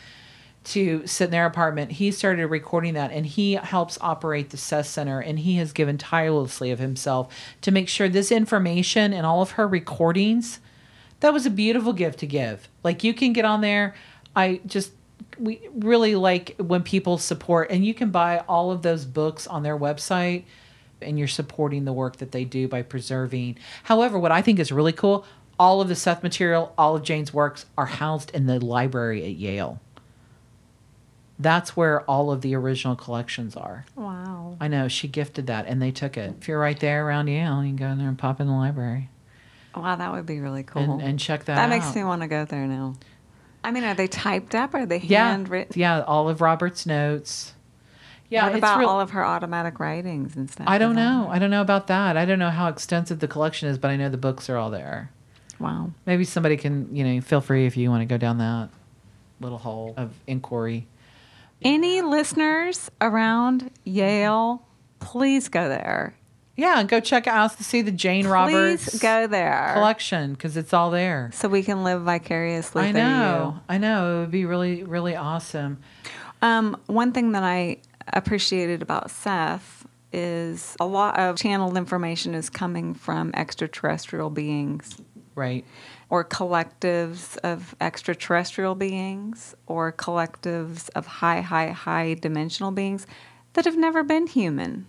to 0.66 1.07
sit 1.07 1.27
in 1.27 1.31
their 1.31 1.47
apartment, 1.47 1.93
he 1.93 2.11
started 2.11 2.47
recording 2.49 2.95
that 2.95 3.12
and 3.12 3.24
he 3.24 3.53
helps 3.53 3.99
operate 4.01 4.51
the 4.51 4.57
Seth 4.57 4.87
Center 4.87 5.20
and 5.20 5.39
he 5.39 5.57
has 5.57 5.72
given 5.72 5.97
tirelessly 5.97 6.72
of 6.72 6.81
himself 6.81 7.33
to 7.61 7.70
make 7.70 7.89
sure 7.89 8.09
this 8.09 8.33
information 8.33 9.12
and 9.12 9.24
all 9.24 9.43
of 9.43 9.53
her 9.53 9.68
recordings 9.68 10.59
that 11.21 11.33
was 11.33 11.47
a 11.47 11.51
beautiful 11.51 11.93
gift 11.93 12.21
to 12.21 12.27
give. 12.27 12.69
Like 12.83 13.05
you 13.05 13.14
can 13.14 13.33
get 13.33 13.45
on 13.45 13.61
there. 13.61 13.95
I 14.35 14.61
just 14.67 14.93
we 15.39 15.61
really 15.75 16.14
like 16.14 16.55
when 16.59 16.83
people 16.83 17.19
support 17.19 17.71
and 17.71 17.85
you 17.85 17.95
can 17.95 18.11
buy 18.11 18.39
all 18.49 18.71
of 18.71 18.83
those 18.83 19.05
books 19.05 19.47
on 19.47 19.62
their 19.62 19.79
website 19.79 20.45
and 21.03 21.19
you're 21.19 21.29
supporting 21.29 21.85
the 21.85 21.93
work 21.93 22.17
that 22.17 22.33
they 22.33 22.45
do 22.45 22.69
by 22.69 22.83
preserving. 22.83 23.59
However, 23.85 24.19
what 24.19 24.33
I 24.33 24.41
think 24.41 24.59
is 24.59 24.73
really 24.73 24.93
cool, 24.93 25.27
all 25.59 25.81
of 25.81 25.89
the 25.89 25.95
Seth 25.95 26.23
material, 26.23 26.73
all 26.79 26.97
of 26.97 27.03
Jane's 27.03 27.35
works 27.35 27.67
are 27.77 27.87
housed 27.87 28.31
in 28.31 28.47
the 28.47 28.64
library 28.64 29.23
at 29.25 29.37
Yale. 29.37 29.81
That's 31.39 31.77
where 31.77 32.01
all 32.03 32.31
of 32.31 32.41
the 32.41 32.55
original 32.55 32.97
collections 32.97 33.57
are. 33.57 33.85
Wow. 33.95 34.57
I 34.59 34.69
know 34.69 34.89
she 34.89 35.07
gifted 35.07 35.49
that 35.49 35.67
and 35.67 35.83
they 35.83 35.91
took 35.91 36.17
it. 36.17 36.35
If 36.41 36.49
you're 36.49 36.59
right 36.59 36.81
there 36.81 37.07
around 37.07 37.29
Yale, 37.29 37.62
you 37.62 37.71
can 37.71 37.77
go 37.77 37.89
in 37.89 37.99
there 37.99 38.09
and 38.09 38.19
pop 38.19 38.41
in 38.41 38.47
the 38.47 38.55
library 38.55 39.11
Wow, 39.77 39.97
that 39.97 40.12
would 40.12 40.27
be 40.27 40.41
really 40.41 40.62
cool. 40.62 40.83
and, 40.83 41.03
and 41.03 41.18
check 41.18 41.45
that, 41.45 41.57
that 41.57 41.64
out. 41.64 41.68
makes 41.68 41.95
me 41.95 42.03
want 42.03 42.22
to 42.22 42.29
go 42.29 42.45
there 42.45 42.66
now. 42.66 42.95
I 43.62 43.70
mean, 43.72 43.85
are 43.85 43.95
they 43.95 44.07
typed 44.07 44.55
up? 44.55 44.74
Or 44.74 44.79
are 44.79 44.87
they 44.87 45.01
yeah, 45.01 45.31
handwritten? 45.31 45.79
Yeah, 45.79 46.03
all 46.03 46.29
of 46.29 46.41
Robert's 46.41 46.87
notes. 46.87 47.53
Yeah, 48.29 48.47
what 48.47 48.57
about 48.57 48.79
real- 48.79 48.89
all 48.89 49.01
of 49.01 49.11
her 49.11 49.24
automatic 49.24 49.79
writings 49.79 50.37
and 50.37 50.51
stuff? 50.51 50.66
I 50.68 50.79
don't 50.79 50.97
know. 50.97 51.29
I 51.31 51.39
don't 51.39 51.51
know 51.51 51.61
about 51.61 51.87
that. 51.89 52.16
I 52.16 52.24
don't 52.24 52.39
know 52.39 52.51
how 52.51 52.68
extensive 52.68 53.20
the 53.20 53.29
collection 53.29 53.68
is, 53.68 53.79
but 53.79 53.91
I 53.91 53.97
know 53.97 54.09
the 54.09 54.16
books 54.16 54.49
are 54.51 54.57
all 54.57 54.70
there. 54.70 55.11
Wow. 55.61 55.93
Maybe 56.07 56.24
somebody 56.24 56.57
can, 56.57 56.95
you 56.95 57.05
know, 57.05 57.20
feel 57.20 57.41
free 57.41 57.66
if 57.66 57.77
you 57.77 57.91
want 57.91 58.03
to 58.03 58.07
go 58.07 58.18
down 58.18 58.39
that 58.39 58.70
little 59.41 59.59
hole 59.59 59.95
of 59.97 60.12
inquiry. 60.27 60.87
Any 61.62 62.03
listeners 62.03 62.91
around 63.01 63.70
Yale, 63.85 64.62
please 65.01 65.49
go 65.49 65.68
there 65.68 66.14
Yeah, 66.57 66.83
go 66.85 67.01
check 67.01 67.27
out 67.27 67.57
to 67.59 67.65
see 67.65 67.83
the 67.83 67.91
Jane 67.93 68.27
Roberts 68.27 68.99
go 68.99 69.27
there 69.27 69.73
collection 69.75 70.33
because 70.33 70.57
it's 70.57 70.73
all 70.73 70.91
there. 70.91 71.31
so 71.35 71.49
we 71.49 71.63
can 71.63 71.85
live 71.85 72.03
vicariously 72.03 72.85
I 72.85 72.93
know, 72.93 73.61
I 73.69 73.79
know. 73.79 74.17
It 74.17 74.21
would 74.21 74.31
be 74.31 74.47
really, 74.47 74.83
really 74.83 75.15
awesome. 75.15 75.79
Um, 76.43 76.77
one 76.87 77.13
thing 77.13 77.33
that 77.33 77.43
I 77.43 77.79
appreciated 78.13 78.83
about 78.83 79.11
Seth 79.11 79.87
is 80.13 80.77
a 80.81 80.87
lot 80.87 81.19
of 81.19 81.37
channeled 81.37 81.77
information 81.77 82.35
is 82.35 82.49
coming 82.49 82.95
from 82.95 83.33
extraterrestrial 83.35 84.31
beings 84.31 84.97
Right. 85.35 85.65
or 86.09 86.25
collectives 86.25 87.37
of 87.39 87.75
extraterrestrial 87.81 88.75
beings 88.77 89.55
or 89.67 89.93
collectives 89.93 90.89
of 90.95 91.07
high, 91.07 91.43
high, 91.43 91.71
high 91.71 92.15
dimensional 92.15 92.71
beings 92.71 93.07
that 93.53 93.65
have 93.67 93.77
never 93.77 94.03
been 94.03 94.27
human. 94.27 94.87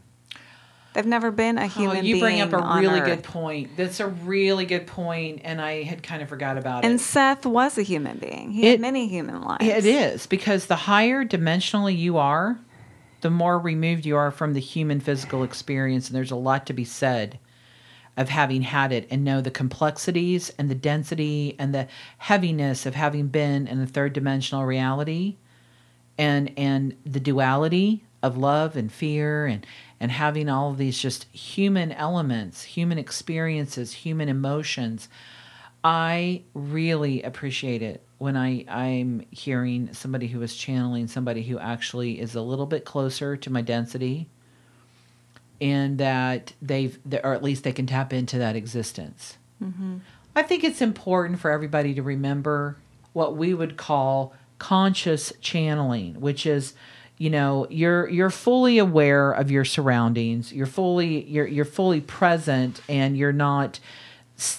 They've 0.97 1.05
never 1.05 1.29
been 1.29 1.59
a 1.59 1.67
human 1.67 1.97
oh, 1.97 2.01
you 2.01 2.19
bring 2.19 2.41
up 2.41 2.51
a 2.53 2.79
really 2.81 2.99
Earth. 3.01 3.05
good 3.05 3.23
point. 3.23 3.77
That's 3.77 3.99
a 3.99 4.07
really 4.07 4.65
good 4.65 4.87
point, 4.87 5.41
and 5.43 5.61
I 5.61 5.83
had 5.83 6.01
kind 6.01 6.23
of 6.23 6.27
forgot 6.27 6.57
about 6.57 6.77
And 6.77 6.85
it. 6.85 6.89
And 6.93 6.99
Seth 7.01 7.45
was 7.45 7.77
a 7.77 7.83
human 7.83 8.17
being. 8.17 8.49
He 8.51 8.65
It- 8.67 8.71
had 8.71 8.79
many 8.79 9.07
human 9.07 9.43
lives. 9.43 9.63
It 9.63 9.85
is 9.85 10.25
because 10.25 10.65
the 10.65 10.75
higher 10.75 11.23
dimensionally 11.23 11.95
you 11.95 12.17
are, 12.17 12.57
the 13.21 13.29
more 13.29 13.59
removed 13.59 14.07
you 14.07 14.17
are 14.17 14.31
from 14.31 14.55
the 14.55 14.59
human 14.59 14.99
physical 14.99 15.43
experience, 15.43 16.07
and 16.07 16.15
there's 16.15 16.31
a 16.31 16.35
lot 16.35 16.65
to 16.65 16.73
be 16.73 16.83
said 16.83 17.37
of 18.17 18.29
having 18.29 18.63
had 18.63 18.91
it 18.91 19.07
and 19.11 19.23
know 19.23 19.39
the 19.39 19.51
complexities 19.51 20.51
and 20.57 20.67
the 20.67 20.73
density 20.73 21.55
and 21.59 21.75
the 21.75 21.87
heaviness 22.17 22.87
of 22.87 22.95
having 22.95 23.27
been 23.27 23.67
in 23.67 23.79
a 23.79 23.85
third 23.85 24.13
dimensional 24.13 24.65
reality 24.65 25.35
and 26.17 26.51
and 26.57 26.95
the 27.05 27.19
duality 27.19 28.03
of 28.23 28.35
love 28.35 28.75
and 28.75 28.91
fear 28.91 29.45
and 29.45 29.63
and 29.99 30.11
having 30.11 30.49
all 30.49 30.71
of 30.71 30.77
these 30.77 30.97
just 30.97 31.25
human 31.33 31.91
elements 31.91 32.63
human 32.63 32.97
experiences 32.97 33.93
human 33.93 34.29
emotions 34.29 35.09
i 35.83 36.41
really 36.53 37.21
appreciate 37.23 37.81
it 37.81 38.03
when 38.17 38.35
i 38.35 38.63
i'm 38.67 39.25
hearing 39.31 39.93
somebody 39.93 40.27
who 40.27 40.41
is 40.41 40.55
channeling 40.55 41.07
somebody 41.07 41.43
who 41.43 41.59
actually 41.59 42.19
is 42.19 42.35
a 42.35 42.41
little 42.41 42.65
bit 42.65 42.85
closer 42.85 43.35
to 43.37 43.49
my 43.49 43.61
density 43.61 44.27
and 45.59 45.97
that 45.97 46.53
they've 46.61 46.99
or 47.23 47.33
at 47.33 47.43
least 47.43 47.63
they 47.63 47.71
can 47.71 47.87
tap 47.87 48.13
into 48.13 48.37
that 48.37 48.55
existence. 48.55 49.37
Mm-hmm. 49.63 49.97
I 50.35 50.43
think 50.43 50.63
it's 50.63 50.81
important 50.81 51.39
for 51.39 51.49
everybody 51.51 51.93
to 51.95 52.03
remember 52.03 52.77
what 53.13 53.35
we 53.35 53.53
would 53.53 53.77
call 53.77 54.33
conscious 54.59 55.33
channeling, 55.41 56.19
which 56.19 56.45
is, 56.45 56.73
you 57.17 57.29
know, 57.29 57.65
you're 57.69 58.07
you're 58.09 58.29
fully 58.29 58.77
aware 58.77 59.31
of 59.31 59.49
your 59.49 59.65
surroundings. 59.65 60.53
You're 60.53 60.67
fully 60.67 61.23
you're 61.25 61.47
you're 61.47 61.65
fully 61.65 62.01
present, 62.01 62.81
and 62.87 63.17
you're 63.17 63.33
not 63.33 63.79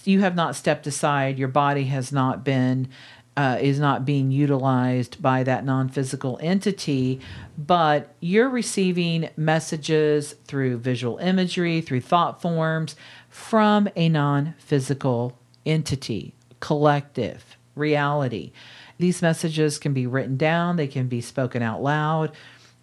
you 0.05 0.21
have 0.21 0.35
not 0.35 0.57
stepped 0.57 0.87
aside. 0.87 1.39
Your 1.39 1.49
body 1.49 1.85
has 1.85 2.13
not 2.13 2.45
been 2.45 2.89
uh, 3.37 3.57
is 3.61 3.79
not 3.79 4.05
being 4.05 4.33
utilized 4.33 5.23
by 5.23 5.45
that 5.45 5.65
non-physical 5.65 6.37
entity, 6.43 7.21
but 7.57 8.13
you're 8.19 8.49
receiving 8.49 9.31
messages 9.37 10.35
through 10.45 10.79
visual 10.79 11.19
imagery, 11.19 11.81
through 11.81 12.01
thought 12.01 12.43
forms 12.43 12.97
from 13.29 13.89
a 13.95 14.09
non-physical 14.09 15.39
entity, 15.65 16.35
collective 16.59 17.57
reality. 17.77 18.51
These 18.99 19.23
messages 19.23 19.79
can 19.79 19.93
be 19.93 20.07
written 20.07 20.37
down, 20.37 20.77
they 20.77 20.89
can 20.89 21.09
be 21.09 21.21
spoken 21.21 21.63
out 21.63 21.83
loud. 21.83 22.33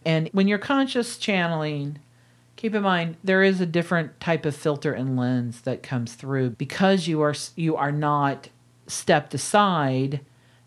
And 0.05 0.29
when 0.31 0.47
you're 0.47 0.57
conscious 0.57 1.17
channeling, 1.17 1.99
keep 2.55 2.73
in 2.73 2.83
mind 2.83 3.17
there 3.23 3.43
is 3.43 3.59
a 3.59 3.65
different 3.65 4.19
type 4.19 4.45
of 4.45 4.55
filter 4.55 4.93
and 4.93 5.17
lens 5.17 5.61
that 5.61 5.83
comes 5.83 6.13
through. 6.13 6.51
Because 6.51 7.07
you 7.07 7.21
are 7.21 7.35
you 7.55 7.75
are 7.75 7.91
not 7.91 8.49
stepped 8.87 9.33
aside 9.33 10.21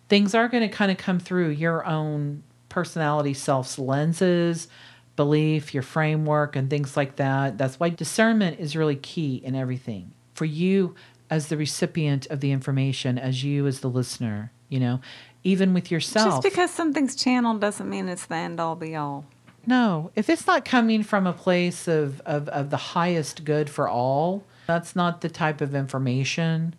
things 0.09 0.35
are 0.35 0.49
going 0.49 0.69
to 0.69 0.75
kind 0.75 0.91
of 0.91 0.99
come 0.99 1.19
through 1.21 1.51
your 1.51 1.85
own 1.87 2.43
personality 2.69 3.35
self's 3.35 3.79
lenses 3.79 4.69
belief 5.17 5.75
your 5.75 5.83
framework 5.83 6.55
and 6.55 6.71
things 6.71 6.97
like 6.97 7.17
that. 7.17 7.59
That's 7.59 7.81
why 7.81 7.89
discernment 7.89 8.61
is 8.61 8.77
really 8.77 8.95
key 8.95 9.43
in 9.45 9.57
everything. 9.57 10.13
For 10.33 10.45
you 10.45 10.95
as 11.29 11.49
the 11.49 11.57
recipient 11.57 12.27
of 12.29 12.39
the 12.39 12.53
information 12.53 13.19
as 13.19 13.43
you 13.43 13.67
as 13.67 13.81
the 13.81 13.91
listener 13.91 14.53
you 14.69 14.79
know 14.79 15.01
even 15.45 15.73
with 15.75 15.91
yourself 15.91 16.29
Just 16.29 16.43
because 16.43 16.71
something's 16.71 17.15
channeled 17.15 17.61
doesn't 17.61 17.89
mean 17.89 18.09
it's 18.09 18.27
the 18.27 18.35
end 18.35 18.61
all 18.61 18.77
be 18.77 18.95
all. 18.97 19.25
no, 19.67 20.11
if 20.17 20.29
it's 20.31 20.47
not 20.47 20.65
coming 20.65 21.03
from 21.03 21.27
a 21.27 21.33
place 21.33 21.87
of, 21.89 22.21
of, 22.23 22.49
of 22.49 22.71
the 22.71 22.77
highest 22.77 23.45
good 23.45 23.69
for 23.71 23.89
all, 23.89 24.45
that's 24.67 24.95
not 24.97 25.21
the 25.21 25.29
type 25.29 25.61
of 25.61 25.75
information 25.75 26.75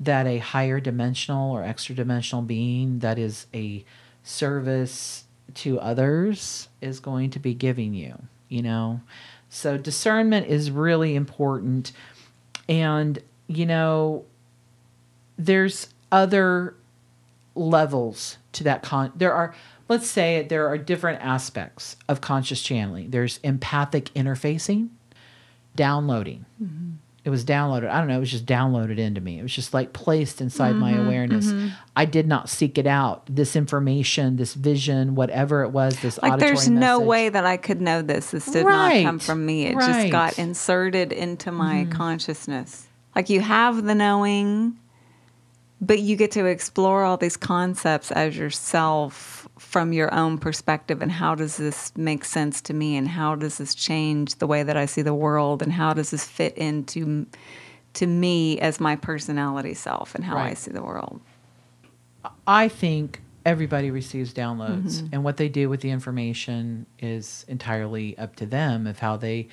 that 0.00 0.26
a 0.26 0.38
higher 0.38 0.78
dimensional 0.80 1.50
or 1.52 1.64
extra 1.64 1.94
dimensional 1.94 2.42
being 2.42 3.00
that 3.00 3.18
is 3.18 3.46
a 3.52 3.84
service 4.22 5.24
to 5.54 5.80
others 5.80 6.68
is 6.80 7.00
going 7.00 7.30
to 7.30 7.38
be 7.40 7.54
giving 7.54 7.94
you, 7.94 8.16
you 8.48 8.62
know? 8.62 9.00
So 9.48 9.76
discernment 9.76 10.46
is 10.46 10.70
really 10.70 11.16
important. 11.16 11.90
And, 12.68 13.18
you 13.48 13.66
know, 13.66 14.24
there's 15.36 15.88
other 16.12 16.74
levels 17.58 18.38
to 18.52 18.64
that 18.64 18.82
con 18.82 19.12
there 19.16 19.32
are 19.32 19.54
let's 19.88 20.06
say 20.06 20.46
there 20.48 20.68
are 20.68 20.78
different 20.78 21.22
aspects 21.22 21.96
of 22.08 22.20
conscious 22.20 22.62
channeling. 22.62 23.10
There's 23.10 23.38
empathic 23.42 24.12
interfacing 24.14 24.90
downloading. 25.74 26.44
Mm-hmm. 26.62 26.90
It 27.24 27.30
was 27.30 27.44
downloaded 27.44 27.90
i 27.90 27.98
don't 27.98 28.08
know 28.08 28.16
it 28.16 28.20
was 28.20 28.30
just 28.30 28.46
downloaded 28.46 28.98
into 28.98 29.20
me. 29.20 29.38
It 29.38 29.42
was 29.42 29.54
just 29.54 29.74
like 29.74 29.92
placed 29.92 30.40
inside 30.40 30.76
my 30.76 30.92
mm-hmm, 30.92 31.06
awareness. 31.06 31.46
Mm-hmm. 31.46 31.68
i 31.96 32.04
did 32.04 32.26
not 32.26 32.48
seek 32.48 32.78
it 32.78 32.86
out. 32.86 33.26
This 33.26 33.56
information 33.56 34.36
this 34.36 34.54
vision 34.54 35.14
whatever 35.14 35.62
it 35.62 35.70
was 35.70 36.00
this 36.00 36.18
Like 36.22 36.34
auditory 36.34 36.54
there's 36.54 36.68
no 36.68 37.00
way 37.00 37.28
that 37.28 37.44
I 37.44 37.56
could 37.56 37.80
know 37.80 38.02
this. 38.02 38.30
This 38.30 38.46
did 38.46 38.64
not 38.64 38.92
come 39.02 39.18
from 39.18 39.44
me. 39.44 39.66
It 39.66 39.74
just 39.74 40.10
got 40.10 40.38
inserted 40.38 41.12
into 41.12 41.52
my 41.52 41.86
consciousness. 41.90 42.86
Like 43.14 43.30
you 43.30 43.40
have 43.40 43.82
the 43.82 43.94
knowing, 43.96 44.78
but 45.80 46.00
you 46.00 46.16
get 46.16 46.30
to 46.32 46.44
explore 46.46 47.04
all 47.04 47.16
these 47.16 47.36
concepts 47.36 48.10
as 48.10 48.36
yourself 48.36 49.48
from 49.58 49.92
your 49.92 50.12
own 50.14 50.38
perspective 50.38 51.02
and 51.02 51.12
how 51.12 51.34
does 51.34 51.56
this 51.56 51.92
make 51.96 52.24
sense 52.24 52.60
to 52.62 52.74
me 52.74 52.96
and 52.96 53.08
how 53.08 53.34
does 53.34 53.58
this 53.58 53.74
change 53.74 54.36
the 54.36 54.46
way 54.46 54.62
that 54.62 54.76
I 54.76 54.86
see 54.86 55.02
the 55.02 55.14
world 55.14 55.62
and 55.62 55.72
how 55.72 55.94
does 55.94 56.10
this 56.10 56.24
fit 56.24 56.56
into 56.56 57.26
to 57.94 58.06
me 58.06 58.58
as 58.60 58.80
my 58.80 58.96
personality 58.96 59.74
self 59.74 60.14
and 60.14 60.24
how 60.24 60.36
I 60.36 60.54
see 60.54 60.70
the 60.70 60.82
world. 60.82 61.20
I 62.46 62.68
think 62.68 63.20
everybody 63.46 63.90
receives 63.90 64.34
downloads, 64.34 64.98
Mm-hmm. 65.00 65.06
and 65.12 65.24
what 65.24 65.36
they 65.38 65.48
do 65.48 65.68
with 65.70 65.80
the 65.80 65.90
information 65.90 66.86
is 66.98 67.44
entirely 67.48 68.16
up 68.18 68.36
to 68.36 68.46
them 68.46 68.86
of 68.86 68.98
how 68.98 69.16
they 69.16 69.48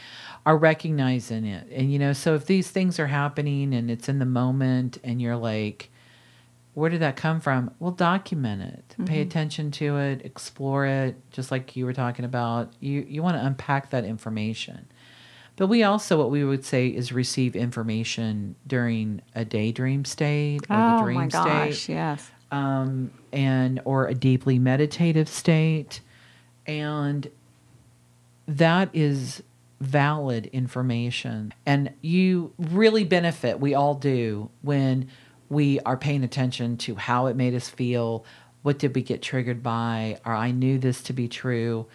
are 0.46 0.58
recognizing 0.58 1.46
it. 1.46 1.68
And 1.72 1.92
you 1.94 1.98
know, 2.00 2.12
so 2.14 2.36
if 2.36 2.46
these 2.46 2.70
things 2.70 3.00
are 3.00 3.08
happening 3.08 3.74
and 3.74 3.90
it's 3.90 4.10
in 4.10 4.20
the 4.20 4.26
moment, 4.26 4.98
and 5.04 5.22
you're 5.22 5.38
like, 5.38 5.90
"Where 6.76 6.90
did 6.92 7.02
that 7.02 7.16
come 7.16 7.40
from?" 7.42 7.72
Well, 7.80 7.92
document 7.92 8.62
it, 8.62 8.96
pay 9.06 9.14
Mm-hmm. 9.16 9.22
attention 9.28 9.72
to 9.72 9.98
it, 9.98 10.22
explore 10.24 10.86
it, 10.86 11.16
just 11.32 11.50
like 11.50 11.76
you 11.76 11.86
were 11.86 11.94
talking 11.94 12.24
about. 12.26 12.72
You 12.80 13.04
you 13.10 13.24
want 13.24 13.38
to 13.38 13.46
unpack 13.46 13.90
that 13.90 14.06
information. 14.06 14.86
But 15.58 15.68
we 15.68 15.84
also, 15.84 16.18
what 16.18 16.32
we 16.32 16.44
would 16.44 16.66
say 16.66 16.88
is 16.90 17.14
receive 17.14 17.56
information 17.56 18.56
during 18.68 19.22
a 19.34 19.46
daydream 19.46 20.04
state 20.04 20.60
or 20.70 20.76
the 20.76 20.96
Oh 20.98 21.02
dream 21.04 21.16
my 21.16 21.28
gosh, 21.28 21.84
state 21.84 21.94
yes. 21.94 22.30
um, 22.52 23.10
and 23.32 23.80
or 23.86 24.08
a 24.08 24.14
deeply 24.14 24.60
meditative 24.60 25.30
state, 25.30 26.02
and 26.68 27.30
that 28.48 28.90
is 28.94 29.42
valid 29.80 30.48
information. 30.48 31.54
And 31.66 31.92
you 32.02 32.54
really 32.58 33.04
benefit. 33.04 33.60
We 33.60 33.74
all 33.74 33.94
do 33.96 34.50
when 34.62 35.08
we 35.50 35.80
are 35.82 35.98
paying 35.98 36.24
attention 36.24 36.78
to 36.78 36.96
how 36.96 37.28
it 37.28 37.36
made 37.36 37.54
us 37.54 37.70
feel. 37.70 38.26
What 38.62 38.80
did 38.80 38.96
we 38.96 39.02
get 39.02 39.22
triggered 39.22 39.62
by? 39.62 40.20
Or 40.26 40.34
I 40.34 40.52
knew 40.52 40.80
this 40.80 41.02
to 41.04 41.14
be 41.14 41.28
true. 41.28 41.88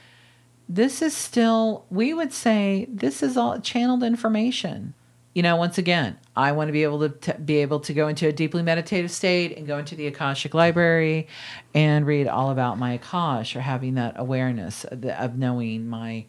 This 0.69 1.03
is 1.03 1.17
still, 1.17 1.85
we 1.91 2.15
would 2.15 2.33
say, 2.33 2.87
this 2.89 3.23
is 3.23 3.37
all 3.37 3.59
channeled 3.61 4.03
information 4.03 4.95
you 5.35 5.43
know, 5.43 5.57
once 5.57 5.79
again, 5.79 6.19
I 6.35 6.53
want 6.53 6.69
to 6.69 6.73
be 6.73 6.83
able 6.83 7.09
to 7.09 7.09
t- 7.09 7.41
be 7.43 7.59
able 7.59 7.81
to 7.81 7.95
go 7.95 8.09
into 8.09 8.27
a 8.27 8.33
deeply 8.33 8.63
meditative 8.63 9.11
state 9.11 9.57
and 9.57 9.67
go 9.67 9.79
into 9.79 9.95
the 9.95 10.09
Akashic 10.09 10.55
library 10.55 11.29
and 11.73 12.05
read 12.05 12.27
all 12.27 12.51
about 12.51 12.79
my 12.79 12.99
Akash 12.99 13.55
or 13.55 13.61
having 13.61 13.95
that 13.95 14.15
awareness 14.17 14.85
of, 14.85 15.03
the, 15.03 15.23
of 15.23 15.39
knowing 15.39 15.89
my 15.89 16.27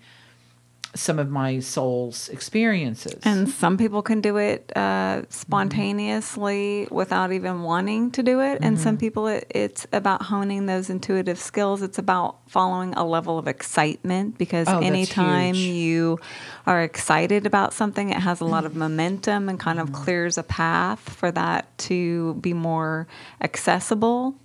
some 0.94 1.20
of 1.20 1.30
my 1.30 1.60
soul's 1.60 2.28
experiences. 2.30 3.20
And 3.24 3.48
some 3.48 3.78
people 3.78 4.02
can 4.02 4.20
do 4.20 4.36
it 4.38 4.76
uh, 4.76 5.22
spontaneously 5.30 6.88
without 6.92 7.32
even 7.32 7.62
wanting 7.64 8.12
to 8.12 8.24
do 8.24 8.42
it. 8.42 8.60
And 8.62 8.80
some 8.80 8.96
Mm-hmm. 8.96 9.00
people, 9.00 9.28
it, 9.28 9.46
it's 9.50 9.88
about 9.94 10.24
honing 10.24 10.66
those 10.66 10.90
intuitive 10.90 11.40
skills. 11.40 11.82
It's 11.82 11.98
about 11.98 12.38
following 12.50 12.94
a 12.96 13.06
level 13.06 13.38
of 13.38 13.48
excitement 13.48 14.38
because 14.38 14.68
Oh, 14.68 14.80
anytime 14.80 15.56
you 15.56 16.20
are 16.66 16.82
excited 16.84 17.46
about 17.46 17.74
something, 17.74 18.10
it 18.10 18.18
has 18.18 18.42
a 18.42 18.46
lot 18.46 18.66
of 18.66 18.76
momentum 18.76 19.48
and 19.50 19.60
kind 19.60 19.80
Mm-hmm. 19.80 19.96
of 19.96 20.02
clears 20.04 20.38
a 20.38 20.44
path 20.44 21.00
for 21.00 21.32
that 21.32 21.78
to 21.90 22.34
be 22.36 22.54
more 22.54 23.08
accessible. 23.42 24.36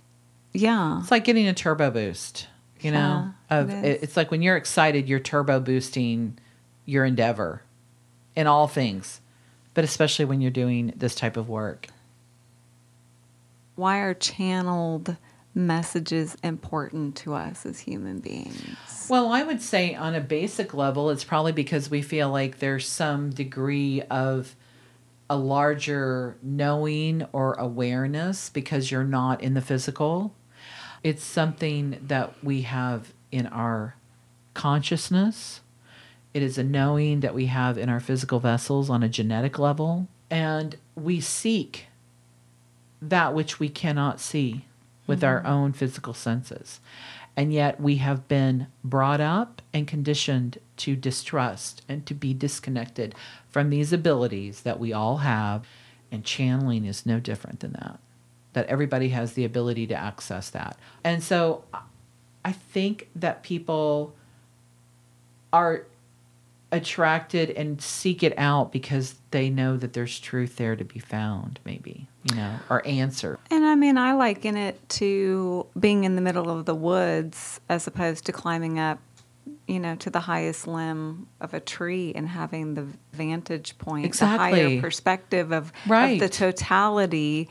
Yeah. 0.53 0.99
It's 1.01 1.11
like 1.11 1.23
getting 1.25 1.47
a 1.47 1.53
turbo 1.53 1.91
boost, 1.91 2.47
you 2.81 2.91
know. 2.91 3.31
Yeah, 3.51 3.59
of 3.59 3.69
it 3.69 4.03
it's 4.03 4.17
like 4.17 4.31
when 4.31 4.41
you're 4.41 4.57
excited, 4.57 5.07
you're 5.07 5.19
turbo 5.19 5.59
boosting 5.59 6.37
your 6.85 7.05
endeavor 7.05 7.61
in 8.35 8.47
all 8.47 8.67
things, 8.67 9.21
but 9.73 9.83
especially 9.83 10.25
when 10.25 10.41
you're 10.41 10.51
doing 10.51 10.93
this 10.95 11.15
type 11.15 11.37
of 11.37 11.49
work. 11.49 11.87
Why 13.75 13.99
are 13.99 14.13
channeled 14.13 15.17
messages 15.53 16.37
important 16.43 17.15
to 17.17 17.33
us 17.33 17.65
as 17.65 17.79
human 17.79 18.19
beings? 18.19 19.07
Well, 19.09 19.31
I 19.31 19.43
would 19.43 19.61
say 19.61 19.95
on 19.95 20.15
a 20.15 20.21
basic 20.21 20.73
level, 20.73 21.09
it's 21.09 21.23
probably 21.23 21.51
because 21.51 21.89
we 21.89 22.01
feel 22.01 22.29
like 22.29 22.59
there's 22.59 22.87
some 22.87 23.31
degree 23.31 24.01
of 24.03 24.55
a 25.29 25.35
larger 25.35 26.37
knowing 26.41 27.25
or 27.33 27.53
awareness 27.55 28.49
because 28.49 28.91
you're 28.91 29.03
not 29.03 29.41
in 29.41 29.55
the 29.55 29.61
physical. 29.61 30.33
It's 31.03 31.23
something 31.23 31.99
that 32.07 32.43
we 32.43 32.63
have 32.63 33.13
in 33.31 33.47
our 33.47 33.95
consciousness. 34.53 35.61
It 36.33 36.41
is 36.41 36.57
a 36.57 36.63
knowing 36.63 37.21
that 37.21 37.35
we 37.35 37.47
have 37.47 37.77
in 37.77 37.89
our 37.89 37.99
physical 37.99 38.39
vessels 38.39 38.89
on 38.89 39.03
a 39.03 39.09
genetic 39.09 39.57
level. 39.59 40.07
And 40.29 40.75
we 40.95 41.21
seek 41.21 41.87
that 43.01 43.33
which 43.33 43.59
we 43.59 43.69
cannot 43.69 44.19
see 44.19 44.65
with 45.05 45.23
our 45.23 45.39
mm-hmm. 45.39 45.47
own 45.47 45.73
physical 45.73 46.13
senses. 46.13 46.79
And 47.35 47.53
yet 47.53 47.79
we 47.79 47.97
have 47.97 48.27
been 48.27 48.67
brought 48.83 49.21
up 49.21 49.61
and 49.73 49.87
conditioned 49.87 50.57
to 50.77 50.95
distrust 50.95 51.83
and 51.87 52.05
to 52.07 52.15
be 52.15 52.33
disconnected 52.33 53.13
from 53.47 53.69
these 53.69 53.93
abilities 53.93 54.61
that 54.61 54.79
we 54.79 54.91
all 54.91 55.17
have. 55.17 55.65
And 56.11 56.23
channeling 56.23 56.85
is 56.85 57.05
no 57.05 57.19
different 57.19 57.59
than 57.59 57.73
that. 57.73 57.99
That 58.57 58.65
everybody 58.69 59.09
has 59.09 59.33
the 59.33 59.45
ability 59.45 59.85
to 59.85 59.93
access 59.93 60.49
that. 60.49 60.79
And 61.03 61.21
so 61.21 61.63
I 62.43 62.53
think 62.53 63.07
that 63.15 63.43
people 63.43 64.15
are 65.53 65.85
attracted 66.71 67.51
and 67.51 67.79
seek 67.79 68.23
it 68.23 68.33
out 68.35 68.71
because 68.71 69.13
they 69.29 69.51
know 69.51 69.77
that 69.77 69.93
there's 69.93 70.19
truth 70.19 70.55
there 70.55 70.75
to 70.75 70.83
be 70.83 70.97
found, 70.97 71.59
maybe, 71.65 72.07
you 72.23 72.35
know, 72.35 72.55
or 72.67 72.81
answer. 72.87 73.37
And 73.51 73.63
I 73.63 73.75
mean, 73.75 73.95
I 73.95 74.13
liken 74.13 74.57
it 74.57 74.89
to 74.89 75.67
being 75.79 76.03
in 76.03 76.15
the 76.15 76.21
middle 76.21 76.49
of 76.49 76.65
the 76.65 76.73
woods 76.73 77.61
as 77.69 77.85
opposed 77.85 78.25
to 78.25 78.31
climbing 78.31 78.79
up, 78.79 78.97
you 79.67 79.79
know, 79.79 79.95
to 79.97 80.09
the 80.09 80.21
highest 80.21 80.65
limb 80.65 81.27
of 81.39 81.53
a 81.53 81.59
tree 81.59 82.11
and 82.15 82.27
having 82.27 82.73
the 82.73 82.87
vantage 83.13 83.77
point, 83.77 84.17
the 84.17 84.25
higher 84.25 84.81
perspective 84.81 85.51
of, 85.51 85.71
Right. 85.87 86.13
of 86.13 86.19
the 86.21 86.29
totality 86.29 87.49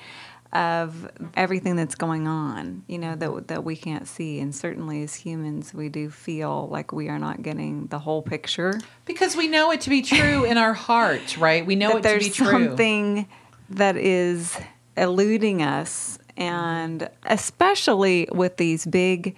of 0.57 1.11
everything 1.35 1.77
that's 1.77 1.95
going 1.95 2.27
on, 2.27 2.83
you 2.87 2.99
know, 2.99 3.15
that 3.17 3.49
that 3.49 3.65
we 3.65 3.77
can't 3.77 4.09
see. 4.09 4.41
And 4.41 4.55
certainly 4.55 5.03
as 5.03 5.15
humans, 5.15 5.75
we 5.75 5.89
do 5.89 6.09
feel 6.11 6.69
like 6.71 6.93
we 6.93 7.09
are 7.09 7.19
not 7.19 7.43
getting 7.43 7.87
the 7.89 7.99
whole 7.99 8.23
picture. 8.23 8.81
Because 9.05 9.37
we 9.37 9.49
know 9.49 9.71
it 9.73 9.81
to 9.83 9.91
be 9.91 10.03
true 10.03 10.45
in 10.45 10.57
our 10.59 10.75
heart, 10.75 11.37
right? 11.37 11.65
We 11.67 11.77
know 11.77 11.91
it 11.91 11.97
to 11.97 12.09
there's 12.09 12.29
be 12.29 12.31
true. 12.35 12.47
something 12.47 13.29
that 13.71 13.97
is 13.97 14.59
eluding 14.97 15.63
us 15.63 16.19
and 16.37 17.09
especially 17.25 18.29
with 18.33 18.57
these 18.57 18.87
big 18.87 19.37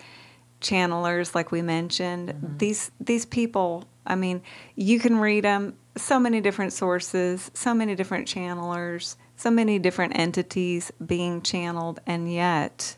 channelers 0.61 1.35
like 1.35 1.51
we 1.53 1.63
mentioned 1.63 2.29
Mm-hmm. 2.31 2.57
these 2.59 2.91
these 3.01 3.25
people 3.25 3.85
i 4.07 4.15
mean 4.17 4.43
you 4.75 4.99
can 4.99 5.17
read 5.19 5.45
them 5.45 5.77
so 5.97 6.19
many 6.19 6.41
different 6.41 6.73
sources 6.73 7.51
so 7.55 7.73
many 7.75 7.95
different 7.95 8.27
channelers 8.27 9.17
so 9.39 9.53
many 9.53 9.79
different 9.79 10.19
entities 10.19 10.91
being 11.05 11.41
channeled 11.41 12.01
and 12.07 12.31
yet 12.31 12.97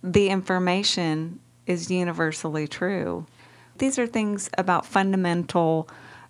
the 0.00 0.28
information 0.28 1.40
is 1.66 1.90
universally 1.90 2.68
true. 2.68 3.26
These 3.78 3.98
are 3.98 4.06
things 4.06 4.48
about 4.56 4.86
fundamental 4.86 5.88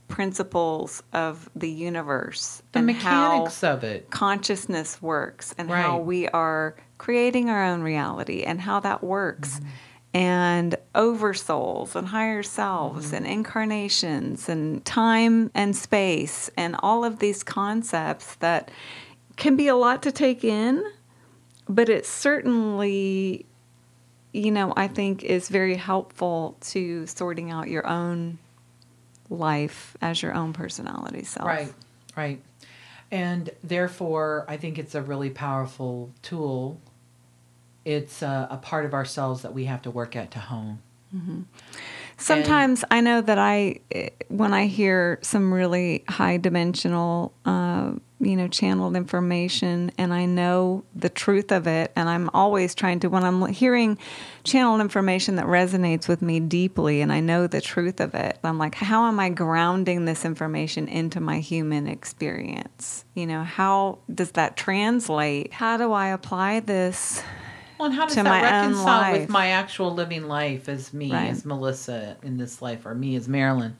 principles 0.08 1.02
of 1.12 1.50
the 1.54 1.70
universe 1.70 2.62
the 2.72 2.78
and 2.78 2.86
mechanics 2.86 3.60
how 3.60 3.72
of 3.74 3.84
it. 3.84 4.10
consciousness 4.10 5.02
works 5.02 5.54
and 5.58 5.70
how 5.70 5.98
we 5.98 6.28
are 6.28 6.74
creating 6.96 7.50
our 7.50 7.62
own 7.64 7.82
reality 7.82 8.42
and 8.42 8.60
how 8.60 8.80
that 8.80 9.04
works. 9.04 9.56
Mm-hmm. 9.58 9.68
And 10.14 10.76
oversouls 10.94 11.96
and 11.96 12.06
higher 12.06 12.44
selves 12.44 13.06
mm-hmm. 13.06 13.16
and 13.16 13.26
incarnations 13.26 14.48
and 14.48 14.84
time 14.84 15.50
and 15.54 15.74
space 15.74 16.48
and 16.56 16.76
all 16.78 17.04
of 17.04 17.18
these 17.18 17.42
concepts 17.42 18.36
that 18.36 18.70
can 19.36 19.56
be 19.56 19.66
a 19.66 19.74
lot 19.74 20.04
to 20.04 20.12
take 20.12 20.44
in, 20.44 20.84
but 21.68 21.88
it 21.88 22.06
certainly, 22.06 23.44
you 24.32 24.52
know, 24.52 24.72
I 24.76 24.86
think 24.86 25.24
is 25.24 25.48
very 25.48 25.74
helpful 25.74 26.56
to 26.60 27.06
sorting 27.06 27.50
out 27.50 27.68
your 27.68 27.86
own 27.86 28.38
life 29.30 29.96
as 30.00 30.22
your 30.22 30.34
own 30.34 30.52
personality 30.52 31.24
self. 31.24 31.46
Right, 31.46 31.72
right. 32.16 32.40
And 33.10 33.50
therefore, 33.62 34.44
I 34.48 34.56
think 34.56 34.78
it's 34.78 34.94
a 34.94 35.02
really 35.02 35.30
powerful 35.30 36.10
tool. 36.22 36.80
It's 37.84 38.22
a, 38.22 38.48
a 38.50 38.56
part 38.56 38.84
of 38.84 38.94
ourselves 38.94 39.42
that 39.42 39.52
we 39.52 39.64
have 39.66 39.82
to 39.82 39.90
work 39.90 40.16
at 40.16 40.30
to 40.32 40.38
hone. 40.38 40.78
Sometimes 42.16 42.84
I 42.90 43.00
know 43.00 43.20
that 43.20 43.38
I, 43.38 43.80
eh, 43.90 44.10
when 44.28 44.52
I 44.52 44.66
hear 44.66 45.18
some 45.22 45.52
really 45.52 46.04
high 46.08 46.36
dimensional, 46.36 47.32
uh, 47.44 47.92
you 48.20 48.36
know, 48.36 48.48
channeled 48.48 48.96
information, 48.96 49.90
and 49.98 50.14
I 50.14 50.24
know 50.24 50.84
the 50.94 51.08
truth 51.08 51.52
of 51.52 51.66
it, 51.66 51.92
and 51.96 52.08
I'm 52.08 52.30
always 52.32 52.74
trying 52.74 53.00
to, 53.00 53.08
when 53.10 53.24
I'm 53.24 53.46
hearing 53.48 53.98
channeled 54.44 54.80
information 54.80 55.36
that 55.36 55.46
resonates 55.46 56.08
with 56.08 56.22
me 56.22 56.40
deeply, 56.40 57.00
and 57.00 57.12
I 57.12 57.20
know 57.20 57.46
the 57.46 57.60
truth 57.60 58.00
of 58.00 58.14
it, 58.14 58.38
I'm 58.42 58.58
like, 58.58 58.76
how 58.76 59.06
am 59.06 59.20
I 59.20 59.28
grounding 59.28 60.04
this 60.04 60.24
information 60.24 60.88
into 60.88 61.20
my 61.20 61.40
human 61.40 61.86
experience? 61.86 63.04
You 63.14 63.26
know, 63.26 63.42
how 63.42 63.98
does 64.12 64.30
that 64.32 64.56
translate? 64.56 65.52
How 65.52 65.76
do 65.76 65.92
I 65.92 66.08
apply 66.08 66.60
this? 66.60 67.22
Well, 67.78 67.86
and 67.86 67.94
how 67.94 68.06
does 68.06 68.14
that 68.14 68.42
reconcile 68.42 69.12
with 69.12 69.28
my 69.28 69.48
actual 69.48 69.92
living 69.92 70.28
life 70.28 70.68
as 70.68 70.92
me, 70.92 71.12
Right. 71.12 71.30
as 71.30 71.44
Melissa 71.44 72.16
in 72.22 72.36
this 72.36 72.62
life, 72.62 72.86
or 72.86 72.94
me 72.94 73.16
as 73.16 73.28
Marilyn? 73.28 73.76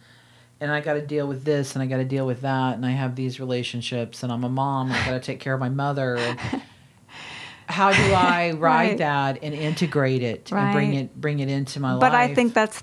And 0.61 0.71
I 0.73 0.81
got 0.81 0.95
to 0.95 1.03
deal 1.05 1.27
with 1.27 1.45
this, 1.45 1.75
and 1.75 1.83
I 1.83 1.87
got 1.87 1.99
to 1.99 2.05
deal 2.05 2.27
with 2.27 2.41
that, 2.43 2.75
and 2.77 2.87
I 2.87 2.91
have 2.93 3.17
these 3.17 3.39
relationships, 3.41 4.23
and 4.23 4.33
I'm 4.33 4.45
a 4.45 4.49
mom, 4.49 4.89
and 4.89 4.97
I 4.97 5.05
got 5.05 5.13
to 5.13 5.21
take 5.21 5.41
care 5.41 5.55
of 5.55 5.61
my 5.61 5.69
mother. 5.69 6.37
How 7.67 7.93
do 7.93 8.13
I 8.13 8.51
ride 8.53 8.59
Right. 8.61 8.99
that 8.99 9.39
and 9.43 9.55
integrate 9.55 10.23
it 10.23 10.53
and 10.53 10.71
bring 10.73 10.95
it 10.95 11.19
bring 11.19 11.41
it 11.41 11.49
into 11.49 11.81
my 11.81 11.93
life? 11.93 12.01
But 12.01 12.15
I 12.15 12.35
think 12.35 12.53
that's 12.53 12.83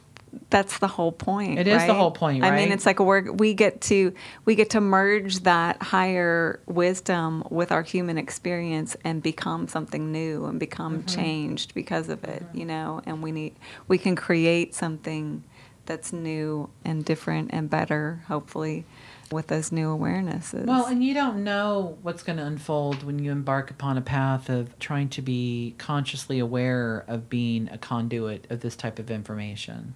that's 0.49 0.79
the 0.79 0.87
whole 0.87 1.11
point. 1.11 1.59
It 1.59 1.67
is 1.67 1.85
the 1.85 1.93
whole 1.93 2.11
point, 2.11 2.43
I 2.43 2.55
mean, 2.55 2.71
it's 2.71 2.85
like 2.85 2.99
we're 2.99 3.31
we 3.31 3.53
get 3.53 3.81
to 3.81 4.13
we 4.45 4.55
get 4.55 4.69
to 4.71 4.81
merge 4.81 5.39
that 5.41 5.81
higher 5.81 6.59
wisdom 6.67 7.43
with 7.49 7.71
our 7.71 7.83
human 7.83 8.17
experience 8.17 8.95
and 9.03 9.21
become 9.21 9.67
something 9.67 10.11
new 10.11 10.45
and 10.45 10.59
become 10.59 10.99
Mm-hmm. 10.99 11.07
changed 11.07 11.73
because 11.73 12.09
of 12.09 12.23
it. 12.23 12.43
You 12.53 12.65
know, 12.65 13.01
and 13.05 13.21
we 13.21 13.31
need 13.31 13.55
we 13.87 13.97
can 13.97 14.15
create 14.15 14.73
something 14.75 15.43
that's 15.85 16.13
new 16.13 16.69
and 16.85 17.03
different 17.03 17.49
and 17.53 17.69
better, 17.69 18.21
hopefully, 18.27 18.85
with 19.31 19.47
those 19.47 19.71
new 19.71 19.87
awarenesses. 19.97 20.65
Well, 20.65 20.85
and 20.85 21.03
you 21.03 21.13
don't 21.13 21.43
know 21.43 21.97
what's 22.03 22.23
going 22.23 22.37
to 22.37 22.45
unfold 22.45 23.03
when 23.03 23.19
you 23.19 23.31
embark 23.31 23.71
upon 23.71 23.97
a 23.97 24.01
path 24.01 24.47
of 24.49 24.77
trying 24.79 25.09
to 25.09 25.21
be 25.21 25.75
consciously 25.77 26.39
aware 26.39 27.03
of 27.07 27.29
being 27.29 27.67
a 27.69 27.77
conduit 27.77 28.45
of 28.49 28.61
this 28.61 28.75
type 28.75 28.99
of 28.99 29.09
information 29.11 29.95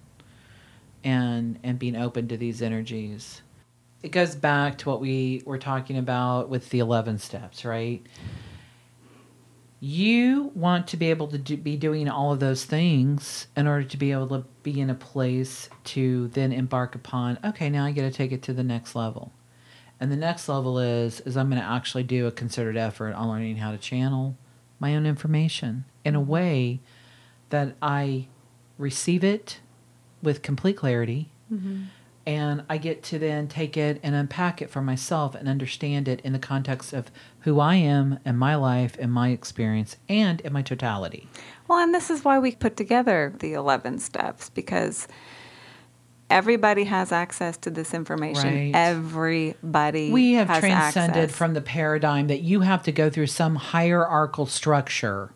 and 1.06 1.58
and 1.62 1.78
being 1.78 1.96
open 1.96 2.26
to 2.28 2.36
these 2.36 2.60
energies. 2.60 3.40
It 4.02 4.10
goes 4.10 4.34
back 4.34 4.76
to 4.78 4.88
what 4.90 5.00
we 5.00 5.42
were 5.46 5.58
talking 5.58 5.96
about 5.96 6.50
with 6.50 6.68
the 6.70 6.80
11 6.80 7.18
steps, 7.18 7.64
right? 7.64 8.04
You 9.80 10.50
want 10.54 10.88
to 10.88 10.96
be 10.96 11.10
able 11.10 11.28
to 11.28 11.38
do, 11.38 11.56
be 11.56 11.76
doing 11.76 12.08
all 12.08 12.32
of 12.32 12.40
those 12.40 12.64
things 12.64 13.46
in 13.56 13.66
order 13.66 13.84
to 13.84 13.96
be 13.96 14.12
able 14.12 14.28
to 14.28 14.44
be 14.62 14.80
in 14.80 14.90
a 14.90 14.94
place 14.94 15.68
to 15.84 16.28
then 16.28 16.52
embark 16.52 16.94
upon, 16.94 17.38
okay, 17.44 17.70
now 17.70 17.84
I 17.84 17.92
got 17.92 18.02
to 18.02 18.10
take 18.10 18.32
it 18.32 18.42
to 18.44 18.52
the 18.52 18.64
next 18.64 18.94
level. 18.94 19.32
And 20.00 20.10
the 20.10 20.16
next 20.16 20.48
level 20.48 20.78
is 20.78 21.20
is 21.20 21.36
I'm 21.36 21.50
going 21.50 21.62
to 21.62 21.68
actually 21.68 22.02
do 22.02 22.26
a 22.26 22.32
concerted 22.32 22.76
effort 22.76 23.12
on 23.12 23.28
learning 23.28 23.56
how 23.56 23.70
to 23.70 23.78
channel 23.78 24.36
my 24.80 24.96
own 24.96 25.06
information 25.06 25.84
in 26.04 26.14
a 26.14 26.20
way 26.20 26.80
that 27.50 27.76
I 27.80 28.26
receive 28.78 29.24
it 29.24 29.60
with 30.22 30.42
complete 30.42 30.76
clarity, 30.76 31.30
mm-hmm. 31.52 31.84
and 32.26 32.64
I 32.68 32.78
get 32.78 33.02
to 33.04 33.18
then 33.18 33.48
take 33.48 33.76
it 33.76 34.00
and 34.02 34.14
unpack 34.14 34.60
it 34.62 34.70
for 34.70 34.82
myself 34.82 35.34
and 35.34 35.48
understand 35.48 36.08
it 36.08 36.20
in 36.22 36.32
the 36.32 36.38
context 36.38 36.92
of 36.92 37.10
who 37.40 37.60
I 37.60 37.76
am 37.76 38.18
and 38.24 38.38
my 38.38 38.54
life 38.56 38.96
and 38.98 39.12
my 39.12 39.28
experience 39.28 39.96
and 40.08 40.40
in 40.40 40.52
my 40.52 40.62
totality. 40.62 41.28
Well, 41.68 41.78
and 41.78 41.94
this 41.94 42.10
is 42.10 42.24
why 42.24 42.38
we 42.38 42.52
put 42.54 42.76
together 42.76 43.32
the 43.38 43.52
11 43.52 43.98
steps 43.98 44.50
because 44.50 45.08
everybody 46.30 46.84
has 46.84 47.12
access 47.12 47.56
to 47.58 47.70
this 47.70 47.94
information. 47.94 48.54
Right. 48.54 48.72
Everybody 48.74 50.10
We 50.10 50.34
have 50.34 50.48
transcended 50.58 51.24
access. 51.24 51.36
from 51.36 51.54
the 51.54 51.60
paradigm 51.60 52.26
that 52.28 52.40
you 52.40 52.60
have 52.60 52.82
to 52.84 52.92
go 52.92 53.10
through 53.10 53.28
some 53.28 53.56
hierarchical 53.56 54.46
structure. 54.46 55.32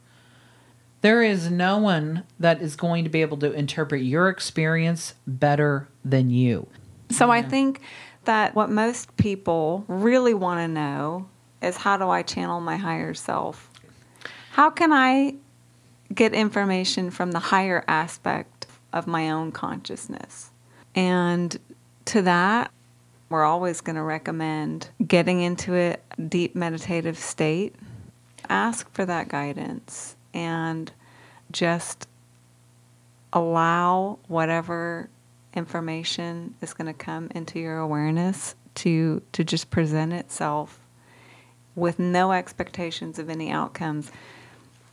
There 1.02 1.22
is 1.22 1.50
no 1.50 1.78
one 1.78 2.24
that 2.38 2.60
is 2.60 2.76
going 2.76 3.04
to 3.04 3.10
be 3.10 3.22
able 3.22 3.38
to 3.38 3.52
interpret 3.52 4.02
your 4.02 4.28
experience 4.28 5.14
better 5.26 5.88
than 6.04 6.30
you. 6.30 6.66
So 7.10 7.30
I 7.30 7.42
think 7.42 7.80
that 8.24 8.54
what 8.54 8.70
most 8.70 9.16
people 9.16 9.84
really 9.88 10.34
want 10.34 10.60
to 10.60 10.68
know 10.68 11.28
is 11.62 11.76
how 11.76 11.96
do 11.96 12.08
I 12.08 12.22
channel 12.22 12.60
my 12.60 12.76
higher 12.76 13.14
self? 13.14 13.70
How 14.52 14.68
can 14.68 14.92
I 14.92 15.36
get 16.14 16.34
information 16.34 17.10
from 17.10 17.32
the 17.32 17.38
higher 17.38 17.84
aspect 17.88 18.66
of 18.92 19.06
my 19.06 19.30
own 19.30 19.52
consciousness? 19.52 20.50
And 20.94 21.56
to 22.06 22.22
that, 22.22 22.72
we're 23.30 23.44
always 23.44 23.80
going 23.80 23.96
to 23.96 24.02
recommend 24.02 24.88
getting 25.06 25.40
into 25.40 25.74
a 25.76 25.96
deep 26.28 26.54
meditative 26.54 27.16
state. 27.16 27.74
Ask 28.48 28.92
for 28.92 29.06
that 29.06 29.28
guidance 29.28 30.16
and 30.34 30.92
just 31.50 32.08
allow 33.32 34.18
whatever 34.28 35.08
information 35.54 36.54
is 36.60 36.72
going 36.72 36.86
to 36.86 36.94
come 36.94 37.28
into 37.34 37.58
your 37.58 37.78
awareness 37.78 38.54
to 38.74 39.20
to 39.32 39.42
just 39.44 39.70
present 39.70 40.12
itself 40.12 40.80
with 41.74 41.98
no 41.98 42.32
expectations 42.32 43.18
of 43.18 43.28
any 43.30 43.50
outcomes. 43.50 44.10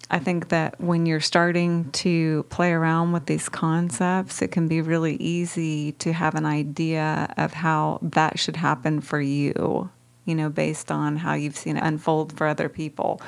I 0.09 0.19
think 0.19 0.49
that 0.49 0.79
when 0.79 1.05
you're 1.05 1.19
starting 1.19 1.91
to 1.91 2.43
play 2.49 2.71
around 2.71 3.11
with 3.11 3.25
these 3.25 3.49
concepts, 3.49 4.41
it 4.41 4.51
can 4.51 4.67
be 4.67 4.81
really 4.81 5.15
easy 5.15 5.91
to 5.93 6.13
have 6.13 6.35
an 6.35 6.45
idea 6.45 7.33
of 7.35 7.53
how 7.53 7.99
that 8.01 8.39
should 8.39 8.55
happen 8.55 9.01
for 9.01 9.19
you, 9.19 9.89
you 10.27 10.35
know, 10.35 10.49
based 10.49 10.91
on 10.91 11.15
how 11.15 11.33
you've 11.33 11.57
seen 11.57 11.77
it 11.77 11.83
unfold 11.83 12.37
for 12.37 12.45
other 12.45 12.67
people. 12.69 13.21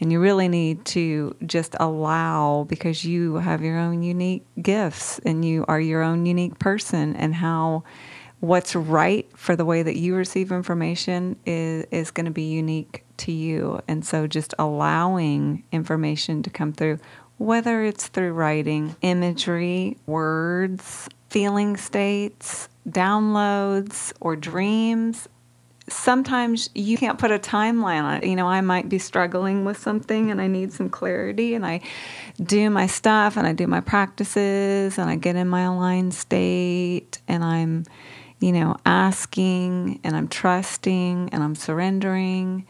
And 0.00 0.10
you 0.12 0.20
really 0.20 0.48
need 0.48 0.84
to 0.86 1.36
just 1.46 1.76
allow 1.78 2.66
because 2.68 3.04
you 3.04 3.36
have 3.36 3.62
your 3.62 3.78
own 3.78 4.02
unique 4.02 4.44
gifts 4.60 5.20
and 5.20 5.44
you 5.44 5.64
are 5.68 5.80
your 5.80 6.02
own 6.02 6.26
unique 6.26 6.58
person 6.58 7.14
and 7.14 7.34
how 7.36 7.84
what's 8.40 8.74
right 8.74 9.30
for 9.36 9.54
the 9.54 9.64
way 9.64 9.82
that 9.82 9.96
you 9.96 10.16
receive 10.16 10.50
information 10.50 11.36
is, 11.46 11.86
is 11.90 12.10
going 12.10 12.26
to 12.26 12.32
be 12.32 12.50
unique 12.50 13.04
to 13.18 13.32
you. 13.32 13.80
And 13.86 14.04
so 14.04 14.26
just 14.26 14.54
allowing 14.58 15.62
information 15.70 16.42
to 16.42 16.50
come 16.50 16.72
through, 16.72 16.98
whether 17.38 17.84
it's 17.84 18.08
through 18.08 18.32
writing, 18.32 18.96
imagery, 19.02 19.98
words, 20.06 21.08
feeling 21.28 21.76
states, 21.76 22.68
downloads, 22.88 24.12
or 24.20 24.36
dreams. 24.36 25.28
Sometimes 25.92 26.70
you 26.74 26.96
can't 26.96 27.18
put 27.18 27.30
a 27.30 27.38
timeline 27.38 28.02
on 28.02 28.16
it. 28.18 28.26
You 28.26 28.36
know, 28.36 28.46
I 28.46 28.60
might 28.60 28.88
be 28.88 28.98
struggling 28.98 29.64
with 29.64 29.78
something 29.78 30.30
and 30.30 30.40
I 30.40 30.46
need 30.46 30.72
some 30.72 30.88
clarity, 30.88 31.54
and 31.54 31.66
I 31.66 31.80
do 32.42 32.70
my 32.70 32.86
stuff 32.86 33.36
and 33.36 33.46
I 33.46 33.52
do 33.52 33.66
my 33.66 33.80
practices 33.80 34.98
and 34.98 35.10
I 35.10 35.16
get 35.16 35.36
in 35.36 35.48
my 35.48 35.62
aligned 35.62 36.14
state 36.14 37.20
and 37.28 37.44
I'm 37.44 37.84
you 38.40 38.52
know, 38.52 38.74
asking 38.86 40.00
and 40.02 40.16
I'm 40.16 40.26
trusting 40.26 41.28
and 41.30 41.42
I'm 41.42 41.54
surrendering 41.54 42.66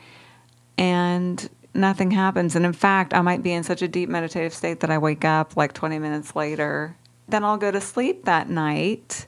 and 0.77 1.49
nothing 1.75 2.11
happens. 2.11 2.57
And 2.57 2.67
in 2.67 2.73
fact, 2.73 3.15
I 3.15 3.21
might 3.21 3.43
be 3.43 3.53
in 3.53 3.63
such 3.63 3.81
a 3.81 3.89
deep 3.89 4.09
meditative 4.09 4.53
state 4.53 4.81
that 4.81 4.91
I 4.91 4.99
wake 4.99 5.25
up 5.25 5.57
like 5.57 5.73
20 5.73 5.99
minutes 6.01 6.35
later. 6.35 6.97
Then 7.29 7.45
I'll 7.45 7.57
go 7.57 7.71
to 7.71 7.81
sleep 7.81 8.25
that 8.25 8.51
night 8.51 9.27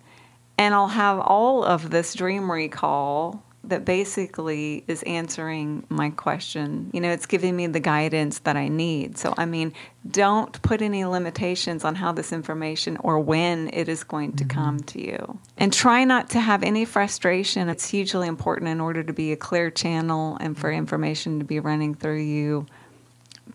and 0.59 0.75
I'll 0.75 0.89
have 0.89 1.21
all 1.21 1.63
of 1.63 1.91
this 1.91 2.15
dream 2.15 2.51
recall 2.51 3.45
that 3.65 3.85
basically 3.85 4.83
is 4.89 5.03
answering 5.05 5.85
my 5.89 6.11
question. 6.11 6.91
You 6.93 7.01
know, 7.01 7.13
it's 7.13 7.27
giving 7.27 7.55
me 7.55 7.69
the 7.69 7.81
guidance 7.81 8.41
that 8.41 8.57
I 8.57 8.69
need. 8.69 9.19
So, 9.19 9.35
I 9.37 9.47
mean, 9.47 9.73
don't 10.11 10.61
put 10.63 10.83
any 10.83 11.05
limitations 11.05 11.85
on 11.85 11.95
how 11.95 12.11
this 12.11 12.33
information 12.33 12.97
or 12.99 13.21
when 13.21 13.71
it 13.73 13.89
is 13.89 14.03
going 14.03 14.33
to 14.37 14.45
mm-hmm. 14.45 14.61
come 14.61 14.81
to 14.81 15.01
you. 15.01 15.39
And 15.57 15.73
try 15.73 16.05
not 16.05 16.31
to 16.31 16.41
have 16.41 16.65
any 16.65 16.85
frustration. 16.85 17.69
It's 17.69 17.89
hugely 17.89 18.27
important 18.27 18.69
in 18.69 18.81
order 18.81 19.05
to 19.05 19.13
be 19.13 19.31
a 19.31 19.37
clear 19.37 19.71
channel 19.71 20.37
and 20.41 20.59
for 20.59 20.73
information 20.73 21.39
to 21.39 21.45
be 21.45 21.61
running 21.61 21.95
through 21.95 22.23
you 22.23 22.67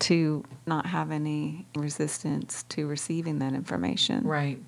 to 0.00 0.44
not 0.66 0.86
have 0.86 1.10
any 1.10 1.66
resistance 1.76 2.62
to 2.70 2.86
receiving 2.86 3.40
that 3.40 3.52
information. 3.52 4.24
Right. 4.24 4.58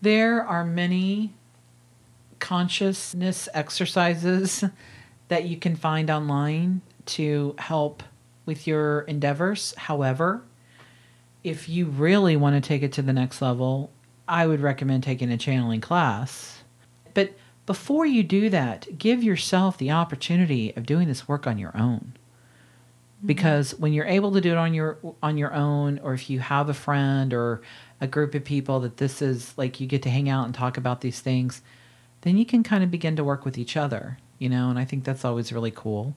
There 0.00 0.44
are 0.44 0.64
many 0.64 1.34
consciousness 2.42 3.48
exercises 3.54 4.64
that 5.28 5.44
you 5.44 5.56
can 5.56 5.76
find 5.76 6.10
online 6.10 6.82
to 7.06 7.54
help 7.56 8.02
with 8.44 8.66
your 8.66 9.02
endeavors. 9.02 9.72
However, 9.78 10.42
if 11.44 11.68
you 11.68 11.86
really 11.86 12.36
want 12.36 12.60
to 12.60 12.68
take 12.68 12.82
it 12.82 12.92
to 12.94 13.02
the 13.02 13.12
next 13.12 13.40
level, 13.40 13.92
I 14.26 14.48
would 14.48 14.60
recommend 14.60 15.04
taking 15.04 15.30
a 15.30 15.38
channeling 15.38 15.80
class. 15.80 16.64
But 17.14 17.34
before 17.64 18.06
you 18.06 18.24
do 18.24 18.50
that, 18.50 18.98
give 18.98 19.22
yourself 19.22 19.78
the 19.78 19.92
opportunity 19.92 20.74
of 20.76 20.84
doing 20.84 21.06
this 21.06 21.28
work 21.28 21.46
on 21.46 21.58
your 21.58 21.76
own. 21.76 22.12
Mm-hmm. 23.18 23.26
Because 23.28 23.72
when 23.76 23.92
you're 23.92 24.04
able 24.04 24.32
to 24.32 24.40
do 24.40 24.50
it 24.50 24.58
on 24.58 24.74
your 24.74 24.98
on 25.22 25.38
your 25.38 25.54
own 25.54 26.00
or 26.00 26.12
if 26.12 26.28
you 26.28 26.40
have 26.40 26.68
a 26.68 26.74
friend 26.74 27.32
or 27.32 27.62
a 28.00 28.08
group 28.08 28.34
of 28.34 28.44
people 28.44 28.80
that 28.80 28.96
this 28.96 29.22
is 29.22 29.54
like 29.56 29.78
you 29.78 29.86
get 29.86 30.02
to 30.02 30.10
hang 30.10 30.28
out 30.28 30.44
and 30.44 30.54
talk 30.54 30.76
about 30.76 31.02
these 31.02 31.20
things, 31.20 31.62
then 32.22 32.36
you 32.36 32.46
can 32.46 32.62
kind 32.62 32.82
of 32.82 32.90
begin 32.90 33.16
to 33.16 33.24
work 33.24 33.44
with 33.44 33.58
each 33.58 33.76
other, 33.76 34.18
you 34.38 34.48
know, 34.48 34.70
and 34.70 34.78
I 34.78 34.84
think 34.84 35.04
that's 35.04 35.24
always 35.24 35.52
really 35.52 35.70
cool. 35.70 36.14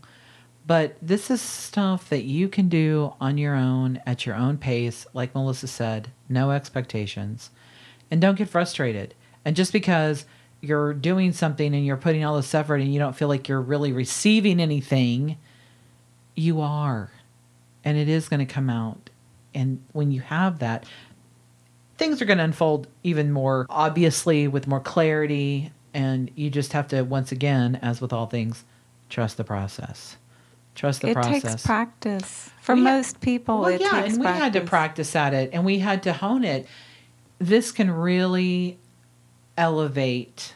But 0.68 0.95
this 1.01 1.30
is 1.30 1.41
stuff 1.41 2.10
that 2.10 2.24
you 2.24 2.49
can 2.49 2.70
do 2.70 3.14
on 3.22 3.38
your 3.38 3.56
own 3.56 4.01
at 4.06 4.26
your 4.26 4.36
own 4.36 4.58
pace, 4.58 5.06
like 5.14 5.36
Melissa 5.36 5.68
said, 5.68 6.10
no 6.28 6.51
expectations. 6.51 7.51
And 8.10 8.20
don't 8.20 8.38
get 8.38 8.49
frustrated. 8.49 9.14
And 9.43 9.56
just 9.56 9.72
because 9.72 10.26
you're 10.62 10.93
doing 10.93 11.32
something 11.32 11.76
and 11.76 11.86
you're 11.86 11.97
putting 11.97 12.26
all 12.26 12.36
this 12.36 12.56
effort 12.56 12.78
and 12.78 12.91
you 12.91 12.99
don't 12.99 13.16
feel 13.16 13.28
like 13.28 13.47
you're 13.47 13.62
really 13.62 13.91
receiving 13.91 14.60
anything, 14.60 15.38
you 16.36 16.62
are. 16.62 17.12
And 17.84 17.97
it 17.97 18.10
is 18.10 18.28
going 18.28 18.45
to 18.45 18.51
come 18.51 18.70
out. 18.70 19.12
And 19.53 19.84
when 19.93 20.12
you 20.12 20.22
have 20.22 20.60
that, 20.60 20.86
things 21.97 22.22
are 22.22 22.26
going 22.26 22.39
to 22.39 22.43
unfold 22.43 22.88
even 23.03 23.32
more 23.32 23.66
obviously 23.70 24.47
with 24.47 24.68
more 24.68 24.80
clarity. 24.80 25.72
And 25.96 26.30
you 26.36 26.50
just 26.50 26.74
have 26.74 26.89
to, 26.89 27.04
once 27.04 27.32
again, 27.32 27.80
as 27.82 28.02
with 28.02 28.12
all 28.12 28.26
things, 28.26 28.66
trust 29.10 29.38
the 29.38 29.46
process. 29.46 30.18
Trust 30.76 31.02
the 31.02 31.12
it 31.12 31.14
process. 31.14 31.41
takes 31.41 31.66
practice. 31.66 32.50
For 32.62 32.76
We 32.76 32.84
had- 32.84 32.98
most 32.98 33.22
people, 33.22 33.62
well, 33.62 33.70
it 33.70 33.80
yeah, 33.80 34.04
and 34.04 34.20
we 34.20 34.26
had 34.26 34.52
to 34.54 34.62
practice 34.62 35.16
at 35.16 35.34
it, 35.34 35.52
and 35.54 35.64
we 35.64 35.80
had 35.80 36.04
to 36.04 36.12
hone 36.12 36.43
it. 36.43 36.68
This 37.39 37.72
can 37.72 37.89
really 37.89 38.78
elevate 39.58 40.56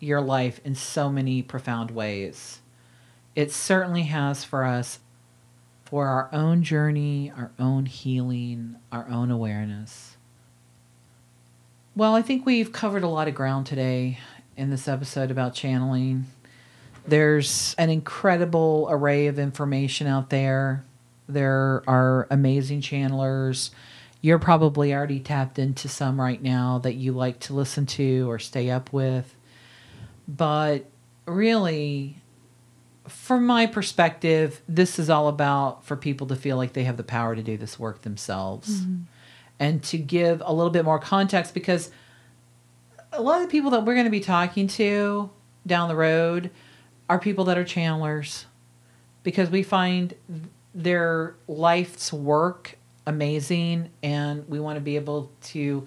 your 0.00 0.20
life 0.20 0.60
in 0.64 0.74
so 0.74 1.08
many 1.08 1.40
profound 1.40 1.92
ways. 1.92 2.60
It 3.36 3.52
certainly 3.52 4.02
has 4.04 4.42
for 4.42 4.64
us, 4.64 4.98
for 5.84 6.08
our 6.08 6.28
own 6.32 6.64
journey, 6.64 7.30
our 7.36 7.52
own 7.60 7.86
healing, 7.86 8.74
our 8.90 9.06
own 9.08 9.30
awareness. 9.30 10.16
Well, 11.94 12.16
I 12.16 12.22
think 12.22 12.44
we've 12.44 12.72
covered 12.72 13.04
a 13.04 13.08
lot 13.08 13.28
of 13.28 13.36
ground 13.36 13.66
today 13.66 14.18
in 14.60 14.68
this 14.68 14.86
episode 14.86 15.30
about 15.30 15.54
channeling. 15.54 16.26
There's 17.06 17.74
an 17.78 17.88
incredible 17.88 18.86
array 18.90 19.26
of 19.26 19.38
information 19.38 20.06
out 20.06 20.28
there. 20.28 20.84
There 21.26 21.82
are 21.86 22.28
amazing 22.30 22.82
channelers. 22.82 23.70
You're 24.20 24.38
probably 24.38 24.92
already 24.92 25.18
tapped 25.18 25.58
into 25.58 25.88
some 25.88 26.20
right 26.20 26.42
now 26.42 26.78
that 26.80 26.92
you 26.92 27.12
like 27.12 27.40
to 27.40 27.54
listen 27.54 27.86
to 27.86 28.30
or 28.30 28.38
stay 28.38 28.68
up 28.68 28.92
with. 28.92 29.34
But 30.28 30.84
really, 31.24 32.18
from 33.08 33.46
my 33.46 33.66
perspective, 33.66 34.60
this 34.68 34.98
is 34.98 35.08
all 35.08 35.28
about 35.28 35.86
for 35.86 35.96
people 35.96 36.26
to 36.26 36.36
feel 36.36 36.58
like 36.58 36.74
they 36.74 36.84
have 36.84 36.98
the 36.98 37.02
power 37.02 37.34
to 37.34 37.42
do 37.42 37.56
this 37.56 37.78
work 37.78 38.02
themselves 38.02 38.82
mm-hmm. 38.82 39.04
and 39.58 39.82
to 39.84 39.96
give 39.96 40.42
a 40.44 40.52
little 40.52 40.70
bit 40.70 40.84
more 40.84 40.98
context 40.98 41.54
because 41.54 41.90
a 43.12 43.22
lot 43.22 43.40
of 43.40 43.48
the 43.48 43.50
people 43.50 43.70
that 43.70 43.84
we're 43.84 43.94
going 43.94 44.04
to 44.04 44.10
be 44.10 44.20
talking 44.20 44.66
to 44.66 45.30
down 45.66 45.88
the 45.88 45.96
road 45.96 46.50
are 47.08 47.18
people 47.18 47.44
that 47.44 47.58
are 47.58 47.64
channelers 47.64 48.46
because 49.22 49.50
we 49.50 49.62
find 49.62 50.14
their 50.74 51.34
life's 51.48 52.12
work 52.12 52.78
amazing 53.06 53.90
and 54.02 54.48
we 54.48 54.60
want 54.60 54.76
to 54.76 54.80
be 54.80 54.96
able 54.96 55.30
to 55.42 55.86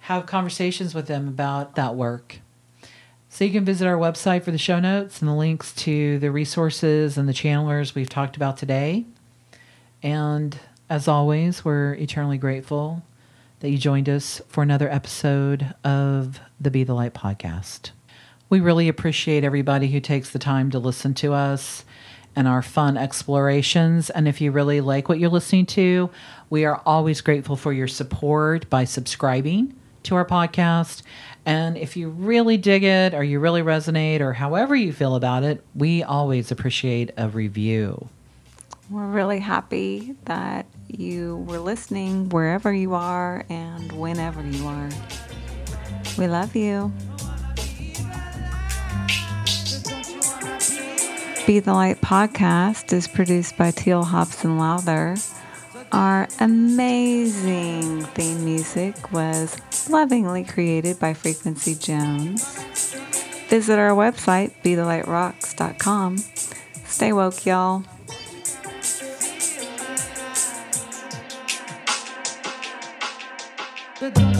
have 0.00 0.26
conversations 0.26 0.94
with 0.94 1.06
them 1.06 1.28
about 1.28 1.74
that 1.74 1.94
work. 1.96 2.38
So 3.28 3.44
you 3.44 3.52
can 3.52 3.64
visit 3.64 3.86
our 3.86 3.96
website 3.96 4.42
for 4.44 4.50
the 4.50 4.58
show 4.58 4.80
notes 4.80 5.20
and 5.20 5.28
the 5.28 5.34
links 5.34 5.72
to 5.74 6.18
the 6.18 6.30
resources 6.30 7.18
and 7.18 7.28
the 7.28 7.32
channelers 7.32 7.94
we've 7.94 8.08
talked 8.08 8.36
about 8.36 8.56
today. 8.56 9.04
And 10.02 10.58
as 10.88 11.06
always, 11.06 11.64
we're 11.64 11.94
eternally 11.94 12.38
grateful 12.38 13.02
that 13.60 13.70
you 13.70 13.78
joined 13.78 14.08
us 14.08 14.40
for 14.48 14.62
another 14.62 14.90
episode 14.90 15.74
of 15.84 16.40
the 16.60 16.70
Be 16.70 16.82
the 16.82 16.94
Light 16.94 17.14
podcast. 17.14 17.90
We 18.48 18.58
really 18.58 18.88
appreciate 18.88 19.44
everybody 19.44 19.88
who 19.88 20.00
takes 20.00 20.30
the 20.30 20.38
time 20.38 20.70
to 20.70 20.78
listen 20.78 21.14
to 21.14 21.34
us 21.34 21.84
and 22.34 22.48
our 22.48 22.62
fun 22.62 22.96
explorations. 22.96 24.10
And 24.10 24.26
if 24.26 24.40
you 24.40 24.50
really 24.50 24.80
like 24.80 25.08
what 25.08 25.18
you're 25.18 25.30
listening 25.30 25.66
to, 25.66 26.10
we 26.48 26.64
are 26.64 26.80
always 26.86 27.20
grateful 27.20 27.54
for 27.54 27.72
your 27.72 27.88
support 27.88 28.68
by 28.70 28.84
subscribing 28.84 29.74
to 30.04 30.14
our 30.14 30.24
podcast. 30.24 31.02
And 31.44 31.76
if 31.76 31.96
you 31.96 32.08
really 32.08 32.56
dig 32.56 32.82
it 32.82 33.12
or 33.12 33.22
you 33.22 33.40
really 33.40 33.62
resonate 33.62 34.20
or 34.20 34.32
however 34.32 34.74
you 34.74 34.92
feel 34.92 35.14
about 35.14 35.42
it, 35.42 35.62
we 35.74 36.02
always 36.02 36.50
appreciate 36.50 37.10
a 37.16 37.28
review. 37.28 38.08
We're 38.88 39.06
really 39.06 39.38
happy 39.38 40.16
that 40.24 40.66
you 40.98 41.36
were 41.48 41.58
listening 41.58 42.28
wherever 42.30 42.72
you 42.72 42.94
are 42.94 43.44
and 43.48 43.92
whenever 43.92 44.42
you 44.42 44.66
are. 44.66 44.88
We 46.18 46.26
love 46.26 46.56
you. 46.56 46.92
Be 51.46 51.58
the 51.58 51.72
Light 51.72 52.00
podcast 52.00 52.92
is 52.92 53.08
produced 53.08 53.56
by 53.56 53.70
Teal 53.70 54.04
Hobson 54.04 54.58
Lowther. 54.58 55.16
Our 55.92 56.28
amazing 56.38 58.02
theme 58.02 58.44
music 58.44 59.12
was 59.12 59.56
lovingly 59.88 60.44
created 60.44 61.00
by 61.00 61.14
Frequency 61.14 61.74
Jones. 61.74 62.44
Visit 63.48 63.78
our 63.78 63.90
website, 63.90 64.52
BeTheLightRocks.com. 64.62 66.18
Stay 66.84 67.12
woke, 67.12 67.44
y'all. 67.44 67.84
You 74.00 74.39